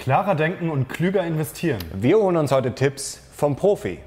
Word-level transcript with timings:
Klarer 0.00 0.34
denken 0.34 0.70
und 0.70 0.88
klüger 0.88 1.22
investieren. 1.24 1.78
Wir 1.92 2.16
holen 2.16 2.38
uns 2.38 2.52
heute 2.52 2.74
Tipps 2.74 3.20
vom 3.36 3.54
Profi. 3.54 3.98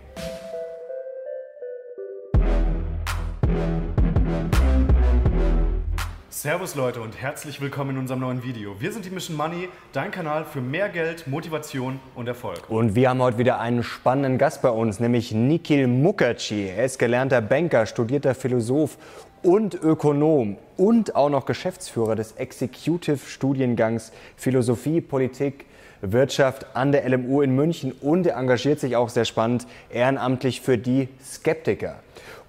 Servus 6.32 6.74
Leute 6.74 7.00
und 7.00 7.22
herzlich 7.22 7.62
willkommen 7.62 7.92
in 7.92 7.98
unserem 8.00 8.22
neuen 8.22 8.44
Video. 8.44 8.82
Wir 8.82 8.92
sind 8.92 9.06
die 9.06 9.12
Mission 9.12 9.38
Money, 9.38 9.70
dein 9.92 10.10
Kanal 10.10 10.46
für 10.46 10.62
mehr 10.62 10.90
Geld, 10.90 11.28
Motivation 11.28 12.00
und 12.16 12.28
Erfolg. 12.28 12.68
Und 12.70 12.96
wir 12.96 13.12
haben 13.12 13.22
heute 13.22 13.38
wieder 13.38 13.60
einen 13.60 13.84
spannenden 13.84 14.40
Gast 14.40 14.64
bei 14.64 14.72
uns, 14.72 15.00
nämlich 15.00 15.32
Nikhil 15.32 15.86
Mukherjee. 15.86 16.70
Er 16.76 16.86
ist 16.86 16.98
gelernter 16.98 17.40
Banker, 17.40 17.86
studierter 17.86 18.34
Philosoph 18.34 18.98
und 19.44 19.76
Ökonom 19.76 20.58
und 20.76 21.16
auch 21.16 21.30
noch 21.30 21.46
Geschäftsführer 21.46 22.16
des 22.16 22.32
Executive-Studiengangs 22.32 24.12
Philosophie, 24.36 25.00
Politik, 25.00 25.68
Wirtschaft 26.04 26.68
an 26.76 26.92
der 26.92 27.08
LMU 27.08 27.42
in 27.42 27.56
München 27.56 27.94
und 27.94 28.28
er 28.28 28.38
engagiert 28.38 28.80
sich 28.80 28.96
auch 28.96 29.10
sehr 29.10 29.26
spannend 29.26 29.66
ehrenamtlich 29.90 30.62
für 30.62 30.78
die 30.78 31.08
Skeptiker. 31.24 31.96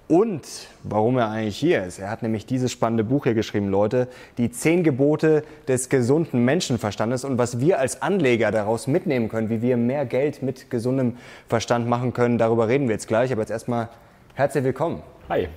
Und 0.07 0.45
warum 0.83 1.17
er 1.17 1.29
eigentlich 1.29 1.57
hier 1.57 1.83
ist. 1.83 1.97
Er 1.97 2.11
hat 2.11 2.21
nämlich 2.21 2.45
dieses 2.45 2.71
spannende 2.71 3.03
Buch 3.03 3.23
hier 3.23 3.33
geschrieben, 3.33 3.69
Leute, 3.69 4.07
die 4.37 4.51
zehn 4.51 4.83
Gebote 4.83 5.43
des 5.67 5.89
gesunden 5.89 6.45
Menschenverstandes 6.45 7.23
und 7.25 7.39
was 7.39 7.59
wir 7.59 7.79
als 7.79 8.03
Anleger 8.03 8.51
daraus 8.51 8.85
mitnehmen 8.85 9.29
können, 9.29 9.49
wie 9.49 9.63
wir 9.63 9.77
mehr 9.77 10.05
Geld 10.05 10.43
mit 10.43 10.69
gesundem 10.69 11.17
Verstand 11.47 11.87
machen 11.87 12.13
können, 12.13 12.37
darüber 12.37 12.67
reden 12.67 12.87
wir 12.87 12.93
jetzt 12.93 13.07
gleich. 13.07 13.31
Aber 13.31 13.41
jetzt 13.41 13.51
erstmal 13.51 13.89
herzlich 14.35 14.63
willkommen. 14.63 15.01
Hi. 15.27 15.47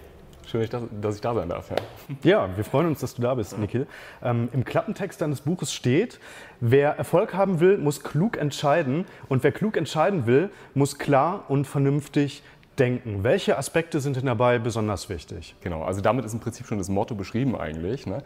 Schön, 0.50 0.66
dass 1.02 1.16
ich 1.16 1.20
da 1.20 1.34
sein 1.34 1.50
darf. 1.50 1.70
Ja, 1.70 1.76
ja 2.22 2.56
wir 2.56 2.64
freuen 2.64 2.86
uns, 2.86 3.00
dass 3.00 3.14
du 3.14 3.20
da 3.20 3.34
bist, 3.34 3.58
Nikhil. 3.58 3.86
Ähm, 4.22 4.48
Im 4.54 4.64
Klappentext 4.64 5.20
deines 5.20 5.42
Buches 5.42 5.74
steht, 5.74 6.18
wer 6.60 6.96
Erfolg 6.96 7.34
haben 7.34 7.60
will, 7.60 7.76
muss 7.76 8.02
klug 8.02 8.38
entscheiden 8.38 9.04
und 9.28 9.44
wer 9.44 9.52
klug 9.52 9.76
entscheiden 9.76 10.26
will, 10.26 10.48
muss 10.72 10.98
klar 10.98 11.44
und 11.48 11.66
vernünftig 11.66 12.42
denken. 12.78 13.24
Welche 13.24 13.58
Aspekte 13.58 14.00
sind 14.00 14.16
denn 14.16 14.24
dabei 14.24 14.58
besonders 14.58 15.10
wichtig? 15.10 15.54
Genau, 15.60 15.82
also 15.82 16.00
damit 16.00 16.24
ist 16.24 16.32
im 16.32 16.40
Prinzip 16.40 16.66
schon 16.66 16.78
das 16.78 16.88
Motto 16.88 17.14
beschrieben 17.14 17.54
eigentlich. 17.54 18.06
Ne? 18.06 18.22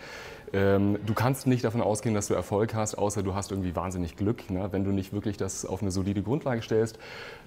Ähm, 0.52 0.98
du 1.06 1.14
kannst 1.14 1.46
nicht 1.46 1.64
davon 1.64 1.80
ausgehen, 1.80 2.14
dass 2.14 2.28
du 2.28 2.34
Erfolg 2.34 2.74
hast, 2.74 2.96
außer 2.96 3.22
du 3.22 3.34
hast 3.34 3.50
irgendwie 3.50 3.74
wahnsinnig 3.74 4.16
Glück, 4.16 4.50
ne? 4.50 4.68
wenn 4.70 4.84
du 4.84 4.90
nicht 4.90 5.12
wirklich 5.12 5.36
das 5.36 5.64
auf 5.64 5.82
eine 5.82 5.90
solide 5.90 6.22
Grundlage 6.22 6.62
stellst 6.62 6.98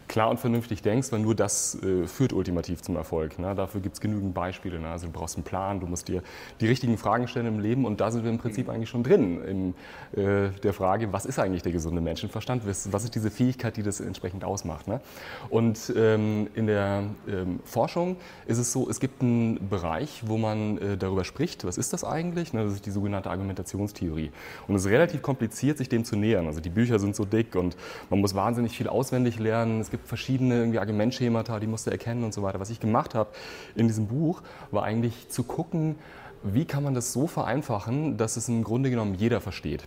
klar 0.07 0.29
und 0.29 0.39
vernünftig 0.39 0.81
denkst, 0.81 1.11
weil 1.11 1.19
nur 1.19 1.35
das 1.35 1.81
äh, 1.81 2.07
führt 2.07 2.33
ultimativ 2.33 2.81
zum 2.81 2.95
Erfolg. 2.95 3.39
Ne? 3.39 3.55
Dafür 3.55 3.81
gibt 3.81 3.95
es 3.95 4.01
genügend 4.01 4.33
Beispiele. 4.33 4.79
Ne? 4.79 4.89
Also 4.89 5.07
du 5.07 5.13
brauchst 5.13 5.35
einen 5.35 5.43
Plan, 5.43 5.79
du 5.79 5.87
musst 5.87 6.07
dir 6.07 6.21
die 6.61 6.67
richtigen 6.67 6.97
Fragen 6.97 7.27
stellen 7.27 7.47
im 7.47 7.59
Leben 7.59 7.85
und 7.85 8.01
da 8.01 8.11
sind 8.11 8.23
wir 8.23 8.31
im 8.31 8.37
Prinzip 8.37 8.69
eigentlich 8.69 8.89
schon 8.89 9.03
drin 9.03 9.43
in 9.43 10.21
äh, 10.21 10.49
der 10.63 10.73
Frage, 10.73 11.11
was 11.11 11.25
ist 11.25 11.39
eigentlich 11.39 11.63
der 11.63 11.71
gesunde 11.71 12.01
Menschenverstand? 12.01 12.63
Was, 12.65 13.03
ist 13.03 13.15
diese 13.15 13.31
Fähigkeit, 13.31 13.77
die 13.77 13.83
das 13.83 13.99
entsprechend 13.99 14.43
ausmacht? 14.43 14.87
Ne? 14.87 15.01
Und 15.49 15.93
ähm, 15.95 16.47
in 16.55 16.67
der 16.67 17.03
ähm, 17.27 17.59
Forschung 17.63 18.17
ist 18.45 18.57
es 18.57 18.71
so, 18.71 18.89
es 18.89 18.99
gibt 18.99 19.21
einen 19.21 19.69
Bereich, 19.69 20.23
wo 20.25 20.37
man 20.37 20.77
äh, 20.77 20.97
darüber 20.97 21.23
spricht, 21.23 21.65
was 21.65 21.77
ist 21.77 21.93
das 21.93 22.03
eigentlich? 22.03 22.53
Ne? 22.53 22.63
Das 22.63 22.73
ist 22.73 22.85
die 22.85 22.91
sogenannte 22.95 23.29
Argumentationstheorie. 23.29 24.31
Und 24.67 24.75
es 24.75 24.85
ist 24.85 24.91
relativ 24.91 25.21
kompliziert, 25.21 25.77
sich 25.77 25.89
dem 25.89 26.03
zu 26.03 26.15
nähern. 26.15 26.47
Also 26.47 26.61
die 26.61 26.71
Bücher 26.71 26.97
sind 26.97 27.15
so 27.15 27.25
dick 27.25 27.55
und 27.55 27.77
man 28.09 28.19
muss 28.19 28.33
wahnsinnig 28.33 28.75
viel 28.75 28.87
auswendig 28.87 29.37
lernen. 29.37 29.81
Es 29.81 29.91
gibt 29.91 30.07
verschiedene 30.07 30.55
irgendwie 30.55 30.79
Argumentschemata, 30.79 31.59
die 31.59 31.67
musst 31.67 31.85
du 31.85 31.91
erkennen 31.91 32.23
und 32.23 32.33
so 32.33 32.41
weiter. 32.41 32.59
Was 32.59 32.71
ich 32.71 32.79
gemacht 32.79 33.13
habe 33.13 33.29
in 33.75 33.87
diesem 33.87 34.07
Buch, 34.07 34.41
war 34.71 34.83
eigentlich 34.83 35.29
zu 35.29 35.43
gucken, 35.43 35.95
wie 36.43 36.65
kann 36.65 36.83
man 36.83 36.93
das 36.93 37.11
so 37.11 37.27
vereinfachen, 37.27 38.17
dass 38.17 38.37
es 38.37 38.47
im 38.49 38.63
Grunde 38.63 38.89
genommen 38.89 39.15
jeder 39.15 39.41
versteht. 39.41 39.83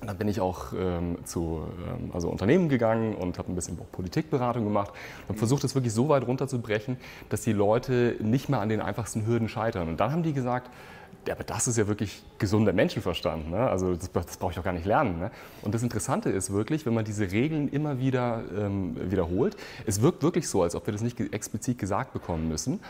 dann 0.00 0.16
bin 0.16 0.28
ich 0.28 0.40
auch 0.40 0.72
ähm, 0.72 1.18
zu 1.24 1.62
ähm, 1.86 2.10
also 2.14 2.30
Unternehmen 2.30 2.68
gegangen 2.68 3.14
und 3.14 3.38
habe 3.38 3.52
ein 3.52 3.54
bisschen 3.54 3.76
Politikberatung 3.76 4.64
gemacht 4.64 4.92
und 5.28 5.36
versucht, 5.36 5.62
das 5.64 5.74
wirklich 5.74 5.92
so 5.92 6.08
weit 6.08 6.26
runterzubrechen, 6.26 6.96
dass 7.28 7.42
die 7.42 7.52
Leute 7.52 8.16
nicht 8.20 8.48
mehr 8.48 8.60
an 8.60 8.68
den 8.68 8.80
einfachsten 8.80 9.26
Hürden 9.26 9.48
scheitern. 9.48 9.88
Und 9.88 10.00
dann 10.00 10.12
haben 10.12 10.22
die 10.22 10.32
gesagt, 10.32 10.70
aber 11.28 11.44
das 11.44 11.68
ist 11.68 11.76
ja 11.76 11.86
wirklich 11.86 12.22
gesunder 12.38 12.72
Menschenverstand. 12.72 13.50
Ne? 13.50 13.58
Also 13.58 13.94
das, 13.94 14.10
das 14.10 14.36
brauche 14.36 14.52
ich 14.52 14.56
doch 14.56 14.64
gar 14.64 14.72
nicht 14.72 14.86
lernen. 14.86 15.18
Ne? 15.18 15.30
Und 15.62 15.74
das 15.74 15.82
Interessante 15.82 16.30
ist 16.30 16.52
wirklich, 16.52 16.86
wenn 16.86 16.94
man 16.94 17.04
diese 17.04 17.30
Regeln 17.30 17.68
immer 17.68 17.98
wieder 17.98 18.42
ähm, 18.56 18.96
wiederholt, 19.10 19.56
es 19.86 20.00
wirkt 20.00 20.22
wirklich 20.22 20.48
so, 20.48 20.62
als 20.62 20.74
ob 20.74 20.86
wir 20.86 20.92
das 20.92 21.02
nicht 21.02 21.20
explizit 21.32 21.78
gesagt 21.78 22.12
bekommen 22.12 22.48
müssen. 22.48 22.80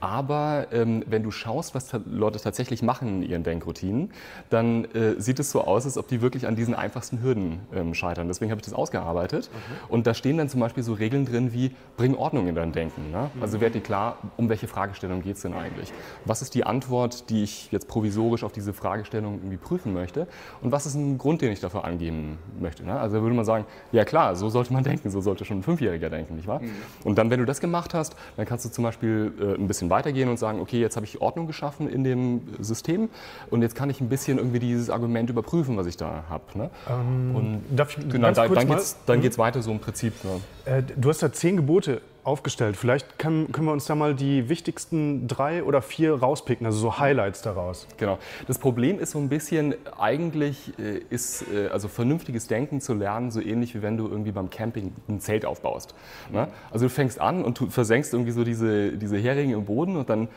Aber 0.00 0.66
ähm, 0.72 1.02
wenn 1.06 1.22
du 1.22 1.30
schaust, 1.30 1.74
was 1.74 1.90
Leute 2.04 2.38
tatsächlich 2.38 2.82
machen 2.82 3.22
in 3.22 3.30
ihren 3.30 3.42
Denkroutinen, 3.42 4.10
dann 4.50 4.84
äh, 4.86 5.18
sieht 5.18 5.40
es 5.40 5.50
so 5.50 5.62
aus, 5.62 5.84
als 5.86 5.96
ob 5.96 6.08
die 6.08 6.20
wirklich 6.20 6.46
an 6.46 6.54
diesen 6.54 6.74
einfachsten 6.74 7.22
Hürden 7.22 7.60
ähm, 7.74 7.94
scheitern. 7.94 8.28
Deswegen 8.28 8.50
habe 8.50 8.60
ich 8.60 8.64
das 8.64 8.74
ausgearbeitet. 8.74 9.50
Mhm. 9.52 9.90
Und 9.94 10.06
da 10.06 10.14
stehen 10.14 10.36
dann 10.36 10.48
zum 10.48 10.60
Beispiel 10.60 10.82
so 10.82 10.92
Regeln 10.92 11.24
drin 11.24 11.52
wie, 11.52 11.70
bring 11.96 12.14
Ordnung 12.14 12.46
in 12.46 12.54
dein 12.54 12.72
Denken. 12.72 13.10
Ne? 13.10 13.30
Also 13.40 13.60
werd 13.60 13.74
dir 13.74 13.80
klar, 13.80 14.18
um 14.36 14.48
welche 14.48 14.68
Fragestellung 14.68 15.22
geht 15.22 15.36
es 15.36 15.42
denn 15.42 15.54
eigentlich? 15.54 15.92
Was 16.24 16.42
ist 16.42 16.54
die 16.54 16.64
Antwort, 16.64 17.30
die 17.30 17.42
ich 17.42 17.72
jetzt 17.72 17.88
provisorisch 17.88 18.44
auf 18.44 18.52
diese 18.52 18.72
Fragestellung 18.72 19.36
irgendwie 19.36 19.56
prüfen 19.56 19.94
möchte? 19.94 20.26
Und 20.60 20.72
was 20.72 20.84
ist 20.86 20.94
ein 20.94 21.16
Grund, 21.16 21.40
den 21.40 21.52
ich 21.52 21.60
dafür 21.60 21.84
angeben 21.84 22.38
möchte? 22.60 22.84
Ne? 22.84 22.98
Also 22.98 23.16
da 23.16 23.22
würde 23.22 23.34
man 23.34 23.44
sagen, 23.44 23.64
ja 23.92 24.04
klar, 24.04 24.36
so 24.36 24.50
sollte 24.50 24.72
man 24.72 24.84
denken, 24.84 25.10
so 25.10 25.20
sollte 25.20 25.44
schon 25.44 25.58
ein 25.58 25.62
Fünfjähriger 25.62 26.10
denken, 26.10 26.36
nicht 26.36 26.46
wahr? 26.46 26.60
Mhm. 26.60 26.70
Und 27.04 27.18
dann, 27.18 27.30
wenn 27.30 27.40
du 27.40 27.46
das 27.46 27.60
gemacht 27.60 27.94
hast, 27.94 28.14
dann 28.36 28.46
kannst 28.46 28.64
du 28.64 28.68
zum 28.68 28.84
Beispiel 28.84 29.32
äh, 29.40 29.54
ein 29.54 29.66
bisschen 29.66 29.85
bisschen 29.86 29.90
weitergehen 29.90 30.28
und 30.28 30.38
sagen, 30.38 30.60
okay, 30.60 30.80
jetzt 30.80 30.96
habe 30.96 31.06
ich 31.06 31.20
Ordnung 31.20 31.46
geschaffen 31.46 31.88
in 31.88 32.04
dem 32.04 32.42
System 32.60 33.08
und 33.50 33.62
jetzt 33.62 33.74
kann 33.74 33.90
ich 33.90 34.00
ein 34.00 34.08
bisschen 34.08 34.38
irgendwie 34.38 34.58
dieses 34.58 34.90
Argument 34.90 35.30
überprüfen, 35.30 35.76
was 35.76 35.86
ich 35.86 35.96
da 35.96 36.24
habe. 36.28 36.44
Ne? 36.54 36.70
Ähm, 36.88 37.34
und 37.34 37.62
darf 37.70 37.96
ich 37.96 38.08
genau, 38.08 38.30
da, 38.32 38.46
dann 38.48 39.20
geht 39.20 39.32
es 39.32 39.38
mhm. 39.38 39.42
weiter 39.42 39.62
so 39.62 39.70
im 39.70 39.78
Prinzip. 39.78 40.14
Ne? 40.24 40.40
Äh, 40.64 40.82
du 40.96 41.08
hast 41.08 41.22
da 41.22 41.32
zehn 41.32 41.56
Gebote 41.56 42.00
aufgestellt. 42.26 42.76
Vielleicht 42.76 43.18
kann, 43.18 43.52
können 43.52 43.66
wir 43.66 43.72
uns 43.72 43.86
da 43.86 43.94
mal 43.94 44.14
die 44.14 44.48
wichtigsten 44.48 45.28
drei 45.28 45.62
oder 45.62 45.80
vier 45.80 46.14
rauspicken, 46.14 46.66
also 46.66 46.78
so 46.78 46.98
Highlights 46.98 47.42
daraus. 47.42 47.86
Genau. 47.96 48.18
Das 48.46 48.58
Problem 48.58 48.98
ist 48.98 49.12
so 49.12 49.18
ein 49.18 49.28
bisschen, 49.28 49.74
eigentlich 49.98 50.72
äh, 50.78 50.98
ist 51.10 51.44
äh, 51.52 51.68
also 51.68 51.88
vernünftiges 51.88 52.48
Denken 52.48 52.80
zu 52.80 52.94
lernen 52.94 53.30
so 53.30 53.40
ähnlich 53.40 53.74
wie 53.74 53.82
wenn 53.82 53.96
du 53.96 54.08
irgendwie 54.08 54.32
beim 54.32 54.50
Camping 54.50 54.92
ein 55.08 55.20
Zelt 55.20 55.44
aufbaust. 55.44 55.94
Ne? 56.32 56.48
Also 56.70 56.86
du 56.86 56.90
fängst 56.90 57.20
an 57.20 57.44
und 57.44 57.60
du 57.60 57.70
versenkst 57.70 58.12
irgendwie 58.12 58.32
so 58.32 58.42
diese, 58.42 58.92
diese 58.92 59.16
Heringe 59.16 59.54
im 59.54 59.64
Boden 59.64 59.96
und 59.96 60.10
dann 60.10 60.28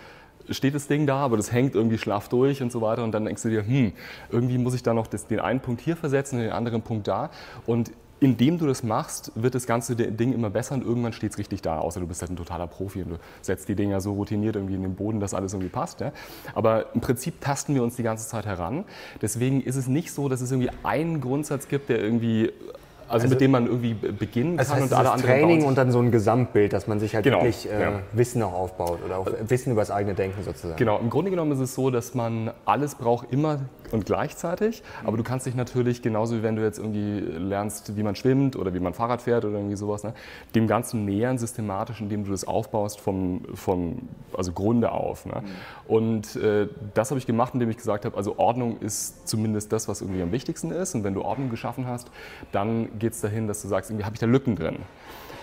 steht 0.50 0.76
das 0.76 0.88
Ding 0.88 1.08
da, 1.08 1.18
aber 1.18 1.38
das 1.38 1.52
hängt 1.52 1.76
irgendwie 1.76 1.98
schlaff 1.98 2.30
durch 2.30 2.62
und 2.62 2.72
so 2.72 2.82
weiter. 2.82 3.04
Und 3.04 3.12
dann 3.12 3.26
denkst 3.26 3.44
du 3.44 3.50
dir, 3.50 3.66
hm, 3.66 3.94
irgendwie 4.32 4.58
muss 4.58 4.74
ich 4.74 4.84
da 4.84 4.94
noch 4.94 5.08
das, 5.08 5.28
den 5.28 5.40
einen 5.40 5.60
Punkt 5.60 5.82
hier 5.82 5.96
versetzen 5.96 6.38
und 6.38 6.44
den 6.44 6.52
anderen 6.52 6.82
Punkt 6.82 7.08
da. 7.08 7.30
Und 7.66 7.92
indem 8.20 8.58
du 8.58 8.68
das 8.68 8.84
machst, 8.84 9.32
wird 9.36 9.56
das 9.56 9.66
ganze 9.66 9.96
Ding 9.96 10.34
immer 10.34 10.50
besser 10.50 10.76
und 10.76 10.84
irgendwann 10.84 11.14
steht 11.14 11.32
es 11.32 11.38
richtig 11.38 11.62
da. 11.62 11.80
Außer 11.80 12.00
du 12.00 12.08
bist 12.08 12.22
halt 12.22 12.32
ein 12.32 12.36
totaler 12.36 12.68
Profi 12.68 13.04
und 13.04 13.10
du 13.12 13.16
setzt 13.42 13.70
die 13.70 13.76
Dinger 13.76 14.02
so 14.02 14.14
routiniert 14.14 14.56
irgendwie 14.56 14.76
in 14.76 14.84
den 14.84 14.96
Boden, 14.96 15.20
dass 15.20 15.34
alles 15.34 15.54
irgendwie 15.54 15.70
passt. 15.70 16.02
Ja? 16.02 16.12
Aber 16.54 16.94
im 16.94 17.02
Prinzip 17.02 17.40
tasten 17.42 17.76
wir 17.76 17.84
uns 17.84 17.96
die 17.96 18.04
ganze 18.04 18.28
Zeit 18.28 18.46
heran. 18.46 18.84
Deswegen 19.22 19.62
ist 19.62 19.76
es 19.76 19.88
nicht 19.88 20.12
so, 20.12 20.28
dass 20.28 20.42
es 20.42 20.52
irgendwie 20.52 20.72
einen 20.84 21.22
Grundsatz 21.22 21.68
gibt, 21.68 21.90
der 21.90 22.00
irgendwie 22.00 22.52
also, 23.10 23.24
also, 23.24 23.34
mit 23.34 23.42
dem 23.42 23.52
man 23.52 23.66
irgendwie 23.66 23.94
beginnen 23.96 24.58
kann 24.58 24.68
heißt, 24.68 24.84
und 24.84 24.94
alle 24.94 25.12
anderen 25.12 25.32
Training 25.32 25.66
und 25.66 25.78
dann 25.80 25.92
so 25.92 26.00
ein 26.00 26.12
Gesamtbild, 26.12 26.74
dass 26.74 26.86
man 26.86 27.00
sich 27.00 27.16
halt 27.16 27.24
genau, 27.24 27.38
wirklich 27.38 27.68
äh, 27.68 27.82
ja. 27.82 28.00
Wissen 28.14 28.44
auch 28.44 28.54
aufbaut 28.54 29.00
oder 29.04 29.18
auch 29.18 29.28
Wissen 29.48 29.72
über 29.72 29.82
das 29.82 29.90
eigene 29.90 30.14
Denken 30.14 30.44
sozusagen. 30.44 30.78
Genau, 30.78 31.00
im 31.00 31.10
Grunde 31.10 31.32
genommen 31.32 31.52
ist 31.54 31.60
es 31.60 31.74
so, 31.74 31.90
dass 31.90 32.14
man 32.14 32.52
alles 32.66 32.94
braucht 32.94 33.32
immer 33.32 33.62
und 33.92 34.06
gleichzeitig, 34.06 34.84
aber 35.04 35.18
du 35.18 35.24
kannst 35.24 35.46
dich 35.46 35.56
natürlich 35.56 36.02
genauso 36.02 36.38
wie 36.38 36.44
wenn 36.44 36.56
du 36.56 36.64
jetzt 36.64 36.80
irgendwie 36.80 37.20
lernst, 37.20 37.96
wie 37.96 38.04
man 38.04 38.16
schwimmt 38.16 38.56
oder 38.56 38.74
wie 38.74 38.80
man 38.80 38.94
Fahrrad 38.94 39.22
fährt 39.22 39.46
oder 39.46 39.58
irgendwie 39.58 39.76
sowas, 39.76 40.04
ne, 40.04 40.14
dem 40.56 40.68
Ganzen 40.68 41.06
nähern 41.06 41.38
systematisch, 41.38 42.02
indem 42.02 42.26
du 42.26 42.32
das 42.32 42.46
aufbaust 42.46 43.00
vom, 43.00 43.42
vom 43.54 44.00
also 44.36 44.52
Grunde 44.52 44.92
auf. 44.92 45.26
Ne? 45.26 45.42
Mhm. 45.42 45.94
Und 45.94 46.36
äh, 46.36 46.68
das 46.94 47.12
habe 47.12 47.20
ich 47.20 47.26
gemacht, 47.26 47.54
indem 47.54 47.70
ich 47.70 47.78
gesagt 47.78 48.06
habe, 48.06 48.16
also 48.16 48.38
Ordnung 48.38 48.78
ist 48.80 49.28
zumindest 49.28 49.72
das, 49.72 49.88
was 49.88 50.02
irgendwie 50.02 50.22
am 50.22 50.32
wichtigsten 50.32 50.72
ist 50.72 50.96
und 50.96 51.04
wenn 51.04 51.14
du 51.14 51.22
Ordnung 51.22 51.50
geschaffen 51.50 51.88
hast, 51.88 52.10
dann 52.52 53.00
geht 53.00 53.14
es 53.14 53.22
dahin, 53.22 53.48
dass 53.48 53.62
du 53.62 53.68
sagst, 53.68 53.90
irgendwie 53.90 54.06
habe 54.06 54.16
ich 54.16 54.20
da 54.20 54.26
Lücken 54.26 54.56
drin. 54.56 54.78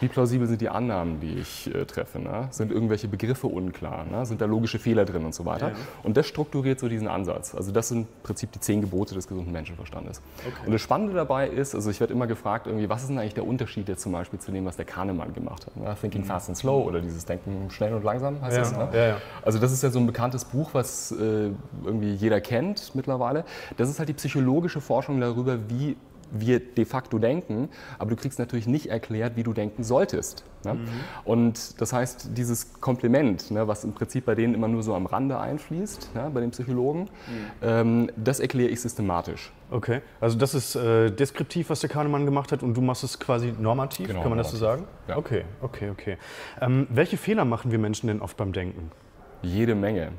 Wie 0.00 0.08
plausibel 0.08 0.46
sind 0.46 0.60
die 0.60 0.69
Annahmen, 0.69 1.20
die 1.20 1.38
ich 1.38 1.75
äh, 1.75 1.84
treffe? 1.84 2.19
Ne? 2.19 2.48
Sind 2.50 2.72
irgendwelche 2.72 3.08
Begriffe 3.08 3.46
unklar? 3.46 4.04
Ne? 4.04 4.26
Sind 4.26 4.40
da 4.40 4.46
logische 4.46 4.78
Fehler 4.78 5.04
drin 5.04 5.25
und 5.25 5.34
so 5.34 5.44
weiter? 5.44 5.69
Ja. 5.69 5.75
Und 6.02 6.16
das 6.16 6.26
strukturiert 6.26 6.81
so 6.81 6.88
diesen 6.88 7.08
Ansatz. 7.08 7.54
Also 7.54 7.72
das 7.72 7.88
sind 7.88 8.06
im 8.06 8.06
Prinzip 8.22 8.52
die 8.52 8.60
zehn 8.60 8.81
Gebote 8.81 9.14
des 9.14 9.26
gesunden 9.28 9.52
Menschenverstandes. 9.52 10.20
Okay. 10.46 10.66
Und 10.66 10.72
das 10.72 10.81
Spannende 10.81 11.14
dabei 11.14 11.48
ist, 11.48 11.75
also 11.75 11.90
ich 11.90 12.00
werde 12.00 12.12
immer 12.12 12.26
gefragt, 12.26 12.66
irgendwie, 12.66 12.88
was 12.88 13.02
ist 13.02 13.08
denn 13.08 13.19
eigentlich 13.19 13.34
der 13.34 13.46
Unterschied 13.46 13.88
jetzt 13.88 14.02
zum 14.02 14.12
Beispiel 14.12 14.38
zu 14.38 14.52
dem, 14.52 14.64
was 14.64 14.76
der 14.76 14.84
Kahnemann 14.84 15.32
gemacht 15.34 15.66
hat? 15.66 15.76
Ne? 15.76 15.94
Thinking 16.00 16.22
mhm. 16.22 16.26
Fast 16.26 16.48
and 16.48 16.58
Slow 16.58 16.84
oder 16.84 17.00
dieses 17.00 17.25
Denken 17.25 17.70
schnell 17.70 17.94
und 17.94 18.04
langsam 18.04 18.40
heißt 18.40 18.56
ja. 18.56 18.62
das. 18.62 18.72
Ne? 18.72 18.88
Ja, 18.94 19.16
also 19.43 19.58
das 19.58 19.72
ist 19.72 19.82
ja 19.82 19.90
so 19.90 19.98
ein 19.98 20.06
bekanntes 20.06 20.44
Buch, 20.44 20.70
was 20.72 21.12
äh, 21.12 21.50
irgendwie 21.84 22.14
jeder 22.14 22.40
kennt 22.40 22.94
mittlerweile. 22.94 23.44
Das 23.76 23.88
ist 23.88 23.98
halt 23.98 24.08
die 24.08 24.14
psychologische 24.14 24.81
Forschung 24.81 25.20
darüber, 25.20 25.58
wie 25.69 25.96
wir 26.31 26.61
de 26.61 26.84
facto 26.84 27.19
denken, 27.19 27.69
aber 27.99 28.11
du 28.11 28.17
kriegst 28.17 28.38
natürlich 28.38 28.67
nicht 28.67 28.87
erklärt, 28.87 29.37
wie 29.37 29.43
du 29.43 29.52
denken 29.52 29.84
solltest. 29.84 30.44
Ne? 30.64 30.75
Mhm. 30.75 30.88
Und 31.25 31.81
das 31.81 31.93
heißt, 31.93 32.31
dieses 32.37 32.81
Kompliment, 32.81 33.50
ne, 33.50 33.69
was 33.69 33.84
im 33.84 33.93
Prinzip 33.93 34.26
bei 34.26 34.34
denen 34.34 34.55
immer 34.55 34.69
nur 34.69 34.82
so 34.82 34.94
am 34.94 35.06
Rande 35.06 35.38
einfließt, 35.38 36.14
ne, 36.14 36.31
bei 36.32 36.40
den 36.40 36.50
Psychologen, 36.50 37.02
mhm. 37.02 37.08
ähm, 37.62 38.11
das 38.17 38.40
erkläre 38.40 38.70
ich 38.70 38.81
systematisch. 38.81 39.52
Okay, 39.70 40.00
also 40.20 40.38
das 40.38 40.55
ist 40.55 40.76
äh, 40.76 41.11
deskriptiv, 41.11 41.70
was 41.70 41.81
der 41.81 41.90
Kahnemann 41.90 42.25
gemacht 42.25 42.52
hat 42.52 42.62
und 42.62 42.76
du 42.76 42.81
machst 42.81 43.05
es 43.05 43.19
quasi 43.19 43.52
normativ, 43.58 44.08
genau, 44.08 44.20
kann 44.20 44.31
man 44.31 44.38
normativ. 44.38 44.52
das 44.52 44.61
so 44.61 44.64
sagen? 44.64 44.84
Ja. 45.08 45.17
Okay, 45.17 45.44
okay, 45.61 45.90
okay. 45.90 46.19
Ähm, 46.61 46.87
welche 46.90 47.17
Fehler 47.17 47.44
machen 47.44 47.70
wir 47.70 47.79
Menschen 47.79 48.08
denn 48.08 48.20
oft 48.20 48.37
beim 48.37 48.52
Denken? 48.52 48.90
Jede 49.43 49.75
Menge. 49.75 50.12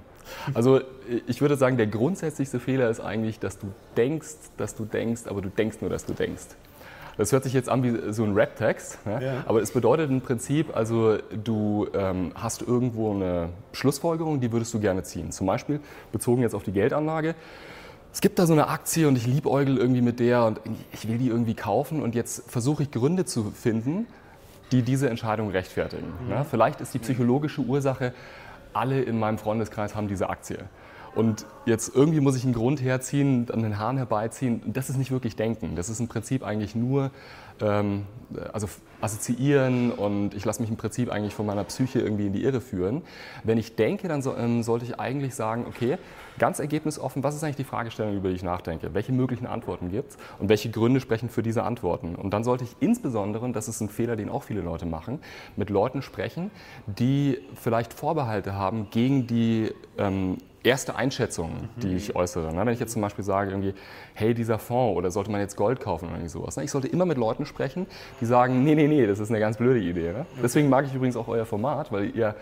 Also 0.53 0.81
ich 1.27 1.41
würde 1.41 1.55
sagen, 1.55 1.77
der 1.77 1.87
grundsätzlichste 1.87 2.59
Fehler 2.59 2.89
ist 2.89 2.99
eigentlich, 2.99 3.39
dass 3.39 3.57
du 3.57 3.67
denkst, 3.95 4.51
dass 4.57 4.75
du 4.75 4.85
denkst, 4.85 5.23
aber 5.27 5.41
du 5.41 5.49
denkst 5.49 5.77
nur, 5.81 5.89
dass 5.89 6.05
du 6.05 6.13
denkst. 6.13 6.47
Das 7.17 7.31
hört 7.31 7.43
sich 7.43 7.53
jetzt 7.53 7.67
an 7.67 7.83
wie 7.83 8.13
so 8.13 8.23
ein 8.23 8.33
Rap-Text, 8.33 9.05
ne? 9.07 9.19
ja. 9.23 9.43
aber 9.47 9.61
es 9.61 9.71
bedeutet 9.71 10.11
im 10.11 10.21
Prinzip, 10.21 10.75
also 10.75 11.17
du 11.43 11.87
ähm, 11.95 12.31
hast 12.35 12.61
irgendwo 12.61 13.11
eine 13.11 13.49
Schlussfolgerung, 13.73 14.39
die 14.39 14.51
würdest 14.51 14.73
du 14.75 14.79
gerne 14.79 15.01
ziehen. 15.01 15.31
Zum 15.31 15.47
Beispiel 15.47 15.79
bezogen 16.11 16.43
jetzt 16.43 16.53
auf 16.53 16.61
die 16.61 16.71
Geldanlage. 16.71 17.33
Es 18.13 18.21
gibt 18.21 18.37
da 18.37 18.45
so 18.45 18.53
eine 18.53 18.67
Aktie 18.67 19.07
und 19.07 19.15
ich 19.15 19.25
liebäugel 19.25 19.77
irgendwie 19.77 20.01
mit 20.01 20.19
der 20.19 20.45
und 20.45 20.61
ich 20.91 21.07
will 21.07 21.17
die 21.17 21.27
irgendwie 21.27 21.55
kaufen 21.55 22.01
und 22.03 22.13
jetzt 22.13 22.49
versuche 22.49 22.83
ich 22.83 22.91
Gründe 22.91 23.25
zu 23.25 23.51
finden, 23.51 24.05
die 24.71 24.83
diese 24.83 25.09
Entscheidung 25.09 25.49
rechtfertigen. 25.49 26.07
Mhm. 26.23 26.29
Ne? 26.29 26.45
Vielleicht 26.49 26.81
ist 26.81 26.93
die 26.93 26.99
psychologische 26.99 27.61
Ursache, 27.61 28.13
alle 28.77 29.01
in 29.01 29.19
meinem 29.19 29.37
Freundeskreis 29.37 29.95
haben 29.95 30.07
diese 30.07 30.29
Aktie. 30.29 30.59
Und 31.15 31.47
jetzt 31.65 31.95
irgendwie 31.95 32.19
muss 32.19 32.35
ich 32.35 32.43
einen 32.43 32.53
Grund 32.53 32.79
herziehen, 32.79 33.47
an 33.51 33.63
den 33.63 33.79
Haaren 33.79 33.97
herbeiziehen. 33.97 34.61
Das 34.67 34.89
ist 34.89 34.97
nicht 34.97 35.09
wirklich 35.09 35.35
Denken. 35.35 35.75
Das 35.75 35.89
ist 35.89 35.99
im 35.99 36.07
Prinzip 36.07 36.43
eigentlich 36.43 36.75
nur 36.75 37.09
also 37.61 38.67
assoziieren 38.99 39.91
und 39.91 40.33
ich 40.33 40.43
lasse 40.43 40.61
mich 40.61 40.69
im 40.69 40.77
Prinzip 40.77 41.11
eigentlich 41.11 41.33
von 41.33 41.45
meiner 41.45 41.63
Psyche 41.63 41.99
irgendwie 41.99 42.27
in 42.27 42.33
die 42.33 42.43
Irre 42.43 42.61
führen. 42.61 43.03
Wenn 43.43 43.57
ich 43.57 43.75
denke, 43.75 44.07
dann 44.07 44.21
so, 44.21 44.35
ähm, 44.35 44.63
sollte 44.63 44.85
ich 44.85 44.99
eigentlich 44.99 45.35
sagen, 45.35 45.65
okay, 45.67 45.97
ganz 46.39 46.59
ergebnisoffen, 46.59 47.23
was 47.23 47.35
ist 47.35 47.43
eigentlich 47.43 47.57
die 47.57 47.63
Fragestellung, 47.63 48.15
über 48.15 48.29
die 48.29 48.35
ich 48.35 48.43
nachdenke? 48.43 48.93
Welche 48.93 49.11
möglichen 49.11 49.45
Antworten 49.45 49.91
gibt 49.91 50.11
es 50.11 50.17
und 50.39 50.49
welche 50.49 50.69
Gründe 50.69 50.99
sprechen 50.99 51.29
für 51.29 51.43
diese 51.43 51.63
Antworten? 51.63 52.15
Und 52.15 52.31
dann 52.31 52.43
sollte 52.43 52.63
ich 52.63 52.75
insbesondere, 52.79 53.45
und 53.45 53.55
das 53.55 53.67
ist 53.67 53.81
ein 53.81 53.89
Fehler, 53.89 54.15
den 54.15 54.29
auch 54.29 54.43
viele 54.43 54.61
Leute 54.61 54.85
machen, 54.85 55.19
mit 55.55 55.69
Leuten 55.69 56.01
sprechen, 56.01 56.51
die 56.87 57.39
vielleicht 57.55 57.93
Vorbehalte 57.93 58.55
haben 58.55 58.89
gegen 58.89 59.27
die 59.27 59.71
ähm, 59.97 60.37
erste 60.67 60.95
Einschätzung, 60.95 61.69
die 61.77 61.95
ich 61.95 62.15
äußere. 62.15 62.53
Ne? 62.53 62.65
Wenn 62.65 62.73
ich 62.73 62.79
jetzt 62.79 62.93
zum 62.93 63.01
Beispiel 63.01 63.23
sage, 63.23 63.51
irgendwie, 63.51 63.73
hey, 64.13 64.33
dieser 64.33 64.59
Fonds 64.59 64.97
oder 64.97 65.11
sollte 65.11 65.31
man 65.31 65.41
jetzt 65.41 65.55
Gold 65.55 65.79
kaufen 65.79 66.05
oder 66.05 66.15
irgendwie 66.15 66.29
sowas. 66.29 66.57
Ne? 66.57 66.63
Ich 66.63 66.71
sollte 66.71 66.87
immer 66.87 67.05
mit 67.05 67.17
Leuten 67.17 67.45
sprechen, 67.45 67.87
die 68.19 68.25
sagen, 68.25 68.63
nee, 68.63 68.75
nee, 68.75 68.87
nee, 68.87 69.05
das 69.07 69.19
ist 69.19 69.29
eine 69.29 69.39
ganz 69.39 69.57
blöde 69.57 69.79
Idee. 69.79 70.13
Ne? 70.13 70.25
Deswegen 70.41 70.69
mag 70.69 70.85
ich 70.85 70.93
übrigens 70.93 71.15
auch 71.15 71.27
euer 71.27 71.45
Format, 71.45 71.91
weil 71.91 72.15
ihr 72.15 72.35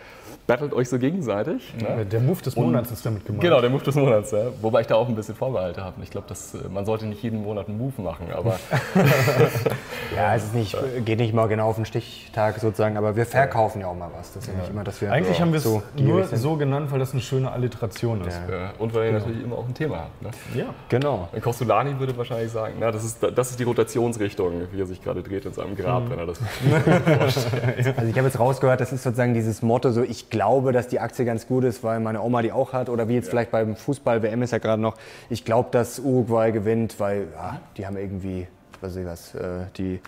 battelt 0.48 0.74
euch 0.74 0.89
so 0.89 0.98
gegenseitig. 1.00 1.74
Ne? 1.80 2.06
Der 2.06 2.19
Move 2.19 2.42
des 2.42 2.56
Monats 2.56 2.89
Und, 2.89 2.94
ist 2.95 3.06
damit 3.06 3.25
gemeint. 3.25 3.42
Genau, 3.42 3.62
der 3.62 3.69
Move 3.69 3.83
des 3.83 3.95
Monats. 3.95 4.31
Ja? 4.31 4.48
Wobei 4.62 4.81
ich 4.81 4.88
da 4.88 4.95
auch 4.95 5.07
ein 5.07 5.16
bisschen 5.16 5.36
Vorbehalte 5.36 5.83
habe. 5.83 6.01
Ich 6.04 6.10
glaube, 6.10 6.27
äh, 6.31 6.68
man 6.69 6.86
sollte 6.86 7.06
nicht 7.06 7.22
jeden 7.24 7.44
Monat 7.44 7.68
einen 7.68 7.77
Move 7.77 8.01
machen, 8.01 8.27
aber... 8.33 8.60
ja, 10.16 10.36
es 10.36 10.45
ist 10.45 10.56
nicht, 10.56 10.77
geht 11.04 11.19
nicht 11.19 11.33
mal 11.33 11.48
genau 11.48 11.69
auf 11.69 11.75
den 11.75 11.86
Stichtag 11.86 12.60
sozusagen, 12.60 12.98
aber 12.98 13.16
wir 13.16 13.25
verkaufen 13.25 13.81
ja 13.81 13.88
auch 13.88 13.95
mal 13.95 14.10
was. 14.18 14.33
Das 14.33 14.44
ist 14.44 14.54
ja, 14.54 14.60
nicht 14.60 14.69
immer, 14.69 14.83
dass 14.83 15.01
wir 15.01 15.12
Eigentlich 15.12 15.42
haben 15.42 15.51
wir 15.51 15.57
es 15.57 15.63
so 15.63 15.83
nur 15.98 16.25
so 16.25 16.56
genannt, 16.56 16.92
weil 16.92 17.00
das 17.00 17.13
eine 17.13 17.22
schöne 17.22 17.51
Alliteration 17.51 18.15
ist. 18.22 18.40
Ja. 18.50 18.74
Und 18.80 18.94
weil 18.94 19.06
ihr 19.06 19.12
genau. 19.12 19.20
natürlich 19.20 19.44
immer 19.44 19.58
auch 19.58 19.68
ein 19.68 19.74
Thema 19.74 19.98
habt. 19.98 20.22
Ne? 20.22 20.30
Ja, 20.54 20.66
genau. 20.90 21.30
Kostolani 21.42 22.00
würde 22.00 22.16
wahrscheinlich 22.18 22.52
sagen, 22.52 22.76
na, 22.80 22.92
das, 22.92 23.04
ist, 23.04 23.24
das 23.24 23.52
ist 23.52 23.60
die 23.60 23.64
Rotationsrichtung, 23.64 24.68
wie 24.72 24.82
er 24.82 24.86
sich 24.86 25.02
gerade 25.02 25.22
dreht 25.24 25.46
in 25.46 25.54
seinem 25.54 25.76
Grab, 25.76 26.06
mhm. 26.06 26.10
wenn 26.12 26.20
er 26.20 26.26
das 26.26 26.40
vorstellt. 27.18 27.98
Also 27.98 28.10
ich 28.10 28.18
habe 28.18 28.28
jetzt 28.28 28.40
rausgehört, 28.40 28.82
das 28.82 28.94
ist 28.94 29.04
sozusagen 29.04 29.34
dieses 29.34 29.62
Motto, 29.62 29.92
so 29.92 30.04
ich 30.04 30.30
glaube, 30.30 30.72
dass 30.72 30.88
die 30.88 31.00
Aktie 31.00 31.26
ganz 31.26 31.48
gut 31.48 31.64
ist, 31.64 31.84
weil 31.84 32.00
meine 32.00 32.22
Oma 32.22 32.42
die 32.42 32.52
auch 32.52 32.74
hat. 32.74 32.90
Oder 32.90 33.08
wie 33.08 33.14
jetzt 33.16 33.26
ja. 33.26 33.32
vielleicht 33.32 33.52
beim 33.52 33.76
Fußball, 33.76 34.24
WM 34.24 34.42
ist 34.42 34.52
ja 34.52 34.58
gerade 34.58 34.82
noch, 34.82 34.96
ich 35.30 35.46
glaube, 35.46 35.70
dass 35.72 36.00
Uruguay 36.00 36.52
gewinnt, 36.52 37.00
weil 37.00 37.28
ja, 37.34 37.60
die 37.78 37.86
haben 37.86 37.98
irgendwie, 37.98 38.48
was 38.82 38.92
weiß 38.92 38.98
ich 38.98 39.06
was, 39.06 39.36
äh, 39.36 39.66
die 39.78 40.00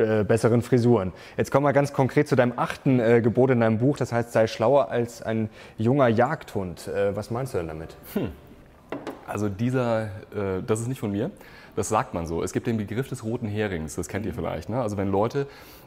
äh, 0.00 0.24
besseren 0.24 0.62
Frisuren. 0.62 1.12
Jetzt 1.36 1.50
kommen 1.50 1.64
wir 1.64 1.72
ganz 1.72 1.92
konkret 1.92 2.28
zu 2.28 2.36
deinem 2.36 2.54
achten 2.56 3.00
äh, 3.00 3.20
Gebot 3.20 3.50
in 3.50 3.60
deinem 3.60 3.78
Buch, 3.78 3.96
das 3.96 4.12
heißt, 4.12 4.32
sei 4.32 4.46
schlauer 4.46 4.90
als 4.90 5.22
ein 5.22 5.48
junger 5.78 6.08
Jagdhund. 6.08 6.88
Äh, 6.88 7.14
was 7.14 7.30
meinst 7.30 7.54
du 7.54 7.58
denn 7.58 7.68
damit? 7.68 7.96
Hm. 8.14 8.32
Also 9.26 9.48
dieser, 9.48 10.04
äh, 10.34 10.62
das 10.66 10.80
ist 10.80 10.88
nicht 10.88 11.00
von 11.00 11.12
mir, 11.12 11.30
das 11.76 11.88
sagt 11.88 12.14
man 12.14 12.26
so. 12.26 12.42
Es 12.42 12.52
gibt 12.52 12.66
den 12.66 12.76
Begriff 12.76 13.08
des 13.08 13.24
roten 13.24 13.46
Herings, 13.46 13.94
das 13.94 14.08
kennt 14.08 14.26
ihr 14.26 14.34
vielleicht. 14.34 14.68
Ne? 14.68 14.80
Also 14.80 14.96
wenn 14.96 15.10
Leute 15.10 15.46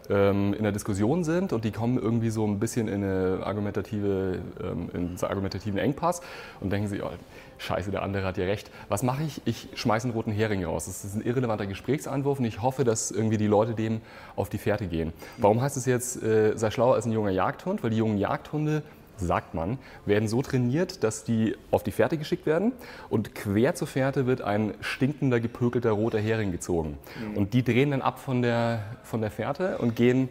ähm, 0.10 0.54
in 0.54 0.64
der 0.64 0.72
Diskussion 0.72 1.24
sind 1.24 1.54
und 1.54 1.66
die 1.66 1.72
kommen 1.72 1.98
irgendwie 1.98 2.30
so 2.30 2.46
ein 2.46 2.60
bisschen 2.60 2.88
in 2.88 3.04
eine 3.04 3.46
argumentative, 3.46 4.40
ähm, 4.62 4.90
in 4.94 5.00
einen 5.08 5.18
argumentativen 5.22 5.78
Engpass 5.78 6.22
und 6.62 6.72
denken 6.72 6.88
sich, 6.88 7.04
oh, 7.04 7.10
scheiße, 7.58 7.92
der 7.92 8.02
andere 8.02 8.26
hat 8.26 8.38
ja 8.38 8.46
recht. 8.46 8.72
Was 8.90 9.04
mache 9.04 9.24
ich? 9.24 9.42
Ich 9.46 9.70
schmeiße 9.76 10.08
einen 10.08 10.14
roten 10.14 10.32
Hering 10.32 10.64
raus. 10.64 10.86
Das 10.86 11.04
ist 11.04 11.16
ein 11.16 11.22
irrelevanter 11.22 11.66
Gesprächsanwurf 11.66 12.40
und 12.40 12.46
ich 12.46 12.62
hoffe, 12.62 12.84
dass 12.84 13.12
irgendwie 13.12 13.38
die 13.38 13.48
Leute 13.48 13.74
dem 13.74 14.02
auf 14.36 14.50
die 14.50 14.58
Fährte 14.58 14.88
gehen. 14.88 15.14
Warum 15.38 15.62
heißt 15.62 15.78
es 15.78 15.86
jetzt, 15.86 16.22
äh, 16.24 16.58
sei 16.58 16.72
schlauer 16.72 16.96
als 16.96 17.06
ein 17.06 17.12
junger 17.12 17.32
Jagdhund? 17.32 17.84
Weil 17.84 17.92
die 17.92 17.98
jungen 17.98 18.18
Jagdhunde 18.18 18.84
sagt 19.18 19.54
man, 19.54 19.78
werden 20.06 20.28
so 20.28 20.42
trainiert, 20.42 21.04
dass 21.04 21.24
die 21.24 21.56
auf 21.72 21.84
die 21.84 21.92
Fährte 21.92 22.18
geschickt 22.18 22.46
werden 22.46 22.74
und 23.10 23.36
quer 23.36 23.76
zur 23.76 23.88
Fährte 23.88 24.26
wird 24.26 24.42
ein 24.42 24.74
stinkender, 24.82 25.40
gepökelter 25.40 25.92
roter 25.92 26.20
Hering 26.20 26.52
gezogen. 26.52 26.98
Mhm. 27.32 27.38
Und 27.38 27.54
die 27.54 27.64
drehen 27.64 27.92
dann 27.92 28.02
ab 28.02 28.20
von 28.20 28.42
der, 28.42 28.84
von 29.04 29.22
der 29.22 29.32
Fährte 29.32 29.78
und 29.78 29.96
gehen 29.96 30.30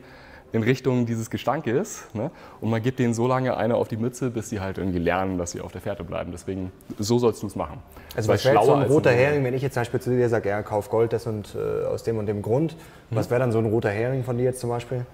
in 0.53 0.63
Richtung 0.63 1.07
dieses 1.07 1.31
Gestankes. 1.31 2.05
Ne? 2.13 2.31
Und 2.61 2.71
man 2.71 2.83
gibt 2.83 2.99
denen 2.99 3.15
so 3.15 3.27
lange 3.27 3.57
eine 3.57 3.75
auf 3.77 3.89
die 3.89 3.97
Mütze, 3.97 4.31
bis 4.31 4.51
sie 4.51 4.61
halt 4.61 4.79
irgendwie 4.79 4.99
lernen, 4.99 5.39
dass 5.39 5.53
sie 5.53 5.61
auf 5.61 5.73
der 5.73 5.81
Fährte 5.81 6.05
bleiben. 6.05 6.31
Deswegen, 6.31 6.71
so 6.99 7.19
sollst 7.19 7.43
du 7.43 7.47
es 7.47 7.57
machen. 7.57 7.81
Also 8.15 8.29
was 8.29 8.45
wäre 8.45 8.63
so 8.65 8.75
ein 8.75 8.83
roter 8.83 9.11
Hering, 9.11 9.45
wenn 9.45 9.55
ich 9.55 9.63
jetzt 9.63 9.75
zum 9.75 9.81
Beispiel 9.81 10.01
zu 10.01 10.11
dir 10.11 10.29
sage, 10.29 10.51
ja, 10.51 10.63
kauf 10.63 10.91
Gold 10.91 11.13
das 11.13 11.27
und 11.27 11.55
äh, 11.55 11.87
aus 11.87 12.03
dem 12.03 12.19
und 12.19 12.27
dem 12.27 12.43
Grund. 12.43 12.77
Mhm. 13.11 13.17
Was 13.17 13.31
wäre 13.31 13.41
dann 13.41 13.53
so 13.53 13.59
ein 13.59 13.67
roter 13.67 13.91
Hering 13.91 14.25
von 14.25 14.37
dir 14.37 14.45
jetzt 14.45 14.61
zum 14.61 14.71
Beispiel? 14.71 15.07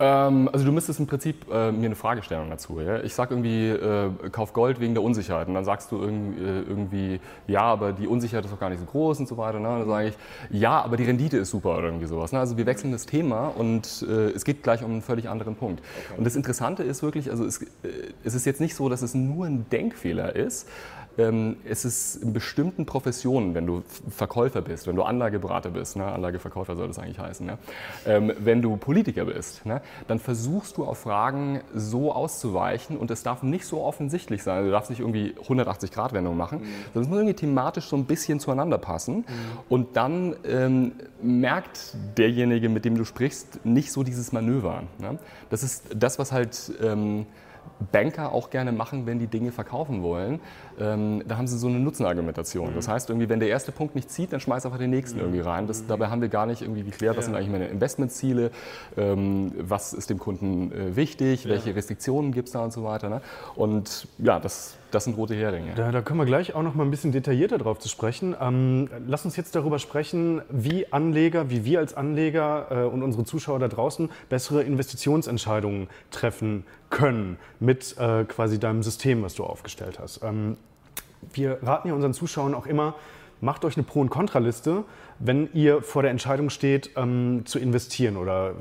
Ähm, 0.00 0.48
also 0.52 0.64
du 0.64 0.72
müsstest 0.72 0.98
im 0.98 1.06
Prinzip 1.06 1.46
äh, 1.52 1.70
mir 1.70 1.86
eine 1.86 1.94
Fragestellung 1.94 2.50
dazu. 2.50 2.80
Ja? 2.80 3.02
Ich 3.02 3.14
sage 3.14 3.34
irgendwie, 3.34 3.68
äh, 3.68 4.10
kauf 4.30 4.52
Gold 4.52 4.80
wegen 4.80 4.94
der 4.94 5.02
Unsicherheit. 5.02 5.48
Und 5.48 5.54
dann 5.54 5.64
sagst 5.64 5.92
du 5.92 6.00
irgendwie, 6.00 6.42
äh, 6.42 6.62
irgendwie, 6.62 7.20
ja, 7.46 7.62
aber 7.62 7.92
die 7.92 8.06
Unsicherheit 8.06 8.44
ist 8.44 8.52
doch 8.52 8.60
gar 8.60 8.70
nicht 8.70 8.80
so 8.80 8.86
groß 8.86 9.20
und 9.20 9.28
so 9.28 9.36
weiter. 9.36 9.60
Ne? 9.60 9.68
Und 9.68 9.80
dann 9.80 9.88
sage 9.88 10.08
ich, 10.08 10.14
ja, 10.50 10.82
aber 10.82 10.96
die 10.96 11.04
Rendite 11.04 11.38
ist 11.38 11.50
super 11.50 11.78
oder 11.78 11.86
irgendwie 11.86 12.06
sowas. 12.06 12.32
Ne? 12.32 12.40
Also 12.40 12.56
wir 12.56 12.66
wechseln 12.66 12.92
das 12.92 13.06
Thema 13.06 13.48
und 13.48 14.04
äh, 14.08 14.30
es 14.30 14.44
geht 14.44 14.62
gleich 14.62 14.82
um 14.82 14.90
einen 14.90 15.02
völlig 15.02 15.28
anderen 15.28 15.54
Punkt. 15.54 15.80
Okay. 15.80 16.18
Und 16.18 16.24
das 16.24 16.36
Interessante 16.36 16.82
ist 16.82 17.02
wirklich, 17.02 17.30
also 17.30 17.44
es, 17.44 17.62
äh, 17.62 17.66
es 18.24 18.34
ist 18.34 18.46
jetzt 18.46 18.60
nicht 18.60 18.74
so, 18.74 18.88
dass 18.88 19.02
es 19.02 19.14
nur 19.14 19.46
ein 19.46 19.66
Denkfehler 19.70 20.34
ist, 20.34 20.68
ähm, 21.18 21.56
es 21.64 21.84
ist 21.84 22.16
in 22.16 22.32
bestimmten 22.32 22.86
Professionen, 22.86 23.54
wenn 23.54 23.66
du 23.66 23.82
Verkäufer 24.08 24.62
bist, 24.62 24.86
wenn 24.86 24.96
du 24.96 25.02
Anlageberater 25.02 25.70
bist, 25.70 25.96
ne, 25.96 26.04
Anlageverkäufer 26.04 26.76
soll 26.76 26.88
das 26.88 26.98
eigentlich 26.98 27.18
heißen, 27.18 27.46
ne, 27.46 27.58
ähm, 28.06 28.32
wenn 28.38 28.62
du 28.62 28.76
Politiker 28.76 29.24
bist, 29.26 29.64
ne, 29.66 29.80
dann 30.08 30.18
versuchst 30.18 30.76
du 30.76 30.84
auf 30.84 30.98
Fragen 30.98 31.60
so 31.74 32.12
auszuweichen 32.12 32.96
und 32.96 33.10
es 33.10 33.22
darf 33.22 33.42
nicht 33.42 33.66
so 33.66 33.82
offensichtlich 33.82 34.42
sein. 34.42 34.64
Du 34.64 34.70
darfst 34.70 34.90
nicht 34.90 35.00
irgendwie 35.00 35.34
180-Grad-Wendung 35.46 36.36
machen, 36.36 36.60
mhm. 36.60 36.66
sondern 36.92 37.02
es 37.02 37.08
muss 37.08 37.18
irgendwie 37.18 37.34
thematisch 37.34 37.86
so 37.86 37.96
ein 37.96 38.04
bisschen 38.04 38.40
zueinander 38.40 38.78
passen. 38.78 39.18
Mhm. 39.18 39.24
Und 39.68 39.96
dann 39.96 40.36
ähm, 40.46 40.92
merkt 41.22 41.96
derjenige, 42.16 42.68
mit 42.68 42.84
dem 42.84 42.96
du 42.96 43.04
sprichst, 43.04 43.64
nicht 43.64 43.92
so 43.92 44.02
dieses 44.02 44.32
Manöver. 44.32 44.82
Ne? 44.98 45.18
Das 45.50 45.62
ist 45.62 45.84
das, 45.94 46.18
was 46.18 46.32
halt 46.32 46.72
ähm, 46.82 47.26
Banker 47.92 48.32
auch 48.32 48.50
gerne 48.50 48.72
machen, 48.72 49.06
wenn 49.06 49.18
die 49.18 49.26
Dinge 49.26 49.52
verkaufen 49.52 50.02
wollen. 50.02 50.40
Ähm, 50.80 51.22
da 51.26 51.36
haben 51.36 51.46
sie 51.46 51.58
so 51.58 51.68
eine 51.68 51.78
Nutzenargumentation. 51.78 52.70
Mhm. 52.70 52.74
Das 52.74 52.88
heißt, 52.88 53.10
irgendwie, 53.10 53.28
wenn 53.28 53.40
der 53.40 53.48
erste 53.48 53.72
Punkt 53.72 53.94
nicht 53.94 54.10
zieht, 54.10 54.32
dann 54.32 54.40
schmeiß 54.40 54.64
einfach 54.64 54.78
den 54.78 54.90
nächsten 54.90 55.18
mhm. 55.18 55.24
irgendwie 55.24 55.40
rein. 55.40 55.66
Das, 55.66 55.86
dabei 55.86 56.08
haben 56.08 56.20
wir 56.20 56.28
gar 56.28 56.46
nicht 56.46 56.62
irgendwie 56.62 56.82
geklärt, 56.82 57.16
was 57.16 57.24
ja. 57.24 57.30
sind 57.30 57.36
eigentlich 57.36 57.50
meine 57.50 57.68
Investmentziele, 57.68 58.50
ähm, 58.96 59.52
was 59.58 59.92
ist 59.92 60.10
dem 60.10 60.18
Kunden 60.18 60.72
äh, 60.72 60.96
wichtig, 60.96 61.44
ja. 61.44 61.50
welche 61.50 61.74
Restriktionen 61.74 62.32
gibt 62.32 62.48
es 62.48 62.52
da 62.52 62.64
und 62.64 62.72
so 62.72 62.84
weiter. 62.84 63.08
Ne? 63.08 63.20
Und 63.54 64.08
ja, 64.18 64.40
das, 64.40 64.76
das 64.90 65.04
sind 65.04 65.16
rote 65.16 65.34
Heringe. 65.34 65.72
Da, 65.74 65.92
da 65.92 66.02
können 66.02 66.18
wir 66.18 66.26
gleich 66.26 66.54
auch 66.54 66.62
noch 66.62 66.74
mal 66.74 66.84
ein 66.84 66.90
bisschen 66.90 67.12
detaillierter 67.12 67.58
drauf 67.58 67.78
zu 67.78 67.88
sprechen. 67.88 68.34
Ähm, 68.40 68.88
lass 69.06 69.24
uns 69.24 69.36
jetzt 69.36 69.54
darüber 69.54 69.78
sprechen, 69.78 70.42
wie 70.50 70.92
Anleger, 70.92 71.50
wie 71.50 71.64
wir 71.64 71.80
als 71.80 71.94
Anleger 71.94 72.66
äh, 72.70 72.84
und 72.84 73.02
unsere 73.02 73.24
Zuschauer 73.24 73.58
da 73.58 73.68
draußen 73.68 74.10
bessere 74.28 74.62
Investitionsentscheidungen 74.62 75.88
treffen 76.10 76.64
können 76.90 77.38
mit 77.60 77.96
äh, 77.98 78.24
quasi 78.24 78.58
deinem 78.58 78.82
System, 78.82 79.22
was 79.22 79.34
du 79.34 79.44
aufgestellt 79.44 79.98
hast. 79.98 80.22
Ähm, 80.22 80.56
wir 81.32 81.58
raten 81.62 81.88
ja 81.88 81.94
unseren 81.94 82.14
Zuschauern 82.14 82.54
auch 82.54 82.66
immer, 82.66 82.94
macht 83.40 83.64
euch 83.64 83.76
eine 83.76 83.84
Pro- 83.84 84.00
und 84.00 84.10
Kontraliste, 84.10 84.84
wenn 85.18 85.52
ihr 85.52 85.82
vor 85.82 86.02
der 86.02 86.10
Entscheidung 86.10 86.50
steht, 86.50 86.90
ähm, 86.96 87.42
zu 87.44 87.58
investieren 87.58 88.16
oder 88.16 88.54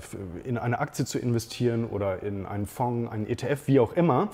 in 0.44 0.58
eine 0.58 0.80
Aktie 0.80 1.06
zu 1.06 1.20
investieren 1.20 1.86
oder 1.86 2.22
in 2.22 2.46
einen 2.46 2.68
Fonds, 2.68 3.12
einen 3.12 3.28
ETF, 3.28 3.68
wie 3.68 3.80
auch 3.80 3.94
immer. 3.94 4.30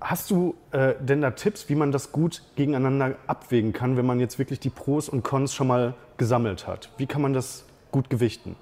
Hast 0.00 0.30
du 0.30 0.54
äh, 0.70 0.94
denn 1.00 1.20
da 1.22 1.32
Tipps, 1.32 1.68
wie 1.68 1.74
man 1.74 1.90
das 1.90 2.12
gut 2.12 2.42
gegeneinander 2.54 3.16
abwägen 3.26 3.72
kann, 3.72 3.96
wenn 3.96 4.06
man 4.06 4.20
jetzt 4.20 4.38
wirklich 4.38 4.60
die 4.60 4.70
Pros 4.70 5.08
und 5.08 5.24
Cons 5.24 5.54
schon 5.54 5.66
mal 5.66 5.94
gesammelt 6.18 6.68
hat? 6.68 6.90
Wie 6.98 7.06
kann 7.06 7.20
man 7.20 7.32
das 7.32 7.64
gut 7.90 8.08
gewichten? 8.08 8.54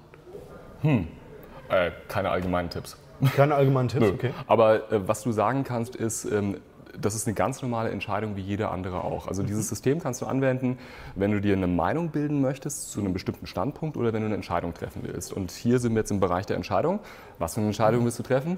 Hm. 0.81 1.07
Äh, 1.69 1.91
keine 2.07 2.29
allgemeinen 2.31 2.69
Tipps. 2.71 2.97
Keine 3.35 3.53
allgemeinen 3.53 3.87
Tipps, 3.89 4.09
okay. 4.09 4.31
Aber 4.47 4.91
äh, 4.91 5.07
was 5.07 5.21
du 5.23 5.31
sagen 5.31 5.63
kannst, 5.63 5.95
ist, 5.95 6.25
ähm, 6.25 6.57
das 7.01 7.15
ist 7.15 7.27
eine 7.27 7.33
ganz 7.33 7.61
normale 7.61 7.89
Entscheidung 7.89 8.35
wie 8.35 8.41
jede 8.41 8.69
andere 8.69 9.03
auch. 9.03 9.27
Also 9.27 9.43
dieses 9.43 9.69
System 9.69 9.99
kannst 9.99 10.21
du 10.21 10.25
anwenden, 10.25 10.77
wenn 11.15 11.31
du 11.31 11.41
dir 11.41 11.55
eine 11.55 11.67
Meinung 11.67 12.09
bilden 12.09 12.41
möchtest 12.41 12.91
zu 12.91 12.99
einem 12.99 13.13
bestimmten 13.13 13.47
Standpunkt 13.47 13.97
oder 13.97 14.13
wenn 14.13 14.21
du 14.21 14.27
eine 14.27 14.35
Entscheidung 14.35 14.73
treffen 14.73 15.01
willst. 15.03 15.33
Und 15.33 15.51
hier 15.51 15.79
sind 15.79 15.93
wir 15.93 15.99
jetzt 15.99 16.11
im 16.11 16.19
Bereich 16.19 16.45
der 16.45 16.55
Entscheidung. 16.55 16.99
Was 17.39 17.53
für 17.53 17.59
eine 17.59 17.67
Entscheidung 17.67 18.03
willst 18.03 18.19
du 18.19 18.23
treffen? 18.23 18.57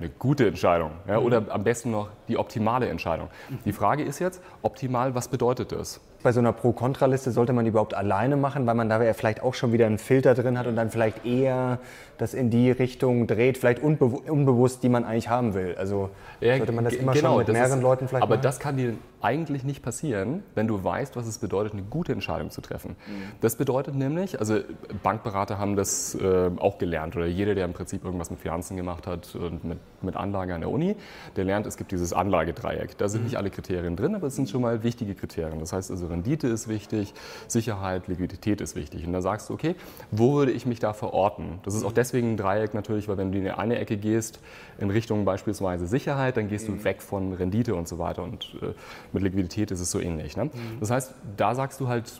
Eine 0.00 0.10
gute 0.10 0.48
Entscheidung 0.48 0.90
ja, 1.06 1.18
oder 1.18 1.44
am 1.50 1.62
besten 1.62 1.92
noch 1.92 2.08
die 2.26 2.36
optimale 2.36 2.88
Entscheidung. 2.88 3.28
Die 3.64 3.72
Frage 3.72 4.02
ist 4.02 4.18
jetzt, 4.18 4.42
optimal, 4.62 5.14
was 5.14 5.28
bedeutet 5.28 5.70
das? 5.70 6.00
Bei 6.24 6.32
so 6.32 6.40
einer 6.40 6.54
Pro-Kontra-Liste 6.54 7.32
sollte 7.32 7.52
man 7.52 7.66
die 7.66 7.68
überhaupt 7.68 7.92
alleine 7.92 8.38
machen, 8.38 8.66
weil 8.66 8.74
man 8.74 8.88
da 8.88 9.02
ja 9.02 9.12
vielleicht 9.12 9.42
auch 9.42 9.52
schon 9.52 9.74
wieder 9.74 9.84
einen 9.84 9.98
Filter 9.98 10.32
drin 10.34 10.58
hat 10.58 10.66
und 10.66 10.74
dann 10.74 10.88
vielleicht 10.90 11.26
eher 11.26 11.78
das 12.16 12.32
in 12.32 12.48
die 12.48 12.70
Richtung 12.70 13.26
dreht, 13.26 13.58
vielleicht 13.58 13.82
unbe 13.82 14.06
unbewusst, 14.06 14.82
die 14.82 14.88
man 14.88 15.04
eigentlich 15.04 15.28
haben 15.28 15.52
will. 15.52 15.74
Also 15.78 16.08
Ja, 16.40 16.56
sollte 16.56 16.72
man 16.72 16.84
das 16.86 16.94
immer 16.94 17.12
genau, 17.12 17.32
schon 17.32 17.38
mit 17.40 17.48
mehreren 17.48 17.78
ist- 17.78 17.82
Leuten 17.82 18.08
vielleicht 18.08 18.22
Aber 18.22 18.36
machen? 18.36 18.42
das 18.42 18.58
kann 18.58 18.78
dir 18.78 18.94
eigentlich 19.24 19.64
nicht 19.64 19.82
passieren, 19.82 20.42
wenn 20.54 20.68
du 20.68 20.84
weißt, 20.84 21.16
was 21.16 21.26
es 21.26 21.38
bedeutet, 21.38 21.72
eine 21.72 21.82
gute 21.82 22.12
Entscheidung 22.12 22.50
zu 22.50 22.60
treffen. 22.60 22.94
Das 23.40 23.56
bedeutet 23.56 23.94
nämlich, 23.94 24.38
also 24.38 24.58
Bankberater 25.02 25.58
haben 25.58 25.76
das 25.76 26.14
äh, 26.14 26.50
auch 26.58 26.76
gelernt 26.76 27.16
oder 27.16 27.26
jeder, 27.26 27.54
der 27.54 27.64
im 27.64 27.72
Prinzip 27.72 28.04
irgendwas 28.04 28.30
mit 28.30 28.40
Finanzen 28.40 28.76
gemacht 28.76 29.06
hat 29.06 29.34
und 29.34 29.64
mit, 29.64 29.78
mit 30.02 30.14
Anlage 30.14 30.54
an 30.54 30.60
der 30.60 30.70
Uni, 30.70 30.94
der 31.36 31.44
lernt, 31.44 31.66
es 31.66 31.78
gibt 31.78 31.90
dieses 31.90 32.12
Anlagedreieck. 32.12 32.98
Da 32.98 33.08
sind 33.08 33.24
nicht 33.24 33.36
alle 33.36 33.48
Kriterien 33.48 33.96
drin, 33.96 34.14
aber 34.14 34.26
es 34.26 34.36
sind 34.36 34.50
schon 34.50 34.60
mal 34.60 34.82
wichtige 34.82 35.14
Kriterien. 35.14 35.58
Das 35.58 35.72
heißt 35.72 35.90
also 35.90 36.06
Rendite 36.06 36.46
ist 36.48 36.68
wichtig, 36.68 37.14
Sicherheit, 37.48 38.08
Liquidität 38.08 38.60
ist 38.60 38.76
wichtig. 38.76 39.06
Und 39.06 39.14
da 39.14 39.22
sagst 39.22 39.48
du, 39.48 39.54
okay, 39.54 39.74
wo 40.10 40.34
würde 40.34 40.52
ich 40.52 40.66
mich 40.66 40.80
da 40.80 40.92
verorten? 40.92 41.60
Das 41.62 41.74
ist 41.74 41.84
auch 41.84 41.92
deswegen 41.92 42.32
ein 42.32 42.36
Dreieck 42.36 42.74
natürlich, 42.74 43.08
weil 43.08 43.16
wenn 43.16 43.32
du 43.32 43.38
in 43.38 43.44
die 43.44 43.50
eine 43.50 43.78
Ecke 43.78 43.96
gehst, 43.96 44.40
in 44.78 44.90
Richtung 44.90 45.24
beispielsweise 45.24 45.86
Sicherheit, 45.86 46.36
dann 46.36 46.48
gehst 46.48 46.68
du 46.68 46.84
weg 46.84 47.00
von 47.00 47.32
Rendite 47.32 47.74
und 47.74 47.88
so 47.88 47.98
weiter. 47.98 48.22
Und 48.22 48.54
äh, 48.60 48.74
mit 49.14 49.22
Liquidität 49.22 49.70
ist 49.70 49.80
es 49.80 49.90
so 49.90 50.00
ähnlich. 50.00 50.36
Ne? 50.36 50.50
Das 50.80 50.90
heißt, 50.90 51.14
da 51.36 51.54
sagst 51.54 51.80
du 51.80 51.88
halt, 51.88 52.12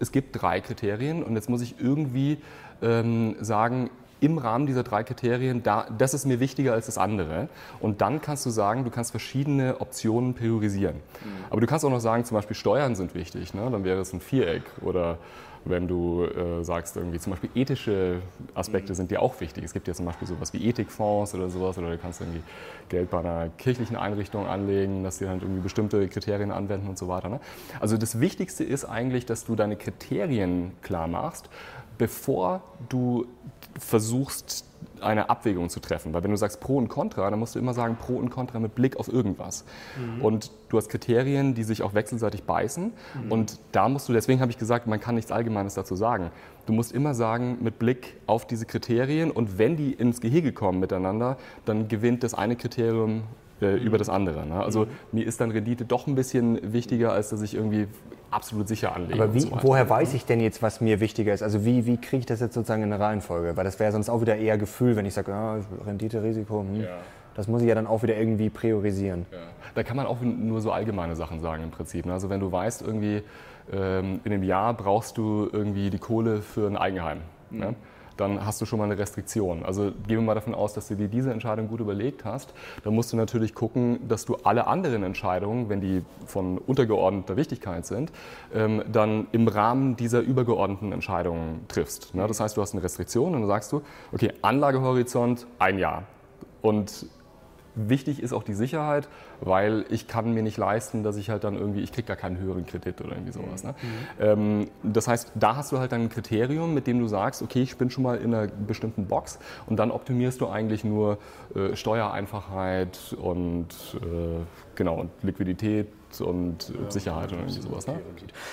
es 0.00 0.12
gibt 0.12 0.40
drei 0.40 0.60
Kriterien 0.60 1.22
und 1.22 1.34
jetzt 1.34 1.48
muss 1.48 1.62
ich 1.62 1.80
irgendwie 1.80 2.38
ähm, 2.82 3.36
sagen, 3.40 3.90
im 4.20 4.38
Rahmen 4.38 4.66
dieser 4.66 4.82
drei 4.82 5.04
Kriterien, 5.04 5.62
da, 5.62 5.86
das 5.96 6.14
ist 6.14 6.24
mir 6.24 6.40
wichtiger 6.40 6.72
als 6.72 6.86
das 6.86 6.96
andere. 6.96 7.48
Und 7.80 8.00
dann 8.00 8.22
kannst 8.22 8.46
du 8.46 8.50
sagen, 8.50 8.84
du 8.84 8.90
kannst 8.90 9.10
verschiedene 9.10 9.80
Optionen 9.80 10.34
priorisieren. 10.34 10.96
Aber 11.50 11.60
du 11.60 11.66
kannst 11.66 11.84
auch 11.84 11.90
noch 11.90 12.00
sagen, 12.00 12.24
zum 12.24 12.36
Beispiel 12.36 12.56
Steuern 12.56 12.94
sind 12.96 13.14
wichtig. 13.14 13.52
Ne? 13.52 13.68
Dann 13.70 13.84
wäre 13.84 14.00
es 14.00 14.12
ein 14.12 14.20
Viereck. 14.20 14.62
Oder 14.80 15.18
wenn 15.68 15.88
du 15.88 16.24
äh, 16.24 16.62
sagst, 16.64 16.96
irgendwie 16.96 17.18
zum 17.18 17.32
Beispiel 17.32 17.50
ethische 17.54 18.20
Aspekte 18.54 18.94
sind 18.94 19.10
dir 19.10 19.20
auch 19.20 19.40
wichtig. 19.40 19.64
Es 19.64 19.72
gibt 19.72 19.88
ja 19.88 19.94
zum 19.94 20.06
Beispiel 20.06 20.26
sowas 20.28 20.52
wie 20.52 20.68
Ethikfonds 20.68 21.34
oder 21.34 21.50
sowas. 21.50 21.76
Oder 21.78 21.90
du 21.90 21.98
kannst 21.98 22.20
irgendwie 22.20 22.42
Geld 22.88 23.10
bei 23.10 23.18
einer 23.18 23.48
kirchlichen 23.58 23.96
Einrichtung 23.96 24.46
anlegen, 24.46 25.02
dass 25.04 25.18
die 25.18 25.24
dann 25.24 25.40
irgendwie 25.40 25.62
bestimmte 25.62 26.08
Kriterien 26.08 26.50
anwenden 26.52 26.88
und 26.88 26.98
so 26.98 27.08
weiter. 27.08 27.28
Ne? 27.28 27.40
Also 27.80 27.96
das 27.96 28.20
Wichtigste 28.20 28.64
ist 28.64 28.84
eigentlich, 28.84 29.26
dass 29.26 29.44
du 29.44 29.56
deine 29.56 29.76
Kriterien 29.76 30.72
klar 30.82 31.08
machst, 31.08 31.50
bevor 31.98 32.62
du 32.88 33.26
versuchst, 33.78 34.64
eine 35.00 35.28
Abwägung 35.28 35.68
zu 35.68 35.80
treffen. 35.80 36.14
Weil 36.14 36.22
wenn 36.24 36.30
du 36.30 36.36
sagst 36.36 36.60
Pro 36.60 36.76
und 36.78 36.88
Contra, 36.88 37.28
dann 37.28 37.38
musst 37.38 37.54
du 37.54 37.58
immer 37.58 37.74
sagen 37.74 37.96
Pro 37.96 38.16
und 38.16 38.30
Contra 38.30 38.58
mit 38.58 38.74
Blick 38.74 38.96
auf 38.96 39.08
irgendwas. 39.08 39.64
Und 40.20 40.50
du 40.68 40.78
hast 40.78 40.88
Kriterien, 40.88 41.54
die 41.54 41.64
sich 41.64 41.82
auch 41.82 41.94
wechselseitig 41.94 42.44
beißen. 42.44 42.92
Und 43.28 43.58
da 43.72 43.88
musst 43.88 44.08
du, 44.08 44.12
deswegen 44.12 44.40
habe 44.40 44.50
ich 44.50 44.58
gesagt, 44.58 44.86
man 44.86 45.00
kann 45.00 45.14
nichts 45.14 45.32
Allgemeines 45.32 45.74
dazu 45.74 45.96
sagen. 45.96 46.30
Du 46.66 46.72
musst 46.72 46.92
immer 46.92 47.14
sagen, 47.14 47.58
mit 47.60 47.78
Blick 47.78 48.16
auf 48.26 48.46
diese 48.46 48.66
Kriterien 48.66 49.30
und 49.30 49.58
wenn 49.58 49.76
die 49.76 49.92
ins 49.92 50.20
Gehege 50.20 50.52
kommen 50.52 50.80
miteinander, 50.80 51.36
dann 51.64 51.88
gewinnt 51.88 52.22
das 52.22 52.34
eine 52.34 52.56
Kriterium 52.56 53.22
äh, 53.60 53.76
über 53.76 53.98
das 53.98 54.08
andere. 54.08 54.46
Ne? 54.46 54.62
Also 54.62 54.86
mir 55.12 55.26
ist 55.26 55.40
dann 55.40 55.50
Rendite 55.50 55.84
doch 55.84 56.06
ein 56.06 56.14
bisschen 56.14 56.72
wichtiger, 56.72 57.12
als 57.12 57.30
dass 57.30 57.42
ich 57.42 57.54
irgendwie 57.54 57.86
absolut 58.30 58.68
sicher 58.68 58.94
anlege. 58.94 59.14
Aber 59.22 59.34
wie, 59.34 59.40
so 59.40 59.50
woher 59.62 59.88
weiß 59.88 60.14
ich 60.14 60.24
denn 60.26 60.40
jetzt, 60.40 60.62
was 60.62 60.80
mir 60.80 61.00
wichtiger 61.00 61.32
ist? 61.32 61.42
Also 61.42 61.64
wie, 61.64 61.86
wie 61.86 61.96
kriege 61.96 62.20
ich 62.20 62.26
das 62.26 62.40
jetzt 62.40 62.54
sozusagen 62.54 62.82
in 62.82 62.92
eine 62.92 63.02
Reihenfolge? 63.02 63.56
Weil 63.56 63.64
das 63.64 63.78
wäre 63.78 63.92
sonst 63.92 64.08
auch 64.10 64.20
wieder 64.20 64.36
eher 64.36 64.58
Gefühl, 64.58 64.96
wenn 64.96 65.06
ich 65.06 65.14
sage, 65.14 65.32
ah, 65.32 65.58
Rendite, 65.86 66.22
Risiko, 66.22 66.60
hm, 66.60 66.82
Ja. 66.82 66.88
das 67.34 67.48
muss 67.48 67.62
ich 67.62 67.68
ja 67.68 67.74
dann 67.74 67.86
auch 67.86 68.02
wieder 68.02 68.16
irgendwie 68.16 68.50
priorisieren. 68.50 69.26
Ja. 69.30 69.38
Da 69.74 69.82
kann 69.82 69.96
man 69.96 70.06
auch 70.06 70.20
nur 70.20 70.60
so 70.60 70.72
allgemeine 70.72 71.16
Sachen 71.16 71.40
sagen 71.40 71.62
im 71.62 71.70
Prinzip. 71.70 72.04
ne? 72.06 72.12
Also 72.12 72.28
wenn 72.30 72.40
du 72.40 72.50
weißt, 72.50 72.82
irgendwie 72.82 73.22
ähm, 73.72 74.20
in 74.24 74.32
einem 74.32 74.42
Jahr 74.42 74.74
brauchst 74.74 75.18
du 75.18 75.48
irgendwie 75.52 75.90
die 75.90 75.98
Kohle 75.98 76.42
für 76.42 76.66
ein 76.66 76.76
Eigenheim, 76.76 77.18
ne? 77.50 77.74
Dann 78.16 78.44
hast 78.44 78.60
du 78.60 78.66
schon 78.66 78.78
mal 78.78 78.84
eine 78.84 78.98
Restriktion. 78.98 79.64
Also 79.64 79.92
gehen 80.06 80.18
wir 80.18 80.22
mal 80.22 80.34
davon 80.34 80.54
aus, 80.54 80.72
dass 80.74 80.88
du 80.88 80.94
dir 80.94 81.08
diese 81.08 81.32
Entscheidung 81.32 81.68
gut 81.68 81.80
überlegt 81.80 82.24
hast. 82.24 82.52
Dann 82.84 82.94
musst 82.94 83.12
du 83.12 83.16
natürlich 83.16 83.54
gucken, 83.54 84.08
dass 84.08 84.24
du 84.24 84.36
alle 84.42 84.66
anderen 84.66 85.02
Entscheidungen, 85.02 85.68
wenn 85.68 85.80
die 85.80 86.02
von 86.26 86.58
untergeordneter 86.58 87.36
Wichtigkeit 87.36 87.86
sind, 87.86 88.12
ähm, 88.54 88.82
dann 88.90 89.26
im 89.32 89.48
Rahmen 89.48 89.96
dieser 89.96 90.20
übergeordneten 90.20 90.92
Entscheidungen 90.92 91.64
triffst. 91.68 92.14
Ne? 92.14 92.26
Das 92.26 92.40
heißt, 92.40 92.56
du 92.56 92.62
hast 92.62 92.72
eine 92.72 92.82
Restriktion 92.82 93.34
und 93.34 93.40
dann 93.40 93.48
sagst 93.48 93.72
du, 93.72 93.82
okay, 94.12 94.32
Anlagehorizont 94.42 95.46
ein 95.58 95.78
Jahr. 95.78 96.04
Und 96.62 97.06
Wichtig 97.76 98.22
ist 98.22 98.32
auch 98.32 98.42
die 98.42 98.54
Sicherheit, 98.54 99.06
weil 99.40 99.84
ich 99.90 100.08
kann 100.08 100.32
mir 100.32 100.42
nicht 100.42 100.56
leisten, 100.56 101.02
dass 101.02 101.16
ich 101.16 101.28
halt 101.28 101.44
dann 101.44 101.54
irgendwie, 101.54 101.80
ich 101.80 101.92
kriege 101.92 102.08
gar 102.08 102.16
keinen 102.16 102.38
höheren 102.38 102.64
Kredit 102.64 103.00
oder 103.02 103.12
irgendwie 103.12 103.32
sowas. 103.32 103.64
Ne? 103.64 103.74
Ähm, 104.18 104.68
das 104.82 105.08
heißt, 105.08 105.32
da 105.34 105.56
hast 105.56 105.72
du 105.72 105.78
halt 105.78 105.92
dann 105.92 106.02
ein 106.02 106.08
Kriterium, 106.08 106.72
mit 106.72 106.86
dem 106.86 106.98
du 106.98 107.06
sagst, 107.06 107.42
okay, 107.42 107.60
ich 107.60 107.76
bin 107.76 107.90
schon 107.90 108.02
mal 108.02 108.16
in 108.16 108.34
einer 108.34 108.46
bestimmten 108.46 109.06
Box 109.06 109.38
und 109.66 109.76
dann 109.76 109.90
optimierst 109.90 110.40
du 110.40 110.48
eigentlich 110.48 110.84
nur 110.84 111.18
äh, 111.54 111.76
Steuereinfachheit 111.76 113.14
und 113.20 113.68
äh, 114.00 114.42
genau 114.74 115.00
und 115.00 115.10
Liquidität 115.22 115.88
und 116.20 116.70
äh, 116.70 116.90
Sicherheit 116.90 117.32
und 117.32 117.40
irgendwie 117.40 117.60
sowas. 117.60 117.86
Ne? 117.86 118.00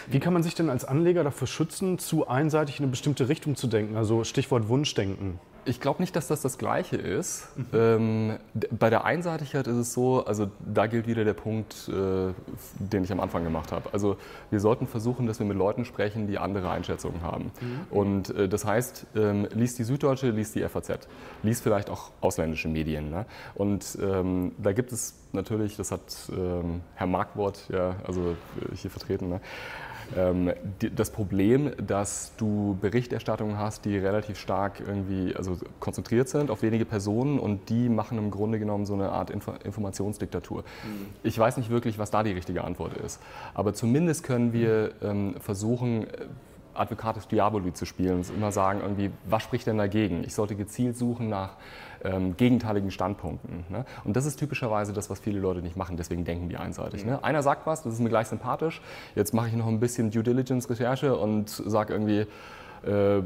Wie 0.08 0.20
kann 0.20 0.34
man 0.34 0.44
sich 0.44 0.56
denn 0.56 0.70
als 0.70 0.84
Anleger 0.84 1.24
dafür 1.24 1.48
schützen, 1.48 1.98
zu 1.98 2.28
einseitig 2.28 2.80
in 2.80 2.84
eine 2.84 2.92
bestimmte 2.92 3.30
Richtung 3.30 3.56
zu 3.56 3.68
denken? 3.68 3.96
Also 3.96 4.24
Stichwort 4.24 4.68
Wunschdenken. 4.68 5.40
Ich 5.66 5.80
glaube 5.80 6.02
nicht, 6.02 6.16
dass 6.16 6.28
das 6.28 6.42
das 6.42 6.58
Gleiche 6.58 6.98
ist. 6.98 7.48
Ähm, 7.74 8.38
d- 8.54 8.68
bei 8.72 8.90
der 8.90 9.06
Einseitigkeit 9.06 9.66
ist 9.68 9.78
es 9.78 9.94
so, 9.94 10.26
also 10.26 10.50
da 10.60 10.88
gilt 10.88 11.08
wieder 11.08 11.24
der 11.24 11.34
Punkt, 11.34 11.88
äh, 11.88 12.34
den 12.80 13.04
ich 13.06 13.12
am 13.12 13.20
Anfang 13.22 13.44
gemacht 13.46 13.72
habe. 13.72 13.90
Also 13.94 14.18
wir 14.52 14.60
sollten 14.60 14.88
versuchen, 14.88 15.26
dass 15.26 15.40
wir 15.40 15.46
mit 15.46 15.58
Leuten 15.58 15.86
sprechen, 15.86 16.28
die 16.28 16.38
andere 16.38 16.70
Einschätzungen 16.70 17.22
haben. 17.22 17.52
Und 17.90 18.30
äh, 18.36 18.50
das 18.50 18.66
heißt, 18.66 19.06
ähm, 19.16 19.48
liest 19.54 19.80
die 19.80 19.84
Süddeutsche, 19.84 20.32
liest 20.32 20.56
die 20.56 20.68
FAZ, 20.68 21.08
liest 21.44 21.64
vielleicht 21.64 21.90
auch 21.90 22.12
ausländische 22.20 22.68
Medien. 22.68 23.10
Ne? 23.10 23.26
Und 23.56 23.98
ähm, 24.02 24.52
da 24.58 24.74
gibt 24.74 24.92
es 24.92 25.16
natürlich, 25.32 25.78
das 25.78 25.92
hat 25.92 26.02
ähm, 26.38 26.82
Herr 26.96 27.08
Markwort 27.08 27.70
ja, 27.72 27.96
also 28.06 28.32
äh, 28.72 28.76
hier 28.76 28.92
vertreten, 28.92 29.30
ne? 29.30 29.40
Ähm, 30.16 30.52
das 30.96 31.12
Problem, 31.12 31.72
dass 31.86 32.34
du 32.38 32.78
Berichterstattungen 32.82 33.58
hast, 33.58 33.86
die 33.86 33.98
relativ 33.98 34.38
stark 34.40 34.80
irgendwie 34.80 35.36
also 35.36 35.58
konzentriert 35.80 36.30
sind 36.30 36.52
auf 36.52 36.62
wenige 36.62 36.86
Personen 36.86 37.40
und 37.40 37.70
die 37.70 37.90
machen 37.90 38.18
im 38.18 38.32
Grunde 38.32 38.60
genommen 38.60 38.86
so 38.86 38.94
eine 38.94 39.10
Art 39.10 39.30
Info 39.30 39.54
Informationsdiktatur. 39.64 40.64
Ich 41.24 41.38
weiß 41.38 41.58
nicht 41.58 41.70
wirklich, 41.70 41.98
was 41.98 42.12
da 42.12 42.24
die 42.24 42.32
richtige 42.32 42.64
Antwort 42.64 42.98
ist, 42.98 43.20
aber 43.54 43.74
zumindest 43.74 44.24
können 44.24 44.54
wir 44.54 44.92
ähm, 45.02 45.36
versuchen, 45.40 46.04
äh, 46.04 46.28
Advocatus 46.76 47.28
Diaboli 47.28 47.74
zu 47.74 47.86
spielen 47.86 48.18
und 48.18 48.30
immer 48.36 48.52
sagen, 48.52 48.82
irgendwie, 48.82 49.12
was 49.26 49.44
spricht 49.44 49.68
denn 49.68 49.78
dagegen? 49.78 50.24
Ich 50.24 50.34
sollte 50.34 50.56
gezielt 50.56 50.98
suchen 50.98 51.30
nach 51.30 51.52
ähm, 52.04 52.36
gegenteiligen 52.38 52.92
Standpunkten. 52.92 53.66
Ne? 53.70 53.86
Und 54.04 54.16
das 54.16 54.26
ist 54.26 54.38
typischerweise 54.38 54.94
das, 54.94 55.10
was 55.10 55.20
viele 55.20 55.40
Leute 55.40 55.62
nicht 55.62 55.78
machen, 55.78 55.98
deswegen 55.98 56.26
denken 56.26 56.50
die 56.50 56.58
einseitig. 56.58 57.06
Ne? 57.06 57.24
Einer 57.24 57.44
sagt 57.44 57.66
was, 57.66 57.84
das 57.84 57.94
ist 57.94 58.00
mir 58.00 58.10
gleich 58.10 58.28
sympathisch, 58.28 58.82
jetzt 59.16 59.34
mache 59.34 59.48
ich 59.48 59.54
noch 59.54 59.68
ein 59.68 59.80
bisschen 59.80 60.12
Due 60.12 60.24
Diligence-Recherche 60.24 61.16
und 61.16 61.50
sage 61.50 61.94
irgendwie, 61.94 62.28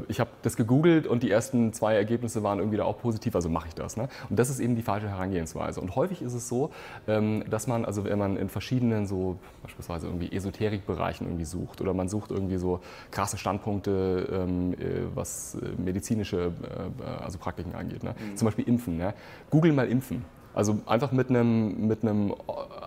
ich 0.08 0.20
habe 0.20 0.30
das 0.42 0.56
gegoogelt 0.56 1.06
und 1.06 1.22
die 1.22 1.30
ersten 1.30 1.72
zwei 1.72 1.94
Ergebnisse 1.94 2.42
waren 2.42 2.58
irgendwie 2.58 2.76
da 2.76 2.84
auch 2.84 2.98
positiv, 2.98 3.34
also 3.34 3.48
mache 3.48 3.68
ich 3.68 3.74
das. 3.74 3.96
Ne? 3.96 4.08
Und 4.30 4.38
das 4.38 4.50
ist 4.50 4.60
eben 4.60 4.76
die 4.76 4.82
falsche 4.82 5.08
Herangehensweise. 5.08 5.80
Und 5.80 5.96
häufig 5.96 6.22
ist 6.22 6.34
es 6.34 6.48
so, 6.48 6.70
ähm, 7.06 7.44
dass 7.50 7.66
man, 7.66 7.84
also 7.84 8.04
wenn 8.04 8.18
man 8.18 8.36
in 8.36 8.48
verschiedenen 8.48 9.06
so 9.06 9.38
beispielsweise 9.62 10.06
irgendwie 10.06 10.30
Esoterikbereichen 10.32 11.26
irgendwie 11.26 11.44
sucht 11.44 11.80
oder 11.80 11.94
man 11.94 12.08
sucht 12.08 12.30
irgendwie 12.30 12.56
so 12.56 12.80
krasse 13.10 13.38
Standpunkte, 13.38 14.28
ähm, 14.30 14.74
äh, 14.74 14.76
was 15.14 15.56
äh, 15.56 15.80
medizinische 15.80 16.52
äh, 17.00 17.22
also 17.22 17.38
Praktiken 17.38 17.74
angeht. 17.74 18.02
Ne? 18.02 18.14
Zum 18.34 18.46
Beispiel 18.46 18.68
Impfen. 18.68 18.96
Ne? 18.96 19.14
Google 19.50 19.72
mal 19.72 19.88
Impfen. 19.88 20.24
Also 20.58 20.80
einfach 20.86 21.12
mit 21.12 21.30
einem, 21.30 21.86
mit 21.86 22.02
einem 22.02 22.34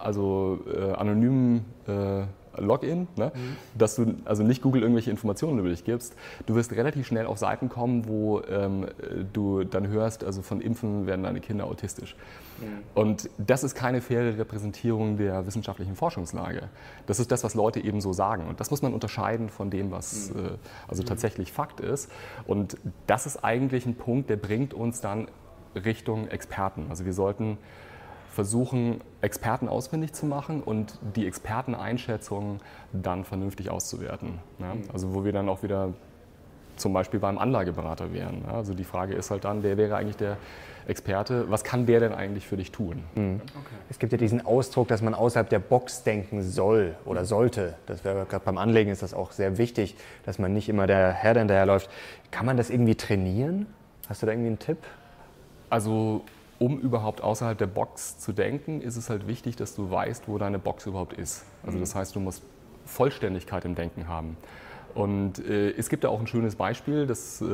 also, 0.03 0.59
äh, 0.75 0.91
anonymen 0.91 1.63
äh, 1.87 2.23
Login, 2.57 3.07
ne? 3.15 3.31
mhm. 3.33 3.55
dass 3.77 3.95
du 3.95 4.13
also 4.25 4.43
nicht 4.43 4.61
Google 4.61 4.81
irgendwelche 4.81 5.09
Informationen 5.09 5.57
über 5.57 5.69
dich 5.69 5.85
gibst. 5.85 6.17
Du 6.47 6.55
wirst 6.55 6.73
relativ 6.73 7.07
schnell 7.07 7.25
auf 7.25 7.37
Seiten 7.37 7.69
kommen, 7.69 8.09
wo 8.09 8.41
ähm, 8.41 8.87
du 9.31 9.63
dann 9.63 9.87
hörst, 9.87 10.25
also 10.25 10.41
von 10.41 10.59
Impfen 10.59 11.07
werden 11.07 11.23
deine 11.23 11.39
Kinder 11.39 11.63
autistisch. 11.63 12.17
Mhm. 12.59 12.65
Und 12.93 13.29
das 13.37 13.63
ist 13.63 13.73
keine 13.73 14.01
faire 14.01 14.37
Repräsentierung 14.37 15.15
der 15.15 15.45
wissenschaftlichen 15.47 15.95
Forschungslage. 15.95 16.63
Das 17.05 17.21
ist 17.21 17.31
das, 17.31 17.45
was 17.45 17.55
Leute 17.55 17.79
eben 17.79 18.01
so 18.01 18.11
sagen. 18.11 18.47
Und 18.49 18.59
das 18.59 18.69
muss 18.69 18.81
man 18.81 18.93
unterscheiden 18.93 19.47
von 19.47 19.69
dem, 19.69 19.91
was 19.91 20.33
mhm. 20.33 20.39
äh, 20.39 20.49
also 20.89 21.03
tatsächlich 21.03 21.53
Fakt 21.53 21.79
ist. 21.79 22.11
Und 22.45 22.75
das 23.07 23.25
ist 23.25 23.45
eigentlich 23.45 23.85
ein 23.85 23.95
Punkt, 23.95 24.29
der 24.29 24.35
bringt 24.35 24.73
uns 24.73 24.99
dann 24.99 25.29
Richtung 25.75 26.27
Experten. 26.27 26.87
Also 26.89 27.05
wir 27.05 27.13
sollten 27.13 27.57
versuchen, 28.31 29.01
Experten 29.21 29.67
ausfindig 29.67 30.13
zu 30.13 30.25
machen 30.25 30.63
und 30.63 30.97
die 31.15 31.27
Experteneinschätzungen 31.27 32.61
dann 32.93 33.25
vernünftig 33.25 33.69
auszuwerten. 33.69 34.39
Ja? 34.59 34.75
Mhm. 34.75 34.83
Also 34.93 35.13
wo 35.13 35.25
wir 35.25 35.33
dann 35.33 35.49
auch 35.49 35.63
wieder 35.63 35.93
zum 36.77 36.93
Beispiel 36.93 37.19
beim 37.19 37.37
Anlageberater 37.37 38.13
wären. 38.13 38.43
Ja? 38.47 38.53
Also 38.53 38.73
die 38.73 38.85
Frage 38.85 39.13
ist 39.13 39.31
halt 39.31 39.43
dann, 39.43 39.63
wer 39.63 39.77
wäre 39.77 39.97
eigentlich 39.97 40.15
der 40.15 40.37
Experte, 40.87 41.49
was 41.51 41.63
kann 41.63 41.85
der 41.85 41.99
denn 41.99 42.13
eigentlich 42.13 42.47
für 42.47 42.57
dich 42.57 42.71
tun? 42.71 43.03
Mhm. 43.15 43.41
Okay. 43.43 43.75
Es 43.89 43.99
gibt 43.99 44.13
ja 44.13 44.17
diesen 44.17 44.45
Ausdruck, 44.45 44.87
dass 44.87 45.01
man 45.01 45.13
außerhalb 45.13 45.49
der 45.49 45.59
Box 45.59 46.03
denken 46.03 46.41
soll 46.41 46.95
oder 47.05 47.25
sollte. 47.25 47.75
Das 47.85 48.03
wäre 48.03 48.25
gerade 48.25 48.43
beim 48.45 48.57
Anlegen 48.57 48.89
ist 48.89 49.03
das 49.03 49.13
auch 49.13 49.31
sehr 49.31 49.57
wichtig, 49.57 49.95
dass 50.25 50.39
man 50.39 50.53
nicht 50.53 50.69
immer 50.69 50.87
der 50.87 51.11
Herr 51.11 51.37
hinterherläuft. 51.37 51.89
Kann 52.31 52.45
man 52.45 52.57
das 52.57 52.69
irgendwie 52.69 52.95
trainieren? 52.95 53.67
Hast 54.09 54.21
du 54.21 54.25
da 54.25 54.31
irgendwie 54.31 54.47
einen 54.47 54.59
Tipp? 54.59 54.77
Also 55.71 56.21
um 56.59 56.79
überhaupt 56.79 57.21
außerhalb 57.21 57.57
der 57.57 57.67
Box 57.67 58.19
zu 58.19 58.33
denken, 58.33 58.81
ist 58.81 58.97
es 58.97 59.09
halt 59.09 59.25
wichtig, 59.25 59.55
dass 59.55 59.73
du 59.73 59.89
weißt, 59.89 60.27
wo 60.27 60.37
deine 60.37 60.59
Box 60.59 60.85
überhaupt 60.85 61.13
ist. 61.13 61.45
Also 61.65 61.79
das 61.79 61.95
heißt, 61.95 62.15
du 62.15 62.19
musst 62.19 62.43
Vollständigkeit 62.85 63.65
im 63.65 63.73
Denken 63.73 64.07
haben. 64.07 64.35
Und 64.93 65.39
äh, 65.45 65.71
es 65.71 65.89
gibt 65.89 66.03
da 66.03 66.09
auch 66.09 66.19
ein 66.19 66.27
schönes 66.27 66.55
Beispiel, 66.55 67.07
das 67.07 67.41
äh, 67.41 67.45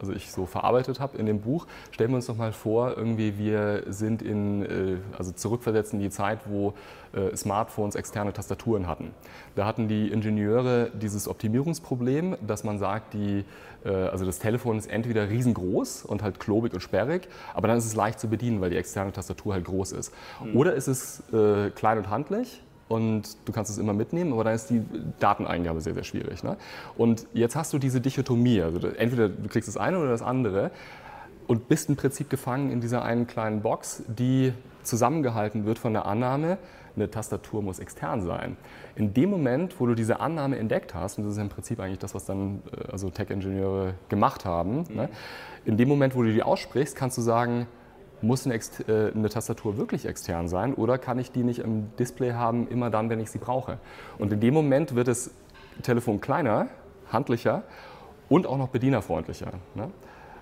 also 0.00 0.12
ich 0.12 0.32
so 0.32 0.46
verarbeitet 0.46 1.00
habe 1.00 1.18
in 1.18 1.26
dem 1.26 1.40
Buch. 1.40 1.66
Stellen 1.90 2.10
wir 2.10 2.16
uns 2.16 2.26
doch 2.26 2.36
mal 2.36 2.52
vor, 2.52 2.96
irgendwie 2.96 3.38
wir 3.38 3.84
sind 3.88 4.22
in, 4.22 4.62
äh, 4.62 4.96
also 5.18 5.32
zurückversetzt 5.32 5.92
in 5.92 6.00
die 6.00 6.10
Zeit, 6.10 6.40
wo 6.46 6.74
äh, 7.12 7.34
Smartphones 7.36 7.94
externe 7.94 8.32
Tastaturen 8.32 8.86
hatten. 8.86 9.10
Da 9.54 9.66
hatten 9.66 9.88
die 9.88 10.08
Ingenieure 10.10 10.90
dieses 10.94 11.28
Optimierungsproblem, 11.28 12.36
dass 12.46 12.64
man 12.64 12.78
sagt, 12.78 13.14
die, 13.14 13.44
äh, 13.84 13.90
also 13.90 14.24
das 14.24 14.38
Telefon 14.38 14.78
ist 14.78 14.86
entweder 14.86 15.28
riesengroß 15.30 16.04
und 16.04 16.22
halt 16.22 16.38
klobig 16.40 16.74
und 16.74 16.80
sperrig, 16.80 17.28
aber 17.54 17.68
dann 17.68 17.78
ist 17.78 17.86
es 17.86 17.94
leicht 17.94 18.20
zu 18.20 18.28
bedienen, 18.28 18.60
weil 18.60 18.70
die 18.70 18.76
externe 18.76 19.12
Tastatur 19.12 19.54
halt 19.54 19.64
groß 19.64 19.92
ist. 19.92 20.12
Mhm. 20.44 20.56
Oder 20.56 20.74
ist 20.74 20.88
es 20.88 21.22
äh, 21.32 21.70
klein 21.70 21.98
und 21.98 22.10
handlich 22.10 22.62
und 22.88 23.36
du 23.44 23.52
kannst 23.52 23.70
es 23.70 23.78
immer 23.78 23.92
mitnehmen, 23.92 24.32
aber 24.32 24.44
dann 24.44 24.54
ist 24.54 24.70
die 24.70 24.82
Dateneingabe 25.18 25.80
sehr, 25.80 25.94
sehr 25.94 26.04
schwierig. 26.04 26.42
Ne? 26.44 26.56
Und 26.96 27.26
jetzt 27.34 27.56
hast 27.56 27.72
du 27.72 27.78
diese 27.78 28.00
Dichotomie, 28.00 28.62
also 28.62 28.78
entweder 28.88 29.28
du 29.28 29.48
kriegst 29.48 29.68
das 29.68 29.76
eine 29.76 29.98
oder 29.98 30.10
das 30.10 30.22
andere 30.22 30.70
und 31.46 31.68
bist 31.68 31.88
im 31.88 31.96
Prinzip 31.96 32.30
gefangen 32.30 32.70
in 32.70 32.80
dieser 32.80 33.02
einen 33.02 33.26
kleinen 33.26 33.62
Box, 33.62 34.02
die 34.06 34.52
zusammengehalten 34.82 35.66
wird 35.66 35.78
von 35.78 35.92
der 35.92 36.06
Annahme, 36.06 36.58
eine 36.94 37.10
Tastatur 37.10 37.62
muss 37.62 37.78
extern 37.78 38.22
sein. 38.22 38.56
In 38.94 39.12
dem 39.12 39.30
Moment, 39.30 39.78
wo 39.80 39.86
du 39.86 39.94
diese 39.94 40.20
Annahme 40.20 40.58
entdeckt 40.58 40.94
hast, 40.94 41.18
und 41.18 41.24
das 41.24 41.34
ist 41.34 41.38
im 41.38 41.50
Prinzip 41.50 41.78
eigentlich 41.78 41.98
das, 41.98 42.14
was 42.14 42.24
dann 42.24 42.62
äh, 42.72 42.90
also 42.90 43.10
Tech-Ingenieure 43.10 43.94
gemacht 44.08 44.44
haben, 44.44 44.76
ne? 44.76 44.84
mhm. 44.88 44.96
ne? 44.96 45.08
in 45.64 45.76
dem 45.76 45.88
Moment, 45.88 46.14
wo 46.14 46.22
du 46.22 46.32
die 46.32 46.42
aussprichst, 46.42 46.96
kannst 46.96 47.18
du 47.18 47.22
sagen, 47.22 47.66
muss 48.22 48.46
eine, 48.46 48.54
äh, 48.54 49.12
eine, 49.14 49.28
Tastatur 49.28 49.76
wirklich 49.76 50.06
extern 50.06 50.48
sein 50.48 50.74
oder 50.74 50.98
kann 50.98 51.18
ich 51.18 51.30
die 51.32 51.42
nicht 51.42 51.60
im 51.60 51.94
Display 51.98 52.32
haben, 52.32 52.68
immer 52.68 52.90
dann, 52.90 53.10
wenn 53.10 53.20
ich 53.20 53.30
sie 53.30 53.38
brauche? 53.38 53.78
Und 54.18 54.32
in 54.32 54.40
dem 54.40 54.54
Moment 54.54 54.94
wird 54.94 55.08
das 55.08 55.30
Telefon 55.82 56.20
kleiner, 56.20 56.68
handlicher 57.12 57.62
und 58.28 58.46
auch 58.46 58.58
noch 58.58 58.68
bedienerfreundlicher. 58.68 59.52
Ne? 59.74 59.90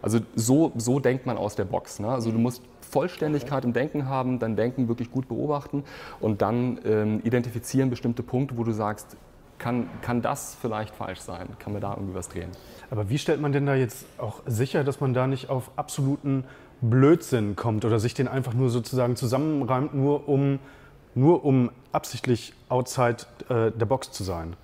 Also 0.02 0.20
so, 0.34 0.72
so 0.76 1.00
denkt 1.00 1.26
man 1.26 1.36
aus 1.36 1.56
der 1.56 1.64
Box. 1.64 1.98
Ne? 1.98 2.08
Also 2.08 2.30
du 2.30 2.38
musst 2.38 2.62
Vollständigkeit 2.82 3.64
im 3.64 3.72
Denken 3.72 4.08
haben, 4.08 4.38
dein 4.38 4.54
Denken 4.54 4.88
wirklich 4.88 5.10
gut 5.10 5.28
beobachten 5.28 5.82
und 6.20 6.42
dann 6.42 6.78
ähm, 6.84 7.20
identifizieren 7.24 7.90
bestimmte 7.90 8.22
Punkte, 8.22 8.56
wo 8.56 8.64
du 8.64 8.72
sagst, 8.72 9.16
kann, 9.58 9.88
kann 10.02 10.22
das 10.22 10.56
vielleicht 10.60 10.94
falsch 10.94 11.20
sein? 11.20 11.48
Kann 11.58 11.72
man 11.72 11.82
da 11.82 11.92
irgendwie 11.94 12.14
was 12.14 12.28
drehen? 12.28 12.50
Aber 12.90 13.08
wie 13.08 13.18
stellt 13.18 13.40
man 13.40 13.52
denn 13.52 13.66
da 13.66 13.74
jetzt 13.74 14.06
auch 14.18 14.42
sicher, 14.46 14.84
dass 14.84 15.00
man 15.00 15.14
da 15.14 15.26
nicht 15.26 15.50
auf 15.50 15.70
absoluten 15.76 16.44
Blödsinn 16.80 17.56
kommt 17.56 17.84
oder 17.84 17.98
sich 17.98 18.14
den 18.14 18.28
einfach 18.28 18.54
nur 18.54 18.70
sozusagen 18.70 19.16
zusammenreimt, 19.16 19.94
nur 19.94 20.28
um, 20.28 20.58
nur 21.14 21.44
um 21.44 21.70
absichtlich 21.92 22.52
outside 22.68 23.18
äh, 23.48 23.70
der 23.70 23.86
Box 23.86 24.12
zu 24.12 24.24
sein. 24.24 24.56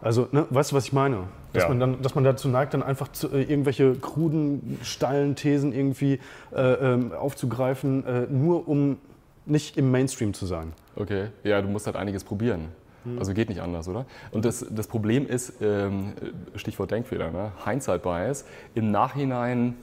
Also, 0.00 0.28
ne, 0.32 0.46
weißt 0.50 0.72
du, 0.72 0.76
was 0.76 0.86
ich 0.86 0.92
meine? 0.92 1.24
Dass, 1.52 1.64
ja. 1.64 1.68
man 1.68 1.80
dann, 1.80 2.02
dass 2.02 2.14
man 2.14 2.24
dazu 2.24 2.48
neigt, 2.48 2.74
dann 2.74 2.82
einfach 2.82 3.08
zu, 3.08 3.28
äh, 3.28 3.42
irgendwelche 3.42 3.94
kruden, 3.94 4.78
steilen 4.82 5.34
Thesen 5.34 5.72
irgendwie 5.72 6.20
äh, 6.54 6.60
ähm, 6.60 7.12
aufzugreifen, 7.12 8.06
äh, 8.06 8.26
nur 8.30 8.68
um 8.68 8.98
nicht 9.46 9.76
im 9.76 9.90
Mainstream 9.90 10.32
zu 10.32 10.46
sein. 10.46 10.72
Okay, 10.96 11.28
ja, 11.44 11.60
du 11.60 11.68
musst 11.68 11.86
halt 11.86 11.96
einiges 11.96 12.24
probieren. 12.24 12.68
Hm. 13.04 13.18
Also 13.18 13.34
geht 13.34 13.48
nicht 13.48 13.60
anders, 13.60 13.88
oder? 13.88 14.06
Und 14.30 14.44
das, 14.44 14.64
das 14.70 14.86
Problem 14.86 15.26
ist, 15.26 15.54
ähm, 15.60 16.12
Stichwort 16.54 16.90
Denkfehler, 16.90 17.30
ne? 17.30 17.52
Hindsight 17.64 18.02
Bias, 18.02 18.44
im 18.74 18.90
Nachhinein 18.90 19.76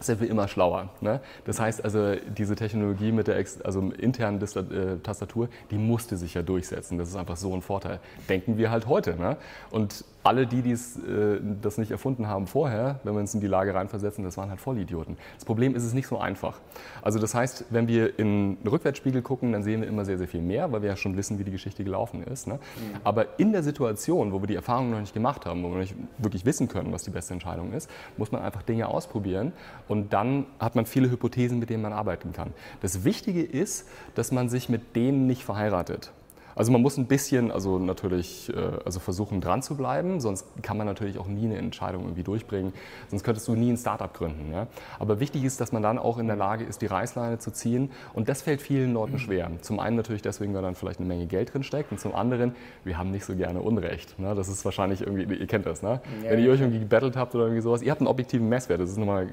sind 0.00 0.20
wir 0.20 0.28
immer 0.28 0.48
schlauer. 0.48 0.90
Ne? 1.00 1.20
Das 1.44 1.60
heißt 1.60 1.84
also, 1.84 2.14
diese 2.36 2.56
Technologie 2.56 3.12
mit 3.12 3.28
der 3.28 3.42
also 3.64 3.80
internen 3.80 4.40
äh, 4.40 4.98
Tastatur, 5.02 5.48
die 5.70 5.78
musste 5.78 6.16
sich 6.16 6.34
ja 6.34 6.42
durchsetzen. 6.42 6.98
Das 6.98 7.08
ist 7.08 7.16
einfach 7.16 7.36
so 7.36 7.54
ein 7.54 7.62
Vorteil. 7.62 8.00
Denken 8.28 8.58
wir 8.58 8.70
halt 8.70 8.86
heute. 8.86 9.16
Ne? 9.16 9.36
Und 9.70 10.04
alle 10.24 10.46
die, 10.46 10.62
die 10.62 10.72
es, 10.72 10.96
äh, 10.96 11.38
das 11.60 11.76
nicht 11.76 11.90
erfunden 11.90 12.26
haben 12.26 12.46
vorher, 12.46 12.98
wenn 13.04 13.14
wir 13.14 13.20
uns 13.20 13.34
in 13.34 13.40
die 13.40 13.46
Lage 13.46 13.74
reinversetzen, 13.74 14.24
das 14.24 14.36
waren 14.38 14.48
halt 14.48 14.60
Vollidioten. 14.60 15.18
Das 15.34 15.44
Problem 15.44 15.76
ist 15.76 15.84
es 15.84 15.92
nicht 15.92 16.06
so 16.06 16.18
einfach. 16.18 16.60
Also 17.02 17.18
das 17.18 17.34
heißt, 17.34 17.66
wenn 17.68 17.86
wir 17.88 18.18
in 18.18 18.56
den 18.56 18.68
Rückwärtsspiegel 18.68 19.20
gucken, 19.20 19.52
dann 19.52 19.62
sehen 19.62 19.82
wir 19.82 19.88
immer 19.88 20.06
sehr, 20.06 20.16
sehr 20.16 20.26
viel 20.26 20.40
mehr, 20.40 20.72
weil 20.72 20.80
wir 20.80 20.88
ja 20.88 20.96
schon 20.96 21.16
wissen, 21.18 21.38
wie 21.38 21.44
die 21.44 21.50
Geschichte 21.50 21.84
gelaufen 21.84 22.24
ist. 22.24 22.46
Ne? 22.46 22.54
Mhm. 22.54 23.00
Aber 23.04 23.38
in 23.38 23.52
der 23.52 23.62
Situation, 23.62 24.32
wo 24.32 24.40
wir 24.40 24.46
die 24.46 24.54
Erfahrung 24.54 24.90
noch 24.90 25.00
nicht 25.00 25.12
gemacht 25.12 25.44
haben, 25.44 25.62
wo 25.62 25.70
wir 25.70 25.80
nicht 25.80 25.94
wirklich 26.16 26.46
wissen 26.46 26.68
können, 26.68 26.90
was 26.90 27.02
die 27.02 27.10
beste 27.10 27.34
Entscheidung 27.34 27.72
ist, 27.74 27.90
muss 28.16 28.32
man 28.32 28.42
einfach 28.42 28.62
Dinge 28.62 28.88
ausprobieren 28.88 29.52
und 29.88 30.14
dann 30.14 30.46
hat 30.58 30.74
man 30.74 30.86
viele 30.86 31.10
Hypothesen, 31.10 31.58
mit 31.58 31.68
denen 31.68 31.82
man 31.82 31.92
arbeiten 31.92 32.32
kann. 32.32 32.54
Das 32.80 33.04
Wichtige 33.04 33.42
ist, 33.42 33.86
dass 34.14 34.32
man 34.32 34.48
sich 34.48 34.70
mit 34.70 34.96
denen 34.96 35.26
nicht 35.26 35.44
verheiratet. 35.44 36.12
Also 36.54 36.72
man 36.72 36.82
muss 36.82 36.96
ein 36.96 37.06
bisschen, 37.06 37.50
also 37.50 37.78
natürlich, 37.78 38.52
äh, 38.54 38.58
also 38.84 39.00
versuchen 39.00 39.40
dran 39.40 39.62
zu 39.62 39.76
bleiben, 39.76 40.20
sonst 40.20 40.46
kann 40.62 40.76
man 40.76 40.86
natürlich 40.86 41.18
auch 41.18 41.26
nie 41.26 41.44
eine 41.44 41.56
Entscheidung 41.56 42.02
irgendwie 42.04 42.22
durchbringen, 42.22 42.72
sonst 43.08 43.24
könntest 43.24 43.48
du 43.48 43.54
nie 43.54 43.70
ein 43.70 43.76
Startup 43.76 44.12
gründen. 44.12 44.52
Ja? 44.52 44.66
Aber 44.98 45.20
wichtig 45.20 45.44
ist, 45.44 45.60
dass 45.60 45.72
man 45.72 45.82
dann 45.82 45.98
auch 45.98 46.18
in 46.18 46.26
der 46.26 46.36
Lage 46.36 46.64
ist, 46.64 46.82
die 46.82 46.86
Reißleine 46.86 47.38
zu 47.38 47.52
ziehen 47.52 47.90
und 48.12 48.28
das 48.28 48.42
fällt 48.42 48.62
vielen 48.62 48.94
Leuten 48.94 49.18
schwer. 49.18 49.50
Zum 49.60 49.80
einen 49.80 49.96
natürlich 49.96 50.22
deswegen, 50.22 50.54
weil 50.54 50.62
dann 50.62 50.74
vielleicht 50.74 51.00
eine 51.00 51.08
Menge 51.08 51.26
Geld 51.26 51.52
drin 51.52 51.62
steckt 51.62 51.90
und 51.92 51.98
zum 51.98 52.14
anderen, 52.14 52.54
wir 52.84 52.98
haben 52.98 53.10
nicht 53.10 53.24
so 53.24 53.34
gerne 53.34 53.60
Unrecht. 53.60 54.18
Ne? 54.18 54.34
Das 54.34 54.48
ist 54.48 54.64
wahrscheinlich 54.64 55.02
irgendwie, 55.02 55.34
ihr 55.34 55.46
kennt 55.46 55.66
das, 55.66 55.82
ne? 55.82 56.00
Ja, 56.22 56.30
Wenn 56.30 56.44
ihr 56.44 56.50
euch 56.50 56.60
irgendwie 56.60 56.80
gebettelt 56.80 57.16
habt 57.16 57.34
oder 57.34 57.44
irgendwie 57.44 57.62
sowas, 57.62 57.82
ihr 57.82 57.90
habt 57.90 58.00
einen 58.00 58.08
objektiven 58.08 58.48
Messwert, 58.48 58.80
das 58.80 58.90
ist 58.90 58.98
nochmal 58.98 59.28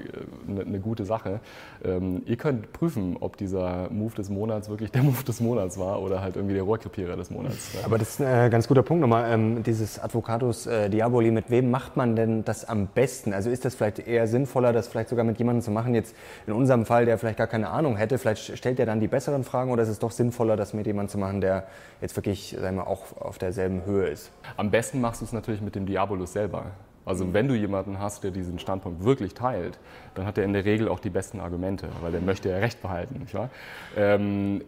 eine, 0.48 0.60
äh, 0.60 0.64
eine 0.64 0.80
gute 0.80 1.04
Sache. 1.04 1.40
Ähm, 1.84 2.22
ihr 2.26 2.36
könnt 2.36 2.72
prüfen, 2.72 3.16
ob 3.20 3.36
dieser 3.36 3.90
Move 3.90 4.14
des 4.14 4.30
Monats 4.30 4.68
wirklich 4.68 4.90
der 4.90 5.02
Move 5.02 5.22
des 5.24 5.40
Monats 5.40 5.78
war 5.78 6.00
oder 6.02 6.20
halt 6.20 6.36
irgendwie 6.36 6.54
der 6.54 6.64
Rohrkrepierer 6.64 7.11
Lehrer 7.12 7.16
des 7.16 7.30
Monats. 7.30 7.70
Aber 7.84 7.98
das 7.98 8.10
ist 8.10 8.20
ein 8.20 8.46
äh, 8.46 8.50
ganz 8.50 8.68
guter 8.68 8.82
Punkt 8.82 9.00
nochmal. 9.00 9.32
Ähm, 9.32 9.62
dieses 9.62 9.98
Advocatus 9.98 10.66
äh, 10.66 10.88
Diaboli, 10.88 11.30
mit 11.30 11.50
wem 11.50 11.70
macht 11.70 11.96
man 11.96 12.16
denn 12.16 12.44
das 12.44 12.64
am 12.64 12.86
besten? 12.86 13.32
Also 13.32 13.50
ist 13.50 13.64
das 13.64 13.74
vielleicht 13.74 14.00
eher 14.00 14.26
sinnvoller, 14.26 14.72
das 14.72 14.88
vielleicht 14.88 15.08
sogar 15.08 15.24
mit 15.24 15.38
jemandem 15.38 15.62
zu 15.62 15.70
machen, 15.70 15.94
jetzt 15.94 16.14
in 16.46 16.52
unserem 16.52 16.86
Fall, 16.86 17.04
der 17.04 17.18
vielleicht 17.18 17.38
gar 17.38 17.46
keine 17.46 17.68
Ahnung 17.70 17.96
hätte, 17.96 18.18
vielleicht 18.18 18.56
stellt 18.56 18.80
er 18.80 18.86
dann 18.86 19.00
die 19.00 19.08
besseren 19.08 19.44
Fragen 19.44 19.70
oder 19.70 19.82
ist 19.82 19.88
es 19.88 19.98
doch 19.98 20.10
sinnvoller, 20.10 20.56
das 20.56 20.74
mit 20.74 20.86
jemandem 20.86 21.10
zu 21.10 21.18
machen, 21.18 21.40
der 21.40 21.66
jetzt 22.00 22.16
wirklich 22.16 22.56
sagen 22.58 22.76
wir, 22.76 22.86
auch 22.86 23.16
auf 23.20 23.38
derselben 23.38 23.84
Höhe 23.84 24.08
ist? 24.08 24.30
Am 24.56 24.70
besten 24.70 25.00
machst 25.00 25.20
du 25.20 25.24
es 25.24 25.32
natürlich 25.32 25.60
mit 25.60 25.74
dem 25.74 25.86
Diabolus 25.86 26.32
selber. 26.32 26.66
Also 27.04 27.32
wenn 27.32 27.48
du 27.48 27.54
jemanden 27.54 27.98
hast, 27.98 28.22
der 28.22 28.30
diesen 28.30 28.60
Standpunkt 28.60 29.02
wirklich 29.02 29.34
teilt, 29.34 29.78
dann 30.14 30.24
hat 30.24 30.38
er 30.38 30.44
in 30.44 30.52
der 30.52 30.64
Regel 30.64 30.88
auch 30.88 31.00
die 31.00 31.10
besten 31.10 31.40
Argumente, 31.40 31.88
weil 32.00 32.12
der 32.12 32.20
möchte 32.20 32.48
ja 32.48 32.58
Recht 32.58 32.80
behalten. 32.80 33.18
Nicht 33.18 33.34
wahr? 33.34 33.50
Ähm, 33.96 34.62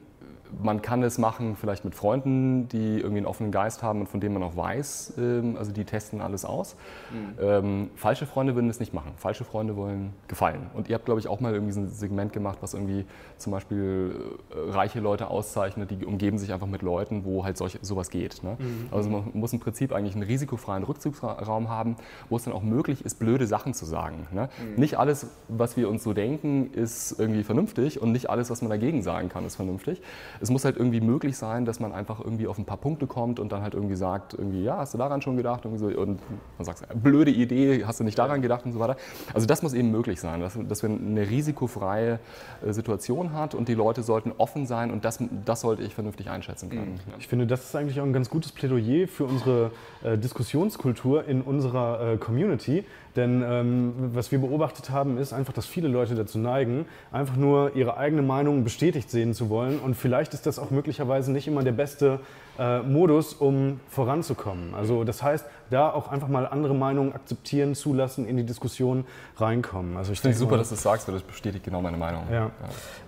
man 0.62 0.82
kann 0.82 1.02
es 1.02 1.18
machen, 1.18 1.56
vielleicht 1.56 1.84
mit 1.84 1.94
Freunden, 1.94 2.68
die 2.68 2.98
irgendwie 2.98 3.18
einen 3.18 3.26
offenen 3.26 3.52
Geist 3.52 3.82
haben 3.82 4.00
und 4.00 4.08
von 4.08 4.20
denen 4.20 4.34
man 4.34 4.42
auch 4.42 4.56
weiß, 4.56 5.14
ähm, 5.18 5.56
also 5.58 5.72
die 5.72 5.84
testen 5.84 6.20
alles 6.20 6.44
aus. 6.44 6.76
Mhm. 7.12 7.38
Ähm, 7.40 7.90
falsche 7.94 8.26
Freunde 8.26 8.54
würden 8.54 8.70
es 8.70 8.80
nicht 8.80 8.92
machen. 8.92 9.12
Falsche 9.16 9.44
Freunde 9.44 9.76
wollen 9.76 10.12
gefallen. 10.28 10.66
Und 10.74 10.88
ihr 10.88 10.94
habt, 10.94 11.04
glaube 11.04 11.20
ich, 11.20 11.28
auch 11.28 11.40
mal 11.40 11.52
irgendwie 11.52 11.78
ein 11.78 11.88
Segment 11.88 12.32
gemacht, 12.32 12.58
was 12.60 12.74
irgendwie 12.74 13.04
zum 13.38 13.52
Beispiel 13.52 14.14
äh, 14.50 14.70
reiche 14.70 15.00
Leute 15.00 15.28
auszeichnet, 15.28 15.90
die 15.90 16.04
umgeben 16.04 16.38
sich 16.38 16.52
einfach 16.52 16.66
mit 16.66 16.82
Leuten, 16.82 17.24
wo 17.24 17.44
halt 17.44 17.56
solch, 17.56 17.78
sowas 17.82 18.10
geht. 18.10 18.42
Ne? 18.42 18.56
Mhm. 18.58 18.88
Also 18.90 19.10
man 19.10 19.30
muss 19.34 19.52
im 19.52 19.60
Prinzip 19.60 19.92
eigentlich 19.92 20.14
einen 20.14 20.24
risikofreien 20.24 20.84
Rückzugsraum 20.84 21.68
haben, 21.68 21.96
wo 22.28 22.36
es 22.36 22.44
dann 22.44 22.52
auch 22.52 22.62
möglich 22.62 23.04
ist, 23.04 23.18
blöde 23.18 23.46
Sachen 23.46 23.74
zu 23.74 23.84
sagen. 23.84 24.26
Ne? 24.32 24.48
Mhm. 24.58 24.80
Nicht 24.80 24.98
alles, 24.98 25.28
was 25.48 25.76
wir 25.76 25.88
uns 25.88 26.02
so 26.02 26.12
denken, 26.12 26.72
ist 26.72 27.18
irgendwie 27.18 27.42
vernünftig 27.42 28.00
und 28.00 28.12
nicht 28.12 28.30
alles, 28.30 28.50
was 28.50 28.62
man 28.62 28.70
dagegen 28.70 29.02
sagen 29.02 29.28
kann, 29.28 29.44
ist 29.44 29.56
vernünftig. 29.56 30.00
Es 30.44 30.50
muss 30.50 30.66
halt 30.66 30.76
irgendwie 30.76 31.00
möglich 31.00 31.38
sein, 31.38 31.64
dass 31.64 31.80
man 31.80 31.92
einfach 31.92 32.20
irgendwie 32.20 32.46
auf 32.46 32.58
ein 32.58 32.66
paar 32.66 32.76
Punkte 32.76 33.06
kommt 33.06 33.40
und 33.40 33.50
dann 33.50 33.62
halt 33.62 33.72
irgendwie 33.72 33.94
sagt, 33.94 34.34
irgendwie, 34.34 34.62
ja, 34.62 34.76
hast 34.76 34.92
du 34.92 34.98
daran 34.98 35.22
schon 35.22 35.38
gedacht? 35.38 35.64
Und, 35.64 35.78
so, 35.78 35.86
und 35.86 36.20
man 36.58 36.64
sagt, 36.66 36.86
blöde 37.02 37.30
Idee, 37.30 37.84
hast 37.86 38.00
du 38.00 38.04
nicht 38.04 38.18
daran 38.18 38.42
gedacht 38.42 38.66
und 38.66 38.72
so 38.72 38.78
weiter. 38.78 38.96
Also 39.32 39.46
das 39.46 39.62
muss 39.62 39.72
eben 39.72 39.90
möglich 39.90 40.20
sein, 40.20 40.40
dass, 40.40 40.58
dass 40.68 40.82
wir 40.82 40.90
eine 40.90 41.30
risikofreie 41.30 42.18
äh, 42.62 42.72
Situation 42.74 43.32
hat 43.32 43.54
und 43.54 43.68
die 43.68 43.74
Leute 43.74 44.02
sollten 44.02 44.32
offen 44.36 44.66
sein 44.66 44.90
und 44.90 45.06
das, 45.06 45.18
das 45.46 45.62
sollte 45.62 45.82
ich 45.82 45.94
vernünftig 45.94 46.28
einschätzen 46.28 46.68
können. 46.68 46.92
Mhm. 46.92 47.14
Ich 47.18 47.26
finde, 47.26 47.46
das 47.46 47.64
ist 47.64 47.74
eigentlich 47.74 47.98
auch 48.00 48.04
ein 48.04 48.12
ganz 48.12 48.28
gutes 48.28 48.52
Plädoyer 48.52 49.08
für 49.08 49.24
unsere 49.24 49.70
äh, 50.02 50.18
Diskussionskultur 50.18 51.24
in 51.24 51.40
unserer 51.40 52.12
äh, 52.12 52.16
Community. 52.18 52.84
Denn 53.16 53.44
ähm, 53.46 53.94
was 54.12 54.32
wir 54.32 54.40
beobachtet 54.40 54.90
haben, 54.90 55.18
ist 55.18 55.32
einfach, 55.32 55.52
dass 55.52 55.66
viele 55.66 55.88
Leute 55.88 56.14
dazu 56.14 56.38
neigen, 56.38 56.86
einfach 57.12 57.36
nur 57.36 57.76
ihre 57.76 57.96
eigene 57.96 58.22
Meinung 58.22 58.64
bestätigt 58.64 59.10
sehen 59.10 59.34
zu 59.34 59.48
wollen. 59.50 59.78
Und 59.78 59.94
vielleicht 59.94 60.34
ist 60.34 60.46
das 60.46 60.58
auch 60.58 60.70
möglicherweise 60.70 61.30
nicht 61.30 61.46
immer 61.46 61.62
der 61.62 61.72
beste 61.72 62.18
äh, 62.58 62.80
Modus, 62.80 63.32
um 63.32 63.80
voranzukommen. 63.88 64.74
Also 64.74 65.04
das 65.04 65.22
heißt, 65.22 65.46
da 65.70 65.90
auch 65.90 66.10
einfach 66.10 66.28
mal 66.28 66.46
andere 66.46 66.74
Meinungen 66.74 67.12
akzeptieren, 67.12 67.74
zulassen, 67.74 68.26
in 68.26 68.36
die 68.36 68.44
Diskussion 68.44 69.04
reinkommen. 69.36 69.96
Also 69.96 70.12
ich 70.12 70.20
finde 70.20 70.36
super, 70.36 70.52
mal, 70.52 70.58
dass 70.58 70.70
du 70.70 70.74
das 70.74 70.82
sagst, 70.82 71.06
weil 71.06 71.14
das 71.14 71.22
bestätigt 71.22 71.64
genau 71.64 71.80
meine 71.82 71.96
Meinung. 71.96 72.24
Ja. 72.30 72.50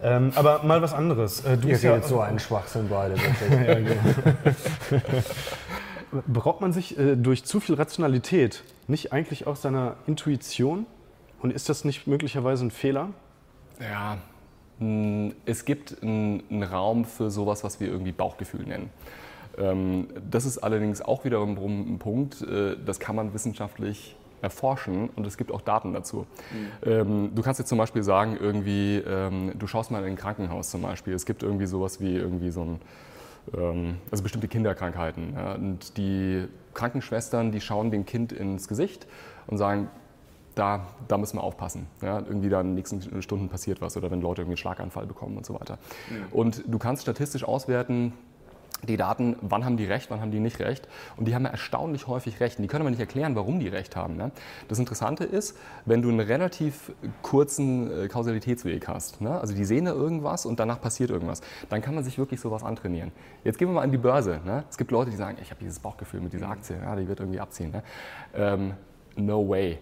ja. 0.03 0.17
Ähm, 0.17 0.33
aber 0.37 0.63
mal 0.63 0.83
was 0.83 0.95
anderes. 0.95 1.45
Äh, 1.45 1.57
du 1.59 1.69
Ihr 1.69 1.77
redet 1.77 2.03
ja, 2.03 2.03
so 2.03 2.21
einen 2.21 2.39
Schwachsinn 2.39 2.89
beide. 2.89 3.17
ja, 3.67 3.75
genau. 3.75 4.35
Beraubt 6.27 6.61
man 6.61 6.73
sich 6.73 6.97
äh, 6.99 7.17
durch 7.17 7.45
zu 7.45 7.59
viel 7.61 7.75
Rationalität 7.75 8.63
nicht 8.89 9.13
eigentlich 9.13 9.47
auch 9.47 9.57
seiner 9.57 9.97
Intuition? 10.07 10.87
Und 11.41 11.53
ist 11.53 11.69
das 11.69 11.85
nicht 11.85 12.07
möglicherweise 12.07 12.65
ein 12.65 12.71
Fehler? 12.71 13.11
Ja, 13.81 14.19
hm, 14.79 15.35
es 15.45 15.65
gibt 15.65 16.03
einen 16.03 16.63
Raum 16.63 17.05
für 17.05 17.31
sowas, 17.31 17.65
was 17.65 17.81
wir 17.81 17.89
irgendwie 17.89 18.13
Bauchgefühl 18.13 18.65
nennen. 18.67 18.91
Ähm, 19.59 20.09
das 20.31 20.45
ist 20.45 20.59
allerdings 20.59 21.03
auch 21.03 21.25
wiederum 21.25 21.57
ein 21.95 21.99
Punkt, 21.99 22.43
äh, 22.43 22.77
das 22.85 23.01
kann 23.01 23.17
man 23.17 23.33
wissenschaftlich 23.33 24.17
erforschen 24.43 25.09
und 25.17 25.27
es 25.27 25.39
gibt 25.39 25.51
auch 25.51 25.63
Daten 25.63 25.95
dazu. 25.95 26.27
Mhm. 26.85 27.35
Du 27.35 27.43
kannst 27.43 27.59
jetzt 27.59 27.71
zum 27.71 27.79
Beispiel 27.79 28.03
sagen, 28.03 28.37
irgendwie, 28.39 28.99
ähm, 28.99 29.53
du 29.59 29.67
schaust 29.67 29.91
mal 29.91 30.03
in 30.03 30.11
ein 30.11 30.17
Krankenhaus 30.17 30.71
zum 30.71 30.83
Beispiel. 30.83 31.15
Es 31.15 31.25
gibt 31.25 31.43
irgendwie 31.43 31.65
sowas 31.65 32.03
wie 32.03 32.15
irgendwie 32.15 32.51
so 32.51 32.61
ein, 32.61 32.69
ähm, 32.69 32.81
also 33.53 34.23
bestimmte 34.23 34.49
Kinderkrankheiten. 34.49 35.37
Und 35.57 35.97
die 35.97 36.47
Krankenschwestern, 36.75 37.53
die 37.53 37.61
schauen 37.61 37.91
dem 37.91 38.07
Kind 38.07 38.33
ins 38.33 38.69
Gesicht 38.69 39.07
und 39.47 39.59
sagen, 39.59 39.89
da, 40.57 40.87
da 41.07 41.19
müssen 41.19 41.37
wir 41.37 41.43
aufpassen. 41.43 41.87
Ja, 42.01 42.19
irgendwie 42.19 42.49
da 42.49 42.61
in 42.61 42.69
den 42.69 42.75
nächsten 42.75 43.23
Stunden 43.23 43.49
passiert 43.49 43.83
was 43.83 43.97
oder 43.97 44.11
wenn 44.11 44.23
Leute 44.23 44.41
irgendwie 44.41 44.53
einen 44.53 44.57
Schlaganfall 44.57 45.07
bekommen 45.07 45.37
und 45.37 45.45
so 45.45 45.55
weiter. 45.55 45.79
Mhm. 46.09 46.33
Und 46.33 46.65
du 46.67 46.79
kannst 46.79 47.03
statistisch 47.03 47.45
auswerten, 47.45 48.15
die 48.83 48.97
Daten, 48.97 49.37
wann 49.41 49.65
haben 49.65 49.77
die 49.77 49.85
recht, 49.85 50.11
wann 50.11 50.21
haben 50.21 50.31
die 50.31 50.39
nicht 50.39 50.61
recht. 50.61 50.87
Und 51.17 51.27
die 51.27 51.35
haben 51.35 51.45
ja 51.45 51.51
erstaunlich 51.51 52.07
häufig 52.07 52.41
recht. 52.41 52.59
Und 52.59 52.63
die 52.63 52.69
können 52.69 52.83
aber 52.83 52.91
nicht 52.91 53.01
erklären, 53.01 53.35
warum 53.35 53.59
die 53.59 53.69
recht 53.69 53.97
haben. 53.97 54.17
Ne? 54.17 54.31
Das 54.69 54.79
Interessante 54.79 55.25
ist, 55.25 55.57
wenn 55.85 56.03
du 56.03 56.09
einen 56.09 56.21
relativ 56.21 56.93
kurzen 57.23 58.05
äh, 58.05 58.09
Kausalitätsweg 58.09 58.87
hast, 58.89 59.21
ne? 59.21 59.41
also 59.41 59.55
die 59.55 59.65
sehen 59.65 59.87
da 59.87 59.93
irgendwas 59.93 60.47
und 60.47 60.61
danach 60.61 60.81
passiert 60.81 61.11
irgendwas, 61.11 61.41
dann 61.69 61.81
kann 61.81 61.95
man 61.95 62.05
sich 62.05 62.19
wirklich 62.19 62.41
sowas 62.41 62.63
antrainieren. 62.63 63.13
Jetzt 63.45 63.59
gehen 63.59 63.69
wir 63.69 63.75
mal 63.75 63.83
an 63.83 63.93
die 63.93 63.99
Börse. 63.99 64.41
Ne? 64.45 64.65
Es 64.69 64.77
gibt 64.77 64.91
Leute, 64.91 65.11
die 65.11 65.17
sagen, 65.17 65.39
ich 65.41 65.51
habe 65.51 65.61
dieses 65.61 65.79
Bauchgefühl 65.79 66.21
mit 66.21 66.33
dieser 66.33 66.49
Aktie, 66.49 66.77
ja, 66.81 66.95
die 66.97 67.09
wird 67.09 67.21
irgendwie 67.21 67.41
abziehen. 67.41 67.71
Ne? 67.71 67.83
Ähm, 68.35 68.75
no 69.17 69.49
way. 69.49 69.79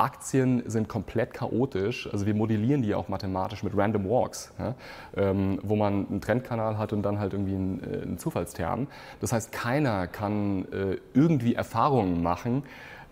Aktien 0.00 0.62
sind 0.66 0.88
komplett 0.88 1.34
chaotisch. 1.34 2.08
Also 2.12 2.26
wir 2.26 2.34
modellieren 2.34 2.82
die 2.82 2.94
auch 2.94 3.08
mathematisch 3.08 3.62
mit 3.62 3.76
Random 3.76 4.08
Walks, 4.08 4.52
ja, 4.58 4.74
ähm, 5.16 5.58
wo 5.62 5.76
man 5.76 6.08
einen 6.08 6.20
Trendkanal 6.20 6.78
hat 6.78 6.92
und 6.92 7.02
dann 7.02 7.18
halt 7.18 7.32
irgendwie 7.32 7.54
einen, 7.54 7.82
äh, 7.82 8.02
einen 8.02 8.18
Zufallsterm. 8.18 8.88
Das 9.20 9.32
heißt, 9.32 9.52
keiner 9.52 10.06
kann 10.06 10.66
äh, 10.72 10.96
irgendwie 11.14 11.54
Erfahrungen 11.54 12.22
machen, 12.22 12.62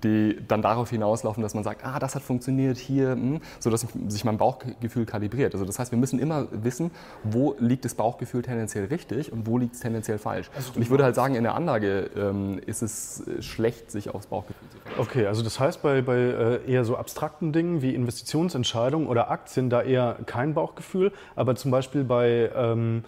die 0.05 0.39
dann 0.47 0.63
darauf 0.63 0.91
hinauslaufen, 0.91 1.43
dass 1.43 1.55
man 1.55 1.65
sagt, 1.65 1.85
ah, 1.85 1.99
das 1.99 2.15
hat 2.15 2.23
funktioniert 2.23 2.79
hier, 2.79 3.13
hm, 3.13 3.41
sodass 3.59 3.87
sich 4.09 4.25
mein 4.25 4.39
Bauchgefühl 4.39 5.07
kalibriert. 5.07 5.55
Also 5.55 5.65
das 5.65 5.79
heißt, 5.79 5.93
wir 5.93 5.99
müssen 5.99 6.19
immer 6.19 6.47
wissen, 6.51 6.91
wo 7.25 7.55
liegt 7.59 7.85
das 7.85 7.95
Bauchgefühl 7.95 8.43
tendenziell 8.43 8.87
richtig 8.87 9.33
und 9.33 9.47
wo 9.47 9.59
liegt 9.59 9.75
es 9.75 9.81
tendenziell 9.81 10.19
falsch. 10.19 10.51
Also 10.55 10.73
und 10.75 10.83
ich 10.83 10.91
würde 10.91 11.05
halt 11.05 11.15
sagen, 11.15 11.35
in 11.35 11.43
der 11.43 11.55
Anlage 11.55 12.11
ähm, 12.17 12.61
ist 12.67 12.83
es 12.83 13.27
äh, 13.27 13.43
schlecht, 13.43 13.91
sich 13.91 14.15
aufs 14.15 14.27
Bauchgefühl 14.27 14.69
zu 14.71 14.79
verlassen. 14.79 15.11
Okay, 15.11 15.27
also 15.27 15.43
das 15.43 15.59
heißt, 15.59 15.83
bei, 15.83 16.03
bei 16.03 16.17
äh, 16.17 16.71
eher 16.71 16.85
so 16.85 16.97
abstrakten 16.97 17.53
Dingen 17.53 17.83
wie 17.83 17.95
Investitionsentscheidungen 17.95 19.09
oder 19.09 19.31
Aktien 19.31 19.71
da 19.71 19.83
eher 19.83 20.17
kein 20.27 20.55
Bauchgefühl, 20.55 21.13
aber 21.37 21.57
zum 21.57 21.71
Beispiel 21.71 22.05
bei 22.05 22.51
ähm, 22.55 23.05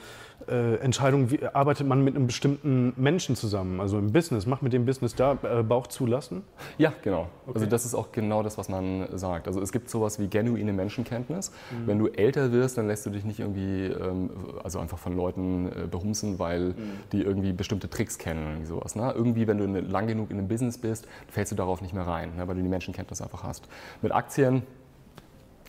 äh, 0.49 0.77
Entscheidung, 0.77 1.31
wie 1.31 1.45
arbeitet 1.47 1.87
man 1.87 2.03
mit 2.03 2.17
einem 2.17 2.27
bestimmten 2.27 2.93
Menschen 2.97 3.37
zusammen, 3.37 3.81
also 3.81 3.99
im 3.99 4.13
Business, 4.13 4.47
macht 4.47 4.63
mit 4.63 4.73
dem 4.73 4.87
Business 4.87 5.15
da 5.15 5.39
äh, 5.43 5.63
Bauch 5.63 5.87
zulassen? 5.87 6.43
Ja, 6.79 6.93
genau. 7.03 7.29
Okay. 7.47 7.55
Also 7.55 7.67
das 7.67 7.85
ist 7.85 7.95
auch 7.95 8.13
genau 8.13 8.43
das, 8.43 8.59
was 8.59 8.69
man 8.69 9.07
sagt. 9.13 9.47
Also 9.47 9.61
es 9.61 9.73
gibt 9.73 9.91
sowas 9.91 10.19
wie 10.19 10.29
genuine 10.29 10.73
Menschenkenntnis. 10.73 11.51
Mhm. 11.51 11.87
Wenn 11.87 11.99
du 11.99 12.09
älter 12.09 12.53
wirst, 12.53 12.79
dann 12.79 12.87
lässt 12.87 13.07
du 13.07 13.11
dich 13.11 13.25
nicht 13.25 13.41
irgendwie, 13.41 13.87
ähm, 13.87 14.31
also 14.63 14.79
einfach 14.79 14.99
von 14.99 15.17
Leuten 15.17 15.67
äh, 15.67 15.87
behumsen, 15.87 16.39
weil 16.39 16.71
mhm. 16.71 16.75
die 17.13 17.23
irgendwie 17.23 17.53
bestimmte 17.53 17.89
Tricks 17.91 18.19
kennen 18.19 18.57
oder 18.57 18.67
sowas. 18.67 18.97
Ne? 18.97 19.13
Irgendwie, 19.15 19.47
wenn 19.47 19.59
du 19.59 19.81
lang 19.81 20.07
genug 20.07 20.31
in 20.31 20.39
einem 20.39 20.49
Business 20.49 20.79
bist, 20.79 21.07
fällst 21.29 21.53
du 21.53 21.57
darauf 21.57 21.83
nicht 21.83 21.95
mehr 21.95 22.07
rein, 22.07 22.37
ne? 22.37 22.49
weil 22.49 22.57
du 22.57 22.63
die 22.63 22.69
Menschenkenntnis 22.69 23.21
einfach 23.21 23.43
hast. 23.43 23.69
Mit 24.03 24.13
Aktien 24.13 24.63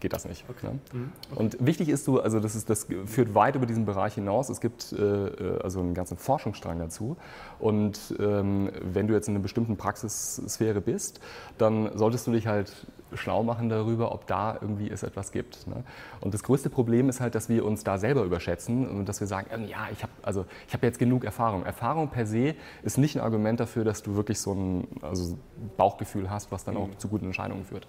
geht 0.02 0.14
das 0.14 0.26
nicht. 0.26 0.44
Okay. 0.50 0.68
Ne? 0.68 0.80
Mhm. 0.94 1.12
Und 1.36 1.66
wichtig 1.66 1.90
ist 1.90 2.06
so, 2.06 2.22
also 2.22 2.40
das, 2.40 2.56
ist, 2.56 2.70
das 2.70 2.88
führt 3.06 3.34
weit 3.34 3.56
über 3.56 3.66
diesen 3.66 3.86
Bereich 3.86 4.16
hinaus. 4.16 4.50
Es 4.50 4.60
gibt 4.60 4.92
äh, 4.92 5.28
äh, 5.28 5.62
also 5.62 5.80
einen 5.80 5.94
ganzen 5.94 6.18
Forschungsstrang 6.18 6.80
dazu. 6.80 7.16
Und 7.60 8.16
ähm, 8.20 8.70
wenn 8.82 9.08
du 9.08 9.14
jetzt 9.14 9.28
in 9.28 9.36
einer 9.36 9.42
bestimmten 9.42 9.78
Praxissphäre 9.78 10.82
bist, 10.82 11.22
dann 11.58 11.98
solltest 11.98 12.28
du 12.28 12.32
dich 12.32 12.48
halt 12.48 12.88
schlau 13.14 13.44
machen 13.44 13.70
darüber, 13.70 14.12
ob 14.12 14.28
da 14.28 14.58
irgendwie 14.60 14.90
es 14.90 15.04
etwas 15.04 15.32
gibt. 15.32 15.68
Ne? 15.68 15.84
Und 16.22 16.34
das 16.34 16.44
größte 16.44 16.70
Problem 16.70 17.10
ist 17.10 17.20
halt, 17.20 17.36
dass 17.36 17.50
wir 17.50 17.66
uns 17.66 17.84
da 17.84 17.98
selber 17.98 18.24
überschätzen 18.24 18.88
und 18.88 19.08
dass 19.08 19.20
wir 19.20 19.28
sagen, 19.28 19.48
ähm, 19.52 19.68
ja, 19.68 19.88
ich 19.92 20.04
habe 20.04 20.14
also, 20.22 20.46
hab 20.72 20.84
jetzt 20.84 21.00
genug 21.00 21.24
Erfahrung. 21.24 21.66
Erfahrung 21.66 22.10
per 22.10 22.26
se 22.26 22.56
ist 22.84 22.98
nicht 22.98 23.16
ein 23.16 23.22
Argument 23.22 23.60
dafür, 23.60 23.84
dass 23.84 24.04
du 24.04 24.16
wirklich 24.16 24.40
so 24.40 24.54
ein 24.54 24.88
also 25.02 25.38
Bauchgefühl 25.78 26.30
hast, 26.30 26.52
was 26.52 26.64
dann 26.64 26.76
mhm. 26.76 26.82
auch 26.82 26.96
zu 26.96 27.08
guten 27.08 27.26
Entscheidungen 27.26 27.66
führt. 27.66 27.88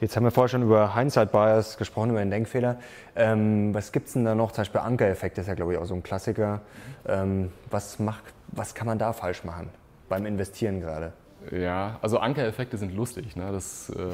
Jetzt 0.00 0.16
haben 0.16 0.24
wir 0.24 0.30
vorher 0.30 0.48
schon 0.48 0.62
über 0.62 0.94
Hindsight 0.94 1.30
Bias 1.30 1.76
gesprochen, 1.76 2.10
über 2.10 2.20
den 2.20 2.30
Denkfehler. 2.30 2.78
Ähm, 3.14 3.74
was 3.74 3.92
gibt 3.92 4.06
es 4.06 4.14
denn 4.14 4.24
da 4.24 4.34
noch? 4.34 4.50
Zum 4.52 4.62
Beispiel 4.62 4.80
Ankereffekt 4.80 5.36
ist 5.36 5.46
ja, 5.46 5.54
glaube 5.54 5.74
ich, 5.74 5.78
auch 5.78 5.84
so 5.84 5.94
ein 5.94 6.02
Klassiker. 6.02 6.62
Ähm, 7.06 7.52
was, 7.70 7.98
macht, 7.98 8.24
was 8.48 8.74
kann 8.74 8.86
man 8.86 8.98
da 8.98 9.12
falsch 9.12 9.44
machen 9.44 9.68
beim 10.08 10.24
Investieren 10.24 10.80
gerade? 10.80 11.12
Ja, 11.50 11.98
also 12.00 12.18
Ankereffekte 12.18 12.78
sind 12.78 12.96
lustig. 12.96 13.36
Ne? 13.36 13.52
Das, 13.52 13.90
äh, 13.90 14.08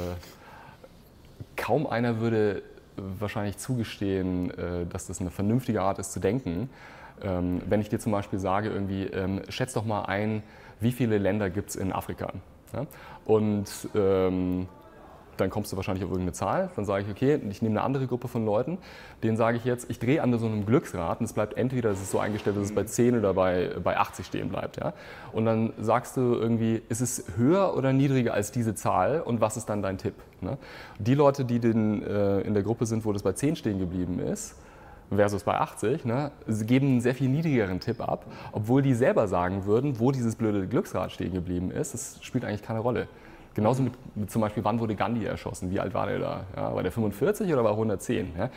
kaum 1.55 1.87
einer 1.87 2.19
würde 2.19 2.63
wahrscheinlich 2.97 3.59
zugestehen, 3.59 4.51
äh, 4.59 4.87
dass 4.87 5.07
das 5.07 5.21
eine 5.21 5.31
vernünftige 5.31 5.83
Art 5.83 6.01
ist 6.01 6.13
zu 6.13 6.19
denken. 6.19 6.69
Ähm, 7.23 7.63
wenn 7.65 7.81
ich 7.81 7.89
dir 7.89 8.01
zum 8.01 8.11
Beispiel 8.11 8.41
sage, 8.41 8.71
irgendwie, 8.71 9.05
ähm, 9.05 9.43
schätz 9.51 9.73
doch 9.75 9.85
mal 9.85 10.07
ein, 10.07 10.43
wie 10.81 10.91
viele 10.91 11.19
Länder 11.19 11.49
gibt 11.49 11.71
es 11.71 11.77
in 11.77 11.93
Afrika? 11.93 12.33
Ja? 12.73 12.87
Und 13.25 13.69
ähm, 13.95 14.67
dann 15.37 15.51
kommst 15.51 15.73
du 15.73 15.77
wahrscheinlich 15.77 16.05
auf 16.05 16.11
irgendeine 16.11 16.33
Zahl. 16.33 16.71
Dann 16.77 16.85
sage 16.85 17.05
ich, 17.05 17.11
okay, 17.11 17.41
ich 17.51 17.63
nehme 17.63 17.79
eine 17.79 17.83
andere 17.83 18.07
Gruppe 18.07 18.29
von 18.29 18.45
Leuten, 18.45 18.79
denen 19.23 19.37
sage 19.37 19.57
ich 19.57 19.65
jetzt, 19.65 19.91
ich 19.91 19.99
drehe 19.99 20.23
an 20.23 20.37
so 20.39 20.47
einem 20.47 20.67
Glücksrad 20.67 21.21
und 21.21 21.27
es 21.27 21.33
bleibt 21.33 21.57
entweder, 21.57 21.91
es 21.91 22.01
ist 22.01 22.11
so 22.11 22.19
eingestellt, 22.19 22.57
dass 22.57 22.65
es 22.65 22.75
bei 22.75 22.85
10 22.85 23.19
oder 23.19 23.35
bei, 23.35 23.71
bei 23.83 23.97
80 23.97 24.27
stehen 24.27 24.49
bleibt. 24.49 24.77
Ja? 24.77 24.93
Und 25.33 25.47
dann 25.47 25.73
sagst 25.79 26.17
du 26.17 26.35
irgendwie, 26.35 26.83
ist 26.89 27.01
es 27.01 27.25
höher 27.37 27.77
oder 27.77 27.93
niedriger 27.93 28.35
als 28.35 28.53
diese 28.53 28.75
Zahl 28.75 29.21
und 29.21 29.41
was 29.41 29.57
ist 29.57 29.67
dann 29.67 29.83
dein 29.83 29.99
Tipp? 29.99 30.15
Ne? 30.41 30.59
Die 30.99 31.15
Leute, 31.15 31.45
die 31.45 31.59
den, 31.59 32.03
äh, 32.03 32.41
in 32.41 32.55
der 32.55 32.63
Gruppe 32.63 32.87
sind, 32.87 33.05
wo 33.05 33.13
das 33.13 33.23
bei 33.23 33.33
10 33.33 33.57
stehen 33.57 33.79
geblieben 33.79 34.19
ist, 34.19 34.57
versus 35.11 35.45
bei 35.45 35.55
80, 35.55 36.05
ne, 36.05 36.33
sie 36.47 36.67
geben 36.67 36.87
einen 36.89 37.01
sehr 37.01 37.15
viel 37.15 37.29
niedrigeren 37.29 37.81
Tipp 37.81 38.01
ab, 38.01 38.27
obwohl 38.53 38.83
die 38.83 38.95
selber 38.95 39.29
sagen 39.29 39.65
würden, 39.65 39.99
wo 40.01 40.11
dieses 40.11 40.37
blöde 40.37 40.67
Glücksrad 40.67 41.13
stehen 41.13 41.33
geblieben 41.33 41.71
ist. 41.71 41.95
Das 41.95 42.19
spielt 42.23 42.45
eigentlich 42.45 42.63
keine 42.63 42.81
Rolle. 42.81 43.09
Genauso 43.57 43.83
mit, 43.83 43.95
mit, 44.15 44.31
zum 44.31 44.43
Beispiel, 44.43 44.63
wann 44.65 44.81
wurde 44.81 44.95
Gandhi 44.95 45.25
erschossen? 45.25 45.71
Wie 45.71 45.81
alt 45.81 45.95
war 45.95 46.07
der 46.07 46.19
da? 46.19 46.45
Ja, 46.55 46.75
war 46.75 46.83
der 46.83 46.93
45 46.93 47.51
oder 47.51 47.65
war 47.65 47.71
110? 47.71 48.33
Ja? 48.37 48.51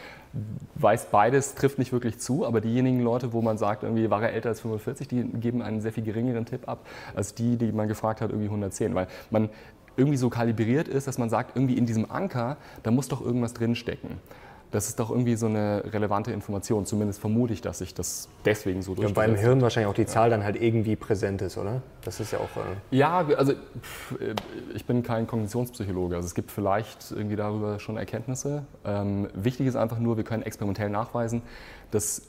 Weiß 0.76 1.06
beides, 1.06 1.56
trifft 1.56 1.80
nicht 1.80 1.94
wirklich 1.94 2.20
zu, 2.20 2.46
aber 2.46 2.60
diejenigen 2.60 3.00
Leute, 3.00 3.32
wo 3.32 3.42
man 3.42 3.58
sagt, 3.58 3.84
irgendwie 3.84 4.10
war 4.10 4.22
er 4.22 4.34
älter 4.34 4.50
als 4.50 4.60
45, 4.60 5.08
die 5.08 5.24
geben 5.24 5.62
einen 5.62 5.80
sehr 5.80 5.94
viel 5.94 6.04
geringeren 6.04 6.46
Tipp 6.46 6.68
ab, 6.68 6.86
als 7.16 7.34
die, 7.34 7.56
die 7.56 7.72
man 7.72 7.88
gefragt 7.88 8.20
hat, 8.20 8.32
irgendwie 8.32 8.50
110. 8.50 8.94
Weil 8.94 9.08
man 9.30 9.50
irgendwie 9.96 10.18
so 10.18 10.30
kalibriert 10.30 10.90
ist, 10.90 11.08
dass 11.08 11.18
man 11.18 11.30
sagt, 11.30 11.56
irgendwie 11.56 11.78
in 11.78 11.86
diesem 11.86 12.12
Anker, 12.12 12.58
da 12.84 12.92
muss 12.92 13.08
doch 13.08 13.22
irgendwas 13.22 13.54
drinstecken 13.54 14.20
das 14.71 14.88
ist 14.88 14.99
doch 14.99 15.10
irgendwie 15.10 15.36
so 15.36 15.47
eine 15.47 15.84
relevante 15.86 16.32
Information. 16.32 16.86
Zumindest 16.86 17.19
vermute 17.19 17.53
ich, 17.53 17.62
dass 17.62 17.79
sich 17.79 17.93
das 17.93 18.29
deswegen 18.45 18.82
so 18.82 18.93
durchsetzt. 18.93 19.17
Ja, 19.17 19.25
beim 19.25 19.36
Hirn 19.36 19.62
wahrscheinlich 19.62 19.89
auch 19.89 19.95
die 19.95 20.05
Zahl 20.05 20.29
ja. 20.29 20.38
dann 20.38 20.43
halt 20.43 20.62
irgendwie 20.62 20.95
präsent 20.95 21.41
ist, 21.41 21.58
oder? 21.58 21.82
Das 22.03 22.19
ist 22.19 22.32
ja 22.32 22.39
auch. 22.39 22.55
Äh 22.55 22.95
ja, 22.95 23.25
also 23.38 23.53
ich 24.73 24.86
bin 24.86 25.01
kein 25.01 25.25
Kognitionspsychologe. 25.25 26.15
Also 26.15 26.27
es 26.27 26.36
gibt 26.36 26.51
vielleicht 26.51 27.12
irgendwie 27.12 27.36
darüber 27.36 27.79
schon 27.79 27.97
Erkenntnisse. 27.97 28.63
Ähm, 28.86 29.27
wichtig 29.34 29.65
ist 29.67 29.75
einfach 29.75 29.99
nur, 29.99 30.17
wir 30.17 30.23
können 30.23 30.43
experimentell 30.43 30.89
nachweisen, 30.89 31.41
dass 31.89 32.23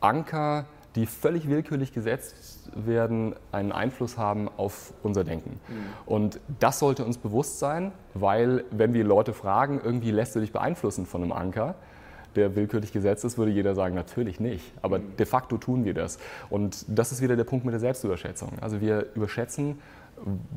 Anker 0.00 0.66
die 0.96 1.06
völlig 1.06 1.48
willkürlich 1.48 1.92
gesetzt 1.92 2.70
werden, 2.74 3.34
einen 3.52 3.70
Einfluss 3.70 4.16
haben 4.16 4.48
auf 4.56 4.94
unser 5.02 5.24
Denken. 5.24 5.60
Mhm. 5.68 5.74
Und 6.06 6.40
das 6.58 6.78
sollte 6.78 7.04
uns 7.04 7.18
bewusst 7.18 7.58
sein, 7.58 7.92
weil 8.14 8.64
wenn 8.70 8.94
wir 8.94 9.04
Leute 9.04 9.32
fragen, 9.34 9.80
irgendwie 9.82 10.10
lässt 10.10 10.34
du 10.34 10.40
dich 10.40 10.52
beeinflussen 10.52 11.06
von 11.06 11.22
einem 11.22 11.32
Anker, 11.32 11.74
der 12.34 12.56
willkürlich 12.56 12.92
gesetzt 12.92 13.24
ist, 13.24 13.38
würde 13.38 13.52
jeder 13.52 13.74
sagen, 13.74 13.94
natürlich 13.94 14.40
nicht. 14.40 14.72
Aber 14.82 14.98
mhm. 14.98 15.16
de 15.18 15.26
facto 15.26 15.58
tun 15.58 15.84
wir 15.84 15.94
das. 15.94 16.18
Und 16.48 16.84
das 16.88 17.12
ist 17.12 17.20
wieder 17.20 17.36
der 17.36 17.44
Punkt 17.44 17.64
mit 17.64 17.72
der 17.72 17.80
Selbstüberschätzung. 17.80 18.52
Also 18.60 18.80
wir 18.80 19.06
überschätzen, 19.14 19.78